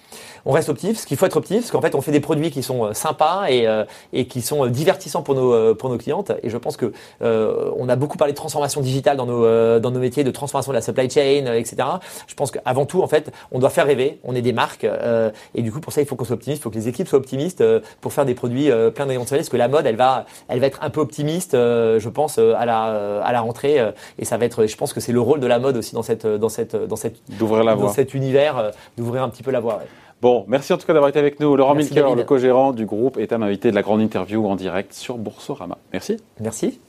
On 0.46 0.52
reste 0.52 0.70
optimiste, 0.70 1.00
parce 1.00 1.06
qu'il 1.06 1.18
faut 1.18 1.26
être 1.26 1.38
optimiste, 1.38 1.66
parce 1.66 1.72
qu'en 1.72 1.82
fait, 1.82 1.96
on 1.96 2.02
fait 2.02 2.12
des 2.12 2.20
produits 2.20 2.52
qui 2.52 2.64
sont 2.64 2.86
euh, 2.86 2.94
sympas 2.94 3.48
et, 3.50 3.68
euh, 3.68 3.86
et 4.12 4.26
qui 4.26 4.42
sont 4.42 4.66
euh, 4.66 4.70
divertissants 4.70 5.22
pour 5.22 5.36
nos, 5.36 5.76
pour 5.76 5.90
nos 5.90 5.98
clientes. 5.98 6.32
Et 6.44 6.50
je 6.50 6.58
pense 6.58 6.78
que 6.78 6.94
on 7.22 7.90
a 7.90 7.96
beaucoup 7.96 8.18
parlé 8.18 8.34
de 8.34 8.38
transformation 8.38 8.82
digitale 8.82 9.18
dans 9.18 9.26
nos, 9.26 9.80
dans 9.80 9.92
nos 9.92 10.00
métiers, 10.00 10.24
de 10.24 10.32
transformation 10.32 10.72
de 10.72 10.78
la 10.78 10.82
supply 10.82 11.10
chain, 11.10 11.54
etc. 11.54 11.88
Je 12.28 12.36
pense 12.36 12.52
qu'avant 12.52 12.86
tout, 12.86 13.02
en 13.02 13.08
fait, 13.08 13.32
on 13.52 13.60
doit 13.60 13.70
faire 13.70 13.86
rêver. 13.92 14.20
On 14.24 14.36
est 14.36 14.42
des 14.42 14.54
marques, 14.54 14.88
et 15.56 15.62
du 15.62 15.72
coup, 15.72 15.80
pour 15.80 15.94
ça, 15.94 16.02
il 16.02 16.08
faut 16.08 16.16
qu'on 16.16 16.26
soit 16.26 16.36
optimiste, 16.36 16.62
il 16.62 16.64
faut 16.64 16.70
que 16.70 16.76
les 16.76 16.88
équipes 16.88 17.08
soient 17.08 17.20
optimistes 17.20 17.64
pour 18.02 18.14
faire 18.14 18.26
des 18.26 18.34
produits 18.34 18.70
plein 18.96 19.06
d'éventualités. 19.06 19.38
Parce 19.38 19.50
que 19.50 19.58
la 19.58 19.68
mode, 19.68 19.86
elle 19.86 19.96
va, 19.96 20.26
elle 20.48 20.60
va 20.60 20.68
être 20.68 20.80
un 20.82 20.90
peu 20.90 21.02
optimiste, 21.02 21.54
je 21.54 22.10
pense, 22.10 22.38
à 22.38 22.66
la, 22.66 23.22
à 23.22 23.32
la 23.32 23.42
rentrée. 23.42 23.78
et 24.20 24.26
ça 24.26 24.38
va 24.38 24.46
être, 24.46 24.66
je 24.66 24.76
pense 24.78 24.94
que 24.94 25.00
c'est 25.00 25.12
le 25.12 25.22
rôle 25.22 25.40
de 25.40 25.48
la 25.48 25.60
mode 25.60 25.78
aussi 25.78 25.94
dans 25.94 26.04
cette, 26.04 26.26
dans 26.26 26.50
cette, 26.50 26.76
dans 26.76 26.96
cette, 26.96 27.18
d'ouvrir 27.38 27.64
la 27.64 27.76
dans 27.76 27.90
cet 27.90 28.14
univers, 28.14 28.72
d'ouvrir 28.98 29.24
un 29.24 29.30
petit 29.30 29.44
peu 29.44 29.52
la 29.52 29.60
voie. 29.60 29.82
Bon, 30.22 30.46
merci 30.48 30.72
en 30.72 30.78
tout 30.78 30.86
cas 30.86 30.94
d'avoir 30.94 31.10
été 31.10 31.18
avec 31.18 31.40
nous. 31.40 31.56
Laurent 31.56 31.74
Milker, 31.74 32.16
le 32.16 32.24
co-gérant 32.24 32.74
du 32.74 32.86
groupe, 32.86 33.18
est 33.18 33.34
un 33.34 33.42
invité 33.42 33.72
de 33.72 33.76
la 33.76 33.82
grande 33.82 34.02
interview 34.02 34.46
en 34.48 34.56
direct 34.56 34.94
sur 34.94 35.18
Boursorama. 35.18 35.80
Merci. 35.94 36.18
Merci. 36.40 36.80